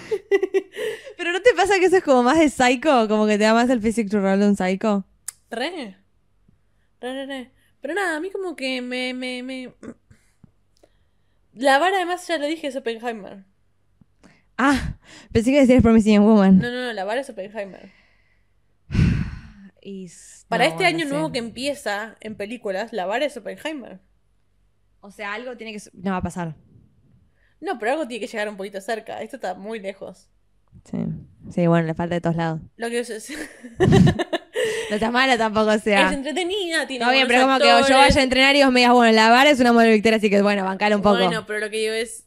Pero 1.16 1.32
¿no 1.32 1.40
te 1.42 1.54
pasa 1.54 1.78
que 1.78 1.86
eso 1.86 1.96
es 1.96 2.04
como 2.04 2.22
más 2.22 2.38
de 2.38 2.48
psycho? 2.48 3.08
Como 3.08 3.26
que 3.26 3.38
te 3.38 3.44
da 3.44 3.54
más 3.54 3.70
el 3.70 3.80
physic 3.80 4.10
to 4.10 4.20
roll 4.20 4.38
de 4.38 4.48
un 4.48 4.56
psycho. 4.56 5.04
Re. 5.50 5.96
Re, 7.00 7.12
re, 7.12 7.26
re. 7.26 7.50
Pero 7.80 7.94
nada, 7.94 8.16
a 8.16 8.20
mí 8.20 8.30
como 8.30 8.54
que 8.54 8.80
me, 8.80 9.12
me, 9.14 9.42
me... 9.42 9.74
La 11.52 11.78
vara 11.78 11.96
además 11.96 12.26
ya 12.26 12.38
lo 12.38 12.46
dije 12.46 12.68
es 12.68 12.76
Oppenheimer. 12.76 13.44
Ah, 14.56 14.96
pensé 15.32 15.50
que 15.50 15.60
decías 15.60 15.82
Promising 15.82 16.22
Woman. 16.22 16.58
No, 16.58 16.70
no, 16.70 16.82
no, 16.86 16.92
la 16.92 17.04
vara 17.04 17.20
es 17.20 17.30
Oppenheimer. 17.30 17.90
Y 19.82 20.08
Para 20.46 20.64
no, 20.64 20.70
este 20.70 20.86
año 20.86 21.06
nuevo 21.06 21.32
que 21.32 21.40
empieza 21.40 22.16
en 22.20 22.36
películas, 22.36 22.92
la 22.92 23.06
vara 23.06 23.24
es 23.24 23.36
Oppenheimer. 23.36 23.98
O 25.00 25.10
sea, 25.10 25.34
algo 25.34 25.56
tiene 25.56 25.72
que... 25.72 25.80
No 25.92 26.12
va 26.12 26.18
a 26.18 26.22
pasar. 26.22 26.54
No, 27.62 27.78
pero 27.78 27.92
algo 27.92 28.08
tiene 28.08 28.26
que 28.26 28.30
llegar 28.30 28.48
un 28.48 28.56
poquito 28.56 28.80
cerca. 28.80 29.22
Esto 29.22 29.36
está 29.36 29.54
muy 29.54 29.78
lejos. 29.78 30.28
Sí. 30.84 30.98
Sí, 31.50 31.66
bueno, 31.68 31.86
le 31.86 31.94
falta 31.94 32.16
de 32.16 32.20
todos 32.20 32.34
lados. 32.36 32.60
Lo 32.76 32.90
que 32.90 32.98
es, 32.98 33.08
No 34.90 34.96
está 34.96 35.10
mala 35.10 35.38
tampoco, 35.38 35.70
o 35.70 35.78
sea. 35.78 36.08
es 36.08 36.12
entretenida, 36.12 36.86
tiene 36.86 37.04
No, 37.04 37.10
bien, 37.12 37.26
pero 37.26 37.42
como 37.42 37.58
que 37.58 37.64
yo 37.66 37.96
vaya 37.96 38.20
a 38.20 38.22
entrenar 38.22 38.56
y 38.56 38.64
vos 38.64 38.72
me 38.72 38.80
digas, 38.80 38.92
bueno, 38.92 39.12
la 39.12 39.30
vara 39.30 39.50
es 39.50 39.60
una 39.60 39.72
modelo 39.72 39.92
victoria, 39.92 40.18
así 40.18 40.28
que 40.28 40.42
bueno, 40.42 40.64
bancala 40.64 40.96
un 40.96 41.02
poco. 41.02 41.18
Bueno, 41.18 41.46
pero 41.46 41.60
lo 41.60 41.70
que 41.70 41.78
digo 41.78 41.94
es. 41.94 42.26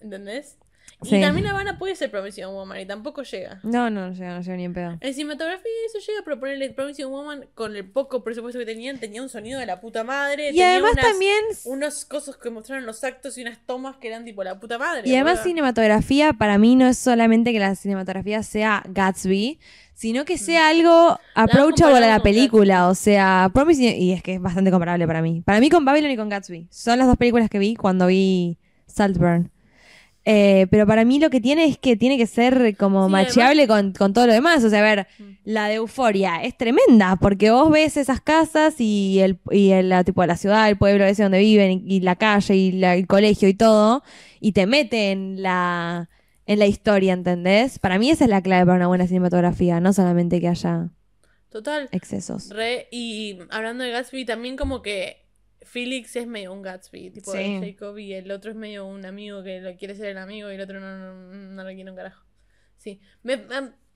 ¿Entendés? 0.00 0.58
Y 1.02 1.08
Sí. 1.08 1.20
también 1.20 1.44
la 1.44 1.50
Habana 1.50 1.78
puede 1.78 1.94
ser 1.94 2.10
Promising 2.10 2.46
Woman 2.46 2.80
y 2.80 2.86
tampoco 2.86 3.22
llega. 3.22 3.60
No, 3.62 3.90
no, 3.90 4.08
no 4.08 4.12
llega, 4.14 4.34
no 4.34 4.40
llega 4.40 4.56
ni 4.56 4.64
en 4.64 4.72
pedo. 4.72 4.96
En 5.00 5.12
cinematografía 5.14 5.70
eso 5.86 5.98
llega, 5.98 6.22
pero 6.24 6.40
ponerle 6.40 6.70
Promising 6.70 7.06
Woman 7.08 7.44
con 7.54 7.76
el 7.76 7.84
poco 7.84 8.24
presupuesto 8.24 8.58
que 8.58 8.64
tenían, 8.64 8.98
tenía 8.98 9.22
un 9.22 9.28
sonido 9.28 9.60
de 9.60 9.66
la 9.66 9.80
puta 9.80 10.04
madre. 10.04 10.46
Y 10.48 10.52
tenía 10.52 10.70
además 10.72 10.92
unas- 10.94 11.04
también... 11.06 11.44
Unos 11.64 12.04
cosas 12.06 12.36
que 12.38 12.48
mostraron 12.48 12.86
los 12.86 13.04
actos 13.04 13.36
y 13.36 13.42
unas 13.42 13.58
tomas 13.66 13.96
que 13.96 14.08
eran 14.08 14.24
tipo 14.24 14.42
la 14.42 14.58
puta 14.58 14.78
madre. 14.78 15.02
Y 15.08 15.14
además 15.14 15.42
cinematografía 15.42 16.32
para 16.32 16.56
mí 16.56 16.76
no 16.76 16.86
es 16.86 16.96
solamente 16.96 17.52
que 17.52 17.58
la 17.60 17.74
cinematografía 17.74 18.42
sea 18.42 18.82
Gatsby, 18.88 19.60
sino 19.94 20.24
que 20.24 20.38
sea 20.38 20.68
algo 20.70 21.18
approachable 21.34 22.04
a 22.04 22.08
la 22.08 22.20
película, 22.22 22.88
o 22.88 22.94
sea, 22.94 23.50
Promising 23.52 24.00
y 24.00 24.12
es 24.12 24.22
que 24.22 24.34
es 24.34 24.40
bastante 24.40 24.70
comparable 24.70 25.06
para 25.06 25.20
mí. 25.22 25.42
Para 25.44 25.60
mí 25.60 25.68
con 25.68 25.84
Babylon 25.84 26.10
y 26.10 26.16
con 26.16 26.28
Gatsby. 26.30 26.68
Son 26.70 26.98
las 26.98 27.06
dos 27.06 27.16
películas 27.18 27.50
que 27.50 27.58
vi 27.58 27.76
cuando 27.76 28.06
vi 28.06 28.58
Saltburn. 28.86 29.50
Eh, 30.28 30.66
pero 30.72 30.88
para 30.88 31.04
mí 31.04 31.20
lo 31.20 31.30
que 31.30 31.40
tiene 31.40 31.66
es 31.66 31.78
que 31.78 31.96
tiene 31.96 32.18
que 32.18 32.26
ser 32.26 32.76
como 32.76 33.06
Sí, 33.06 33.12
macheable 33.12 33.68
con, 33.68 33.92
con 33.92 34.12
todo 34.12 34.26
lo 34.26 34.32
demás. 34.32 34.64
O 34.64 34.68
sea, 34.70 34.80
a 34.80 34.82
ver, 34.82 35.06
Mm. 35.20 35.24
la 35.44 35.68
de 35.68 35.74
Euforia 35.76 36.42
es 36.42 36.56
tremenda, 36.58 37.14
porque 37.14 37.52
vos 37.52 37.70
ves 37.70 37.96
esas 37.96 38.20
casas 38.20 38.74
y 38.80 39.20
el, 39.20 39.38
y 39.52 39.70
el 39.70 39.88
la, 39.88 40.02
tipo 40.02 40.26
la 40.26 40.36
ciudad, 40.36 40.68
el 40.68 40.76
pueblo 40.76 41.04
ese 41.04 41.22
donde 41.22 41.38
viven, 41.38 41.70
y, 41.86 41.96
y 41.96 42.00
la 42.00 42.16
calle, 42.16 42.56
y 42.56 42.72
la- 42.72 42.96
el 42.96 43.06
colegio 43.06 43.48
y 43.48 43.54
todo, 43.54 44.02
y 44.40 44.50
te 44.50 44.66
mete 44.66 45.12
en 45.12 45.42
la, 45.42 46.08
en 46.46 46.58
la 46.58 46.66
historia, 46.66 47.12
¿entendés? 47.12 47.78
Para 47.78 47.98
mí 48.00 48.10
esa 48.10 48.24
es 48.24 48.30
la 48.30 48.42
clave 48.42 48.66
para 48.66 48.78
una 48.78 48.88
buena 48.88 49.06
cinematografía, 49.06 49.78
no 49.78 49.92
solamente 49.92 50.40
que 50.40 50.48
haya 50.48 50.88
Total. 51.50 51.88
excesos. 51.92 52.50
Re, 52.50 52.88
y 52.90 53.38
hablando 53.50 53.84
de 53.84 53.92
Gatsby, 53.92 54.24
también 54.24 54.56
como 54.56 54.82
que 54.82 55.24
Felix 55.66 56.16
es 56.16 56.26
medio 56.26 56.52
un 56.52 56.62
Gatsby, 56.62 57.10
tipo 57.10 57.32
Sí. 57.32 57.60
Jacob, 57.60 57.98
y 57.98 58.14
el 58.14 58.30
otro 58.30 58.50
es 58.52 58.56
medio 58.56 58.86
un 58.86 59.04
amigo 59.04 59.42
que 59.42 59.60
lo 59.60 59.76
quiere 59.76 59.94
ser 59.94 60.06
el 60.06 60.18
amigo 60.18 60.50
y 60.50 60.54
el 60.54 60.60
otro 60.60 60.80
no, 60.80 60.96
no, 60.96 61.14
no 61.34 61.62
lo 61.64 61.68
quiere 61.70 61.90
un 61.90 61.96
carajo. 61.96 62.24
Sí. 62.78 63.00
Me- 63.22 63.44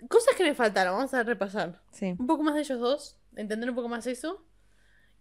cosas 0.09 0.35
que 0.37 0.45
me 0.45 0.55
faltaron, 0.55 0.95
vamos 0.97 1.15
a 1.15 1.23
repasar. 1.23 1.81
Sí. 1.93 2.15
Un 2.19 2.27
poco 2.27 2.43
más 2.43 2.55
de 2.55 2.61
ellos 2.63 2.81
dos, 2.81 3.19
entender 3.37 3.69
un 3.71 3.77
poco 3.77 3.89
más 3.89 4.07
eso. 4.07 4.45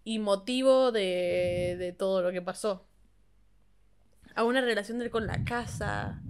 y 0.03 0.17
motivo 0.19 0.91
de, 0.91 1.75
de 1.77 1.91
todo 1.93 2.21
lo 2.21 2.31
que 2.31 2.41
pasó. 2.41 2.87
A 4.33 4.43
una 4.43 4.61
relación 4.61 4.97
de 4.97 5.05
él 5.05 5.11
con 5.11 5.27
la 5.27 5.43
casa. 5.43 6.21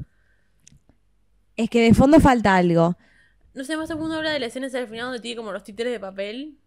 Es 1.55 1.70
que 1.70 1.82
de 1.84 1.93
fondo 1.93 2.20
falta 2.20 2.55
algo. 2.55 2.97
No 3.53 3.63
sé, 3.63 3.78
más 3.78 3.91
alguno 3.91 4.15
habla 4.15 4.32
de 4.32 4.39
la 4.39 4.47
escena 4.47 4.67
del 4.70 4.88
final 4.88 5.05
donde 5.05 5.20
tiene 5.20 5.38
como 5.38 5.51
los 5.51 5.63
títeres 5.63 5.91
de 5.93 5.99
papel. 5.99 6.57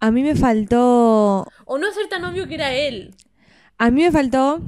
A 0.00 0.10
mí 0.10 0.22
me 0.22 0.34
faltó. 0.34 1.46
O 1.66 1.78
no 1.78 1.92
ser 1.92 2.08
tan 2.08 2.24
obvio 2.24 2.48
que 2.48 2.54
era 2.54 2.72
él. 2.72 3.14
A 3.78 3.90
mí 3.90 4.02
me 4.02 4.10
faltó 4.10 4.62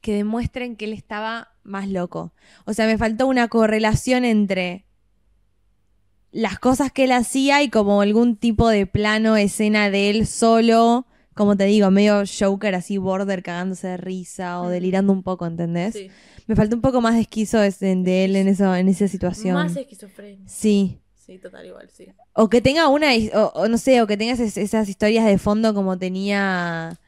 que 0.00 0.14
demuestren 0.14 0.76
que 0.76 0.84
él 0.84 0.92
estaba 0.92 1.52
más 1.64 1.88
loco. 1.88 2.32
O 2.64 2.72
sea, 2.72 2.86
me 2.86 2.98
faltó 2.98 3.26
una 3.26 3.48
correlación 3.48 4.24
entre 4.24 4.84
las 6.30 6.58
cosas 6.58 6.90
que 6.90 7.04
él 7.04 7.12
hacía 7.12 7.62
y 7.62 7.68
como 7.68 8.00
algún 8.00 8.36
tipo 8.36 8.68
de 8.68 8.86
plano, 8.86 9.36
escena 9.36 9.90
de 9.90 10.10
él 10.10 10.26
solo, 10.26 11.06
como 11.34 11.56
te 11.56 11.64
digo, 11.64 11.90
medio 11.90 12.22
Joker 12.26 12.74
así, 12.74 12.98
border, 12.98 13.42
cagándose 13.42 13.88
de 13.88 13.96
risa 13.96 14.62
o 14.62 14.68
delirando 14.68 15.12
un 15.12 15.22
poco, 15.22 15.46
¿entendés? 15.46 15.94
Sí. 15.94 16.10
Me 16.46 16.56
faltó 16.56 16.76
un 16.76 16.82
poco 16.82 17.00
más 17.00 17.14
de 17.14 17.20
esquizo 17.20 17.58
de, 17.58 17.70
de 17.70 18.24
él 18.24 18.36
en, 18.36 18.48
eso, 18.48 18.74
en 18.74 18.88
esa 18.88 19.08
situación. 19.08 19.54
Más 19.54 19.76
esquizofrenia. 19.76 20.48
Sí. 20.48 21.01
Sí, 21.24 21.38
total, 21.38 21.66
igual, 21.66 21.90
sí. 21.90 22.12
O 22.34 22.48
que 22.50 22.60
tenga 22.66 22.88
una, 22.88 23.08
o, 23.34 23.42
o 23.62 23.68
no 23.68 23.78
sé, 23.78 24.00
o 24.02 24.06
que 24.06 24.16
tengas 24.16 24.40
es- 24.40 24.56
esas 24.56 24.88
historias 24.88 25.26
de 25.26 25.38
fondo 25.38 25.74
como 25.74 25.98
tenía 25.98 26.98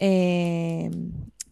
eh, 0.00 0.90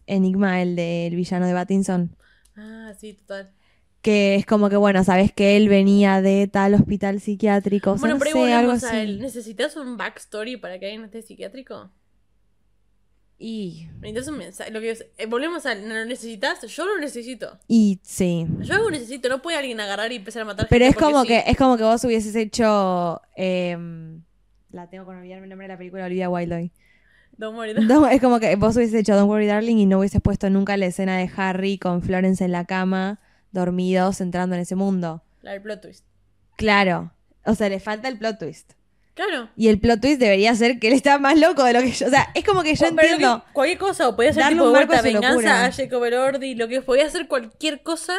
Enigma, 0.07 0.61
el 0.61 0.75
del 0.75 1.15
villano 1.15 1.47
de 1.47 1.53
Battinson. 1.53 2.15
Ah, 2.55 2.93
sí, 2.97 3.13
total. 3.13 3.53
Que 4.01 4.35
es 4.35 4.45
como 4.45 4.69
que, 4.69 4.77
bueno, 4.77 5.03
sabes 5.03 5.33
que 5.33 5.57
él 5.57 5.67
venía 5.67 6.21
de 6.21 6.47
tal 6.47 6.75
hospital 6.75 7.19
psiquiátrico. 7.19 7.91
o 7.93 7.97
sea, 7.97 8.09
Bueno, 8.09 8.13
no 8.13 8.19
pero 8.19 8.31
ahí 8.31 8.41
sé, 8.43 8.53
algo 8.53 8.71
así. 8.71 9.19
¿Necesitas 9.19 9.75
un 9.75 9.97
backstory 9.97 10.57
para 10.57 10.77
que 10.79 10.85
alguien 10.87 11.05
esté 11.05 11.21
psiquiátrico? 11.21 11.91
Y, 13.37 13.89
Necesitas 13.99 14.27
un 14.29 14.37
mensaje. 14.37 14.71
Lo 14.71 14.79
que 14.79 14.91
es- 14.91 15.05
eh, 15.17 15.25
volvemos 15.25 15.65
a. 15.65 15.75
¿No 15.75 15.93
lo 15.93 16.05
necesitas? 16.05 16.61
Yo 16.61 16.85
lo 16.85 16.97
necesito. 16.99 17.59
y 17.67 17.99
sí. 18.03 18.47
Yo 18.61 18.77
lo 18.77 18.89
necesito. 18.89 19.27
No 19.29 19.41
puede 19.41 19.57
alguien 19.57 19.79
agarrar 19.81 20.11
y 20.11 20.15
empezar 20.15 20.43
a 20.43 20.45
matar 20.45 20.67
Pero 20.69 20.85
gente 20.85 20.97
es 20.99 21.03
como 21.05 21.23
que 21.25 21.39
sí. 21.39 21.43
es 21.47 21.57
como 21.57 21.75
que 21.77 21.83
vos 21.83 22.03
hubieses 22.05 22.35
hecho. 22.35 23.21
em, 23.35 24.21
la 24.71 24.89
tengo 24.89 25.05
con 25.05 25.17
olvidarme 25.17 25.45
el 25.45 25.49
nombre 25.49 25.67
de 25.67 25.73
la 25.73 25.77
película, 25.77 26.05
Olivia 26.05 26.29
Wilde 26.29 26.55
hoy. 26.55 26.71
Don't 27.37 27.57
worry. 27.57 27.73
No, 27.85 28.07
es 28.07 28.21
como 28.21 28.39
que 28.39 28.55
vos 28.55 28.75
hubieses 28.77 28.95
hecho 29.01 29.13
Don't 29.15 29.29
Worry 29.29 29.47
Darling 29.47 29.75
y 29.77 29.85
no 29.85 29.99
hubieses 29.99 30.21
puesto 30.21 30.49
nunca 30.49 30.77
la 30.77 30.85
escena 30.85 31.17
de 31.17 31.29
Harry 31.35 31.77
con 31.77 32.01
Florence 32.01 32.43
en 32.45 32.53
la 32.53 32.63
cama, 32.63 33.19
dormidos, 33.51 34.21
entrando 34.21 34.55
en 34.55 34.61
ese 34.61 34.75
mundo. 34.75 35.21
La 35.41 35.51
del 35.51 35.61
plot 35.61 35.81
twist. 35.81 36.05
Claro. 36.55 37.11
O 37.45 37.53
sea, 37.53 37.67
le 37.67 37.81
falta 37.81 38.07
el 38.07 38.17
plot 38.17 38.39
twist. 38.39 38.71
Claro. 39.15 39.49
Y 39.55 39.69
el 39.69 39.79
plot 39.79 40.01
twist 40.01 40.19
debería 40.19 40.53
ser 40.55 40.77
que 40.77 40.89
él 40.89 40.93
está 40.93 41.17
más 41.19 41.39
loco 41.39 41.63
de 41.63 41.73
lo 41.73 41.79
que 41.79 41.91
yo. 41.91 42.05
O 42.05 42.09
sea, 42.09 42.29
es 42.35 42.43
como 42.43 42.61
que 42.63 42.75
yo 42.75 42.85
O- 42.85 42.89
entiendo. 42.89 43.43
que- 43.47 43.53
cualquier 43.53 43.77
cosa, 43.79 44.09
o 44.09 44.15
podía 44.15 44.33
ser 44.33 44.47
tipo 44.49 44.65
un 44.65 44.71
vuelta 44.71 45.01
venganza 45.01 45.29
locura. 45.31 45.65
a 45.65 45.71
Jacob 45.71 46.03
Elordi, 46.03 46.53
lo 46.55 46.67
que 46.67 46.81
podía 46.81 47.05
hacer 47.07 47.27
cualquier 47.27 47.81
cosa 47.81 48.13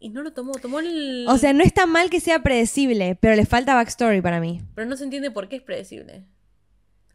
y 0.00 0.10
no 0.10 0.22
lo 0.22 0.32
tomó. 0.32 0.52
Tomó 0.54 0.80
el. 0.80 1.24
O 1.28 1.38
sea, 1.38 1.52
no 1.52 1.62
es 1.62 1.72
tan 1.72 1.88
mal 1.88 2.10
que 2.10 2.18
sea 2.20 2.42
predecible, 2.42 3.16
pero 3.20 3.36
le 3.36 3.46
falta 3.46 3.74
backstory 3.74 4.20
para 4.20 4.40
mí. 4.40 4.60
Pero 4.74 4.88
no 4.88 4.96
se 4.96 5.04
entiende 5.04 5.30
por 5.30 5.48
qué 5.48 5.56
es 5.56 5.62
predecible. 5.62 6.24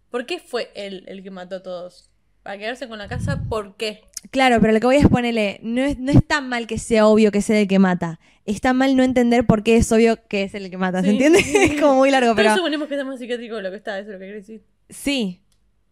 ¿Por 0.09 0.26
qué 0.26 0.39
fue 0.39 0.72
él 0.74 1.03
el 1.07 1.22
que 1.22 1.30
mató 1.30 1.57
a 1.57 1.61
todos? 1.63 2.09
Para 2.41 2.57
quedarse 2.57 2.88
con 2.88 2.97
la 2.99 3.07
casa, 3.09 3.43
¿por 3.49 3.76
qué? 3.76 4.01
Claro, 4.32 4.59
pero 4.59 4.74
lo 4.74 4.80
que 4.80 4.86
voy 4.86 4.97
a 4.97 4.99
es 4.99 5.07
ponerle, 5.07 5.59
no 5.63 5.82
es, 5.82 5.97
no 5.97 6.11
es 6.11 6.26
tan 6.28 6.49
mal 6.49 6.67
que 6.67 6.78
sea 6.78 7.07
obvio 7.07 7.32
que 7.32 7.41
sea 7.41 7.59
el 7.59 7.67
que 7.67 7.80
mata. 7.80 8.20
Es 8.45 8.61
tan 8.61 8.76
mal 8.78 8.95
no 8.95 9.03
entender 9.03 9.45
por 9.45 9.63
qué 9.63 9.78
es 9.78 9.91
obvio 9.91 10.28
que 10.28 10.43
es 10.43 10.53
el 10.55 10.70
que 10.70 10.78
mata, 10.78 11.01
¿se 11.01 11.05
Sí. 11.07 11.11
entiende? 11.13 11.39
es 11.76 11.80
como 11.82 11.95
muy 11.95 12.11
largo, 12.11 12.36
Pero, 12.36 12.49
pero... 12.49 12.55
suponemos 12.57 12.88
que 12.88 12.95
está 12.95 13.05
más 13.05 13.20
psiquiátrico 13.20 13.61
lo 13.61 13.70
que 13.72 13.78
está, 13.78 13.97
eso 13.99 14.09
es 14.09 14.13
lo 14.13 14.20
que 14.20 14.26
quiere 14.26 14.39
decir. 14.39 14.63
Sí, 14.89 15.41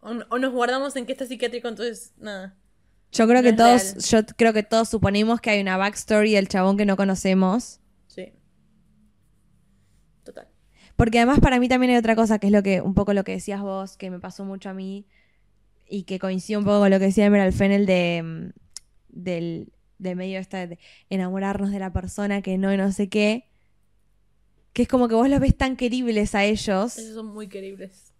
O, 0.00 0.10
o 0.28 0.38
nos 0.38 0.52
guardamos 0.52 0.94
en 0.96 1.06
que 1.06 1.12
está 1.12 1.24
psiquiátrico, 1.26 1.68
entonces, 1.68 2.12
nada. 2.18 2.54
yo 3.12 3.26
creo 3.26 3.42
No 3.42 3.48
que 3.48 3.52
todos, 3.54 3.92
real. 4.10 4.24
yo 4.26 4.34
creo 4.36 4.52
que 4.52 4.62
todos 4.62 4.88
suponemos 4.90 5.40
que 5.40 5.50
hay 5.50 5.60
una 5.60 5.76
backstory 5.76 6.34
del 6.34 6.48
chabón 6.48 6.76
que 6.76 6.84
no 6.84 6.96
conocemos. 6.96 7.80
Sí. 8.08 8.32
Total. 10.24 10.48
Porque 10.96 11.18
además 11.18 11.40
para 11.40 11.58
mí 11.58 11.68
también 11.68 11.92
hay 11.92 11.98
otra 11.98 12.14
cosa, 12.16 12.38
que 12.38 12.48
es 12.48 12.52
lo 12.52 12.62
que, 12.62 12.80
un 12.80 12.94
poco 12.94 13.14
lo 13.14 13.24
que 13.24 13.32
decías 13.32 13.60
vos, 13.62 13.96
que 13.96 14.10
me 14.10 14.18
pasó 14.20 14.44
mucho 14.44 14.68
a 14.68 14.74
mí, 14.74 15.06
y 15.88 16.04
que 16.04 16.18
coincide 16.18 16.56
un 16.58 16.64
poco 16.64 16.80
con 16.80 16.90
lo 16.90 16.98
que 16.98 17.06
decía 17.06 17.26
Emerald 17.26 17.54
Fennel 17.54 17.86
de, 17.86 18.22
mm, 18.22 18.50
del, 19.08 19.72
de 19.98 20.14
medio 20.14 20.38
esta 20.38 20.66
de 20.66 20.78
enamorarnos 21.10 21.70
de 21.70 21.78
la 21.78 21.92
persona 21.92 22.42
que 22.42 22.58
no 22.58 22.72
y 22.72 22.76
no 22.76 22.92
sé 22.92 23.08
qué. 23.08 23.44
Que 24.72 24.82
es 24.82 24.88
como 24.88 25.08
que 25.08 25.14
vos 25.14 25.28
los 25.28 25.40
ves 25.40 25.56
tan 25.56 25.76
queribles 25.76 26.34
a 26.34 26.44
ellos 26.44 26.98
Ellos 26.98 27.14
son 27.14 27.26
muy 27.26 27.48
queribles. 27.48 28.12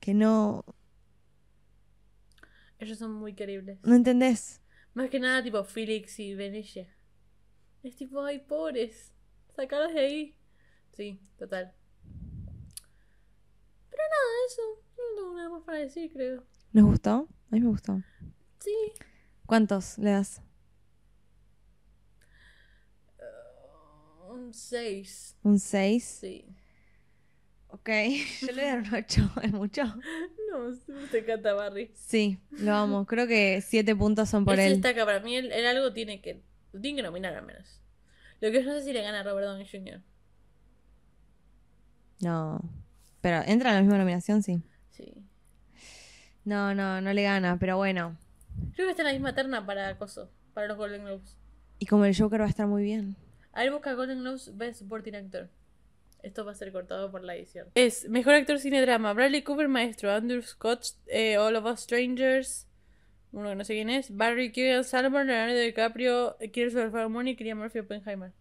que 0.00 0.14
no, 0.14 0.64
Ellos 2.78 2.98
son 2.98 3.12
muy 3.14 3.34
queribles. 3.34 3.78
no 3.82 3.94
entendés. 3.94 4.60
Más 4.94 5.08
que 5.08 5.18
nada, 5.20 5.42
tipo 5.42 5.64
Felix 5.64 6.18
y 6.20 6.34
Venetia. 6.34 6.86
Es 7.82 7.96
tipo, 7.96 8.22
ay, 8.22 8.40
pobres. 8.40 9.12
Sacarlos 9.56 9.94
de 9.94 10.00
ahí. 10.00 10.36
Sí, 10.92 11.18
total. 11.38 11.72
Pero 13.90 14.02
nada, 14.02 14.46
eso. 14.46 14.62
No 14.96 15.16
tengo 15.16 15.34
nada 15.34 15.48
más 15.50 15.62
para 15.64 15.78
decir, 15.78 16.12
creo. 16.12 16.44
¿Nos 16.72 16.84
gustó? 16.84 17.28
A 17.50 17.54
mí 17.54 17.60
me 17.60 17.68
gustó. 17.68 18.02
Sí. 18.60 18.74
¿Cuántos 19.46 19.98
le 19.98 20.10
das? 20.10 20.40
Un 24.30 24.54
6. 24.54 25.36
¿Un 25.42 25.58
6? 25.58 26.04
Sí. 26.04 26.46
Ok, 27.68 27.88
yo 28.40 28.52
le 28.52 28.52
voy 28.52 28.62
a 28.62 28.76
dar 28.76 28.78
un 28.78 28.94
8, 28.94 29.32
¿es 29.42 29.52
mucho? 29.52 29.84
No, 29.84 31.06
te 31.10 31.18
encanta 31.18 31.54
Barry. 31.54 31.90
Sí, 31.94 32.38
lo 32.50 32.74
amo. 32.74 33.06
Creo 33.06 33.26
que 33.26 33.62
7 33.62 33.94
puntos 33.96 34.28
son 34.28 34.44
por 34.44 34.58
él 34.58 34.74
destaca. 34.74 35.04
Para 35.04 35.20
mí, 35.20 35.36
él, 35.36 35.52
él 35.52 35.66
algo 35.66 35.92
tiene 35.92 36.20
que. 36.20 36.42
Tiene 36.80 36.96
que 36.96 37.02
nominar 37.02 37.34
al 37.34 37.44
menos. 37.44 37.80
Lo 38.40 38.50
que 38.50 38.62
no 38.62 38.72
sé 38.72 38.82
si 38.82 38.92
le 38.92 39.02
gana 39.02 39.20
a 39.20 39.22
Robert 39.22 39.46
Downey 39.46 39.66
Jr. 39.70 40.02
No. 42.20 42.60
Pero 43.20 43.42
entra 43.46 43.70
en 43.70 43.76
la 43.76 43.82
misma 43.82 43.98
nominación, 43.98 44.42
sí. 44.42 44.62
Sí. 44.90 45.21
No, 46.44 46.74
no, 46.74 47.00
no 47.00 47.12
le 47.12 47.22
gana, 47.22 47.56
pero 47.58 47.76
bueno. 47.76 48.16
Creo 48.74 48.86
que 48.86 48.90
está 48.90 49.02
en 49.02 49.06
la 49.08 49.12
misma 49.12 49.34
terna 49.34 49.64
para 49.64 49.88
acoso. 49.88 50.30
Para 50.54 50.66
los 50.68 50.76
Golden 50.76 51.04
Globes. 51.04 51.36
Y 51.78 51.86
como 51.86 52.04
el 52.04 52.16
Joker 52.16 52.40
va 52.40 52.46
a 52.46 52.48
estar 52.48 52.66
muy 52.66 52.82
bien. 52.82 53.16
A 53.52 53.60
ver, 53.62 53.72
busca 53.72 53.92
Golden 53.94 54.20
Globes 54.20 54.56
Best 54.56 54.80
Supporting 54.80 55.14
Actor. 55.14 55.48
Esto 56.22 56.44
va 56.44 56.52
a 56.52 56.54
ser 56.54 56.70
cortado 56.72 57.10
por 57.10 57.22
la 57.24 57.34
edición. 57.34 57.66
Es 57.74 58.08
Mejor 58.08 58.34
Actor 58.34 58.58
Cine 58.58 58.80
Drama. 58.80 59.12
Bradley 59.12 59.42
Cooper, 59.42 59.68
Maestro. 59.68 60.12
Andrew 60.12 60.42
Scott, 60.42 60.84
eh, 61.06 61.36
All 61.38 61.56
of 61.56 61.64
Us 61.64 61.80
Strangers. 61.80 62.68
Uno 63.32 63.48
que 63.48 63.54
no 63.56 63.64
sé 63.64 63.74
quién 63.74 63.90
es. 63.90 64.14
Barry 64.14 64.52
Keoghan 64.52 64.84
Salmon, 64.84 65.26
Leonardo 65.26 65.58
DiCaprio, 65.58 66.36
Killers 66.52 66.74
of 66.76 66.82
the 66.84 66.90
Flower 66.90 67.08
Moon 67.08 67.28
y 67.28 67.34
Cillian 67.34 67.58
Murphy, 67.58 67.80
Oppenheimer. 67.80 68.32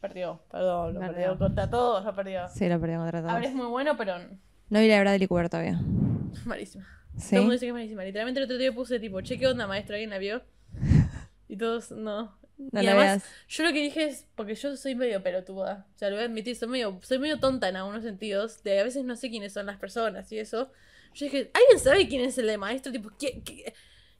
Perdió, 0.00 0.42
perdón, 0.50 0.94
lo 0.94 1.00
Perdió. 1.00 1.14
perdió. 1.16 1.38
Contra 1.38 1.70
todos, 1.70 2.04
lo 2.04 2.14
perdió. 2.14 2.48
Sí, 2.48 2.68
lo 2.68 2.80
perdió 2.80 2.98
contra 2.98 3.20
A 3.20 3.34
ver, 3.34 3.44
es 3.44 3.50
todos. 3.52 3.54
muy 3.54 3.66
bueno, 3.70 3.96
pero 3.96 4.18
No 4.18 4.80
vi 4.80 4.88
la 4.88 4.96
de 4.96 5.00
Bradley 5.00 5.28
Cooper 5.28 5.48
todavía. 5.48 5.80
malísima. 6.44 6.84
¿Sí? 7.18 7.30
Todo 7.30 7.36
el 7.36 7.42
mundo 7.42 7.52
dice 7.52 7.66
que 7.66 7.68
es 7.70 7.74
malísima. 7.74 8.04
Literalmente 8.04 8.40
el 8.40 8.44
otro 8.44 8.58
día 8.58 8.72
puse 8.72 8.98
tipo, 9.00 9.20
che, 9.20 9.38
¿qué 9.38 9.46
onda, 9.46 9.66
maestro? 9.66 9.94
¿Alguien 9.94 10.10
la 10.10 10.18
vio? 10.18 10.42
Y 11.48 11.56
todos, 11.58 11.90
no. 11.90 12.38
No 12.56 12.80
y 12.80 12.84
la 12.84 12.92
además, 12.92 13.22
veas. 13.22 13.24
yo 13.48 13.64
lo 13.64 13.72
que 13.74 13.80
dije 13.82 14.04
es, 14.06 14.26
porque 14.36 14.54
yo 14.54 14.74
soy 14.76 14.94
medio 14.94 15.22
pelotuda, 15.22 15.86
o 15.94 15.98
sea, 15.98 16.08
lo 16.08 16.16
voy 16.16 16.22
a 16.24 16.26
admitir, 16.28 16.56
soy 16.56 16.68
medio, 16.68 16.98
soy 17.02 17.18
medio 17.18 17.38
tonta 17.40 17.68
en 17.68 17.76
algunos 17.76 18.02
sentidos, 18.04 18.62
de 18.62 18.78
a 18.80 18.84
veces 18.84 19.04
no 19.04 19.16
sé 19.16 19.28
quiénes 19.28 19.52
son 19.52 19.66
las 19.66 19.76
personas 19.78 20.30
y 20.32 20.38
eso. 20.38 20.70
Yo 21.14 21.26
dije, 21.26 21.50
¿alguien 21.52 21.78
sabe 21.78 22.08
quién 22.08 22.22
es 22.22 22.38
el 22.38 22.46
de 22.46 22.56
maestro? 22.56 22.90
Tipo, 22.92 23.10
¿qué, 23.18 23.42
qué, 23.44 23.74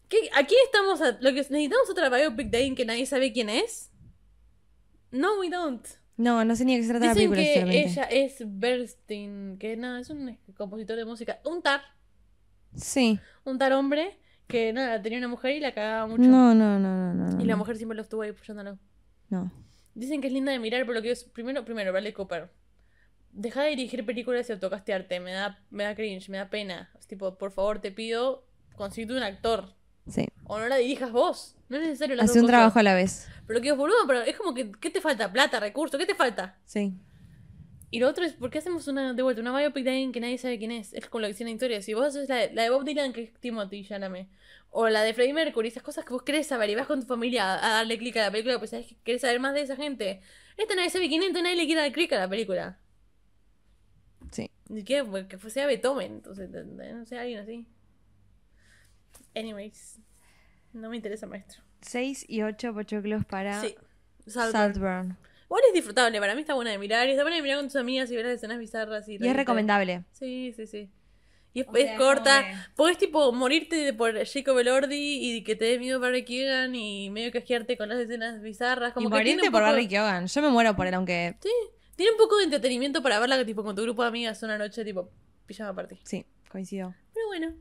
qué- 0.09 0.29
a 0.35 0.45
quién 0.45 0.61
estamos? 0.67 1.01
a- 1.01 1.13
lo 1.21 1.31
que 1.31 1.37
necesitamos 1.37 1.89
otra 1.89 2.11
biopic 2.11 2.51
de 2.51 2.57
alguien 2.59 2.75
que 2.75 2.85
nadie 2.85 3.07
sabe 3.07 3.33
quién 3.33 3.49
es? 3.49 3.91
No, 5.11 5.39
we 5.41 5.49
don't. 5.49 5.87
No, 6.19 6.45
no 6.45 6.55
sé 6.57 6.65
ni 6.67 6.75
de 6.75 6.81
qué 6.81 6.87
se 6.87 6.91
trata 6.93 7.07
la 7.07 7.15
Dicen 7.15 7.31
película, 7.31 7.71
que 7.73 7.81
ella 7.85 8.03
es 8.05 8.43
Bernstein, 8.45 9.57
que 9.59 9.77
nada, 9.77 10.01
es 10.01 10.11
un 10.11 10.37
compositor 10.57 10.97
de 10.97 11.05
música, 11.07 11.41
un 11.45 11.63
tar, 11.63 11.81
Sí. 12.77 13.19
un 13.45 13.59
tar 13.59 13.73
hombre, 13.73 14.19
que 14.47 14.73
nada, 14.73 15.01
tenía 15.03 15.19
una 15.19 15.29
mujer 15.29 15.57
y 15.57 15.61
la 15.61 15.73
cagaba 15.73 16.07
mucho. 16.07 16.23
No, 16.23 16.55
no, 16.55 16.79
no, 16.79 17.13
no, 17.15 17.31
no. 17.31 17.43
Y 17.43 17.47
la 17.47 17.57
mujer 17.57 17.77
siempre 17.77 17.97
lo 17.97 18.03
estuvo 18.03 18.23
ahí 18.23 18.31
apoyándolo. 18.31 18.79
No. 19.31 19.51
Dicen 19.95 20.21
que 20.21 20.27
es 20.29 20.33
linda 20.33 20.53
de 20.53 20.59
mirar, 20.59 20.83
pero 20.83 20.95
lo 20.95 21.03
que 21.03 21.11
es. 21.11 21.25
Primero, 21.25 21.65
primero, 21.65 21.93
Bradley 21.93 22.13
Cooper. 22.13 22.51
Deja 23.33 23.63
de 23.63 23.71
dirigir 23.71 24.05
películas 24.05 24.49
y 24.49 24.53
autocastearte. 24.53 25.21
Me 25.21 25.33
da, 25.33 25.59
me 25.71 25.85
da 25.85 25.95
cringe, 25.95 26.29
me 26.29 26.37
da 26.39 26.51
pena. 26.51 26.91
Es 26.99 27.07
tipo, 27.07 27.37
por 27.39 27.51
favor, 27.53 27.81
te 27.81 27.91
pido, 27.93 28.47
consíguete 28.77 29.15
un 29.15 29.23
actor. 29.23 29.75
Sí. 30.09 30.27
O 30.45 30.59
no 30.59 30.67
la 30.69 30.77
dirijas 30.77 31.13
vos. 31.13 31.57
No 31.69 31.77
es 31.79 31.83
necesario 31.85 32.17
las 32.17 32.29
Hace 32.31 32.41
un 32.41 32.45
cosas. 32.47 32.57
trabajo 32.57 32.79
a 32.79 32.83
la 32.83 32.95
vez. 32.95 33.29
Pero 33.47 33.61
que 33.61 33.69
es 33.71 33.77
boludo, 33.77 33.97
pero 34.07 34.21
es 34.23 34.37
como 34.37 34.53
que, 34.55 34.71
¿qué 34.73 34.91
te 34.91 35.01
falta? 35.01 35.33
Plata, 35.33 35.61
recursos, 35.61 35.99
¿qué 35.99 36.07
te 36.07 36.15
falta? 36.15 36.59
Sí. 36.67 36.95
Y 37.93 38.01
lo 38.01 38.09
otro 38.09 38.25
es, 38.25 38.33
¿por 38.33 38.49
qué 38.49 38.57
hacemos 38.57 38.89
una, 38.89 39.13
de 39.13 39.23
vuelta, 39.23 39.43
una 39.43 39.55
biopic 39.55 39.85
de 39.85 39.91
alguien 39.91 40.13
que 40.13 40.21
nadie 40.21 40.39
sabe 40.39 40.59
quién 40.59 40.71
es? 40.71 40.95
Es 40.95 41.11
como 41.11 41.21
lo 41.21 41.27
que 41.27 41.35
decía 41.35 41.45
en 41.45 41.51
la 41.51 41.53
historia. 41.57 41.83
Si 41.83 41.93
vos 41.93 42.07
haces 42.07 42.27
la, 42.27 42.51
la 42.51 42.63
de 42.63 42.71
Bob 42.71 42.85
Dylan, 42.85 43.13
que 43.13 43.25
es 43.25 43.35
Timothy, 43.35 43.83
llámame. 43.83 44.31
O 44.71 44.89
la 44.89 45.03
de 45.03 45.13
Freddie 45.13 45.35
Mercury, 45.35 45.69
esas 45.69 45.83
cosas 45.83 46.07
que 46.07 46.15
vos 46.15 46.23
querés 46.23 46.47
saber 46.47 46.71
y 46.71 46.75
vas 46.75 46.87
con 46.87 47.01
tu 47.03 47.07
familia 47.07 47.53
a, 47.53 47.69
darle 47.75 47.99
clic 47.99 48.17
a 48.17 48.23
la 48.23 48.31
película, 48.31 48.59
pues 48.59 48.71
sabés 48.71 48.87
que 48.87 48.97
querés 49.05 49.21
saber 49.21 49.41
más 49.41 49.53
de 49.53 49.61
esa 49.61 49.77
gente. 49.77 50.23
Esta 50.57 50.75
nadie 50.75 50.89
sabe 50.89 51.09
quién 51.09 51.21
es, 51.21 51.29
entonces 51.29 51.45
nadie 51.45 51.57
le 51.57 51.67
quiere 51.67 51.83
dar 51.83 51.93
clic 51.93 52.11
a 52.15 52.19
la 52.21 52.31
película. 52.31 52.79
Sí. 54.31 54.51
Ni 54.71 54.85
que 54.85 55.05
sea 55.49 55.67
Beethoven, 55.67 56.13
entonces, 56.13 56.49
no 56.49 57.05
sé, 57.05 57.19
alguien 57.19 57.41
así. 57.41 57.67
Anyways, 59.35 60.01
no 60.73 60.89
me 60.89 60.97
interesa 60.97 61.27
maestro. 61.27 61.63
6 61.83 62.25
y 62.27 62.41
8 62.41 62.73
pochoclos 62.73 63.27
para 63.27 63.61
Sí. 63.61 63.75
Saltburn. 64.27 64.53
Saltburn. 64.53 65.19
Igual 65.53 65.63
es 65.69 65.75
disfrutable, 65.75 66.19
para 66.19 66.35
mí 66.35 66.41
está 66.41 66.55
buena 66.55 66.71
de 66.71 66.79
mirar. 66.79 67.07
Y 67.09 67.11
está 67.11 67.25
buena 67.25 67.37
de 67.37 67.43
mirar 67.43 67.59
con 67.59 67.67
tus 67.67 67.77
amigas 67.77 68.11
y 68.11 68.17
ver 68.17 68.25
las 68.25 68.37
escenas 68.37 68.59
bizarras. 68.59 69.07
Y, 69.07 69.19
Y 69.23 69.29
es 69.29 69.37
recomendable. 69.37 70.05
Sí, 70.13 70.55
sí, 70.57 70.67
sí. 70.67 70.89
Y 71.53 71.61
es, 71.61 71.69
O 71.69 71.73
sea, 71.73 71.83
es 71.85 71.91
es 71.91 71.99
corta. 71.99 72.41
como 72.41 72.53
que- 72.53 72.59
Podés 72.75 72.97
tipo 72.99 73.33
morirte 73.33 73.93
por 73.93 74.15
Jacob 74.25 74.59
Elordi 74.59 74.97
y 75.37 75.45
que 75.45 75.55
te 75.55 75.67
dé 75.67 75.79
miedo 75.79 76.01
Barry 76.01 76.25
Keegan 76.25 76.75
y 76.75 77.11
medio 77.11 77.31
que 77.31 77.37
asquearte 77.39 77.77
con 77.77 77.91
las 77.91 77.99
escenas 77.99 78.41
bizarras. 78.41 78.95
Como 78.95 79.09
y 79.09 79.11
que 79.11 79.17
morirte 79.19 79.51
por 79.51 79.61
poco- 79.61 79.73
Barry 79.73 79.89
Keoghan. 79.89 80.27
Yo 80.27 80.41
me 80.41 80.49
muero 80.49 80.75
por 80.75 80.87
él, 80.87 80.95
aunque. 80.95 81.37
Sí, 81.43 81.51
tiene 81.97 82.13
un 82.13 82.19
poco 82.19 82.39
de 82.39 82.45
entretenimiento 82.45 83.03
para 83.03 83.21
verla 83.21 83.45
tipo 83.45 83.63
con 83.63 83.77
tu 83.77 83.83
grupo 83.83 84.01
de 84.01 84.09
amigas 84.09 84.43
una 84.43 84.57
noche 84.57 84.83
tipo 84.87 85.11
pijama 85.45 85.75
party. 85.75 85.99
Sí, 86.05 86.25
coincido. 86.51 86.95
Pero 87.13 87.27
bueno. 87.27 87.53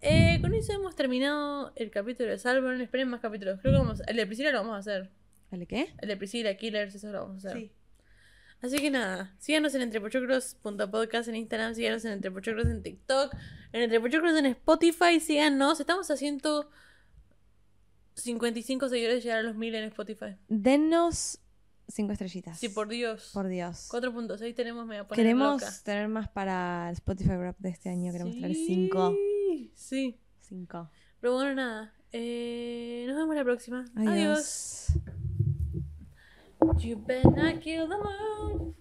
Eh, 0.00 0.38
con 0.40 0.54
eso 0.54 0.72
hemos 0.72 0.94
terminado 0.96 1.72
el 1.76 1.90
capítulo 1.90 2.30
de 2.30 2.38
Salburn. 2.38 2.80
Esperen 2.80 3.08
más 3.08 3.20
capítulos. 3.20 3.58
Creo 3.60 3.74
que 3.74 3.78
vamos, 3.80 4.00
el 4.06 4.16
de 4.16 4.26
Priscila 4.26 4.52
lo 4.52 4.60
vamos 4.60 4.76
a 4.76 4.78
hacer. 4.78 5.10
¿Vale 5.50 5.66
qué? 5.66 5.94
El 5.98 6.08
de 6.08 6.16
Priscila, 6.16 6.56
Killers, 6.56 6.94
eso 6.94 7.10
lo 7.10 7.20
vamos 7.22 7.44
a 7.44 7.48
hacer. 7.50 7.60
Sí. 7.62 7.72
Así 8.60 8.78
que 8.78 8.90
nada, 8.90 9.34
síganos 9.38 9.74
en 9.76 9.82
entrepochocros.podcast 9.82 11.28
en 11.28 11.36
Instagram, 11.36 11.74
síganos 11.74 12.04
en 12.04 12.12
entrepochocros 12.12 12.66
en 12.66 12.82
TikTok, 12.82 13.32
en 13.72 13.82
entrepochocros 13.82 14.36
en 14.36 14.46
Spotify, 14.46 15.20
síganos. 15.20 15.78
Estamos 15.78 16.10
haciendo 16.10 16.68
55 18.14 18.88
seguidores 18.88 19.22
llegar 19.22 19.38
a 19.38 19.42
los 19.42 19.54
1000 19.54 19.74
en 19.76 19.84
Spotify. 19.84 20.36
Denos 20.48 21.38
5 21.86 22.12
estrellitas. 22.12 22.58
Sí, 22.58 22.68
por 22.68 22.88
Dios. 22.88 23.30
Por 23.32 23.46
Dios. 23.46 23.88
4.6 23.92 24.54
tenemos, 24.56 24.84
me 24.86 24.94
voy 24.96 25.04
a 25.04 25.08
poner 25.08 25.24
Queremos 25.24 25.62
loca. 25.62 25.72
tener 25.84 26.08
más 26.08 26.28
para 26.28 26.88
el 26.88 26.94
Spotify 26.94 27.36
Rap 27.36 27.56
de 27.60 27.68
este 27.70 27.88
año. 27.90 28.10
Queremos 28.12 28.34
tener 28.34 28.54
5. 28.54 29.14
Sí, 29.46 29.72
Sí. 29.74 30.20
5. 30.40 30.90
Pero 31.20 31.34
bueno, 31.34 31.54
nada. 31.54 31.94
Eh, 32.10 33.04
nos 33.06 33.16
vemos 33.16 33.36
la 33.36 33.44
próxima. 33.44 33.84
Adiós. 33.94 34.08
Adiós. 34.10 34.86
You 36.78 36.96
better 36.96 37.30
not 37.30 37.62
kill 37.62 37.88
the 37.88 37.98
moon. 37.98 38.74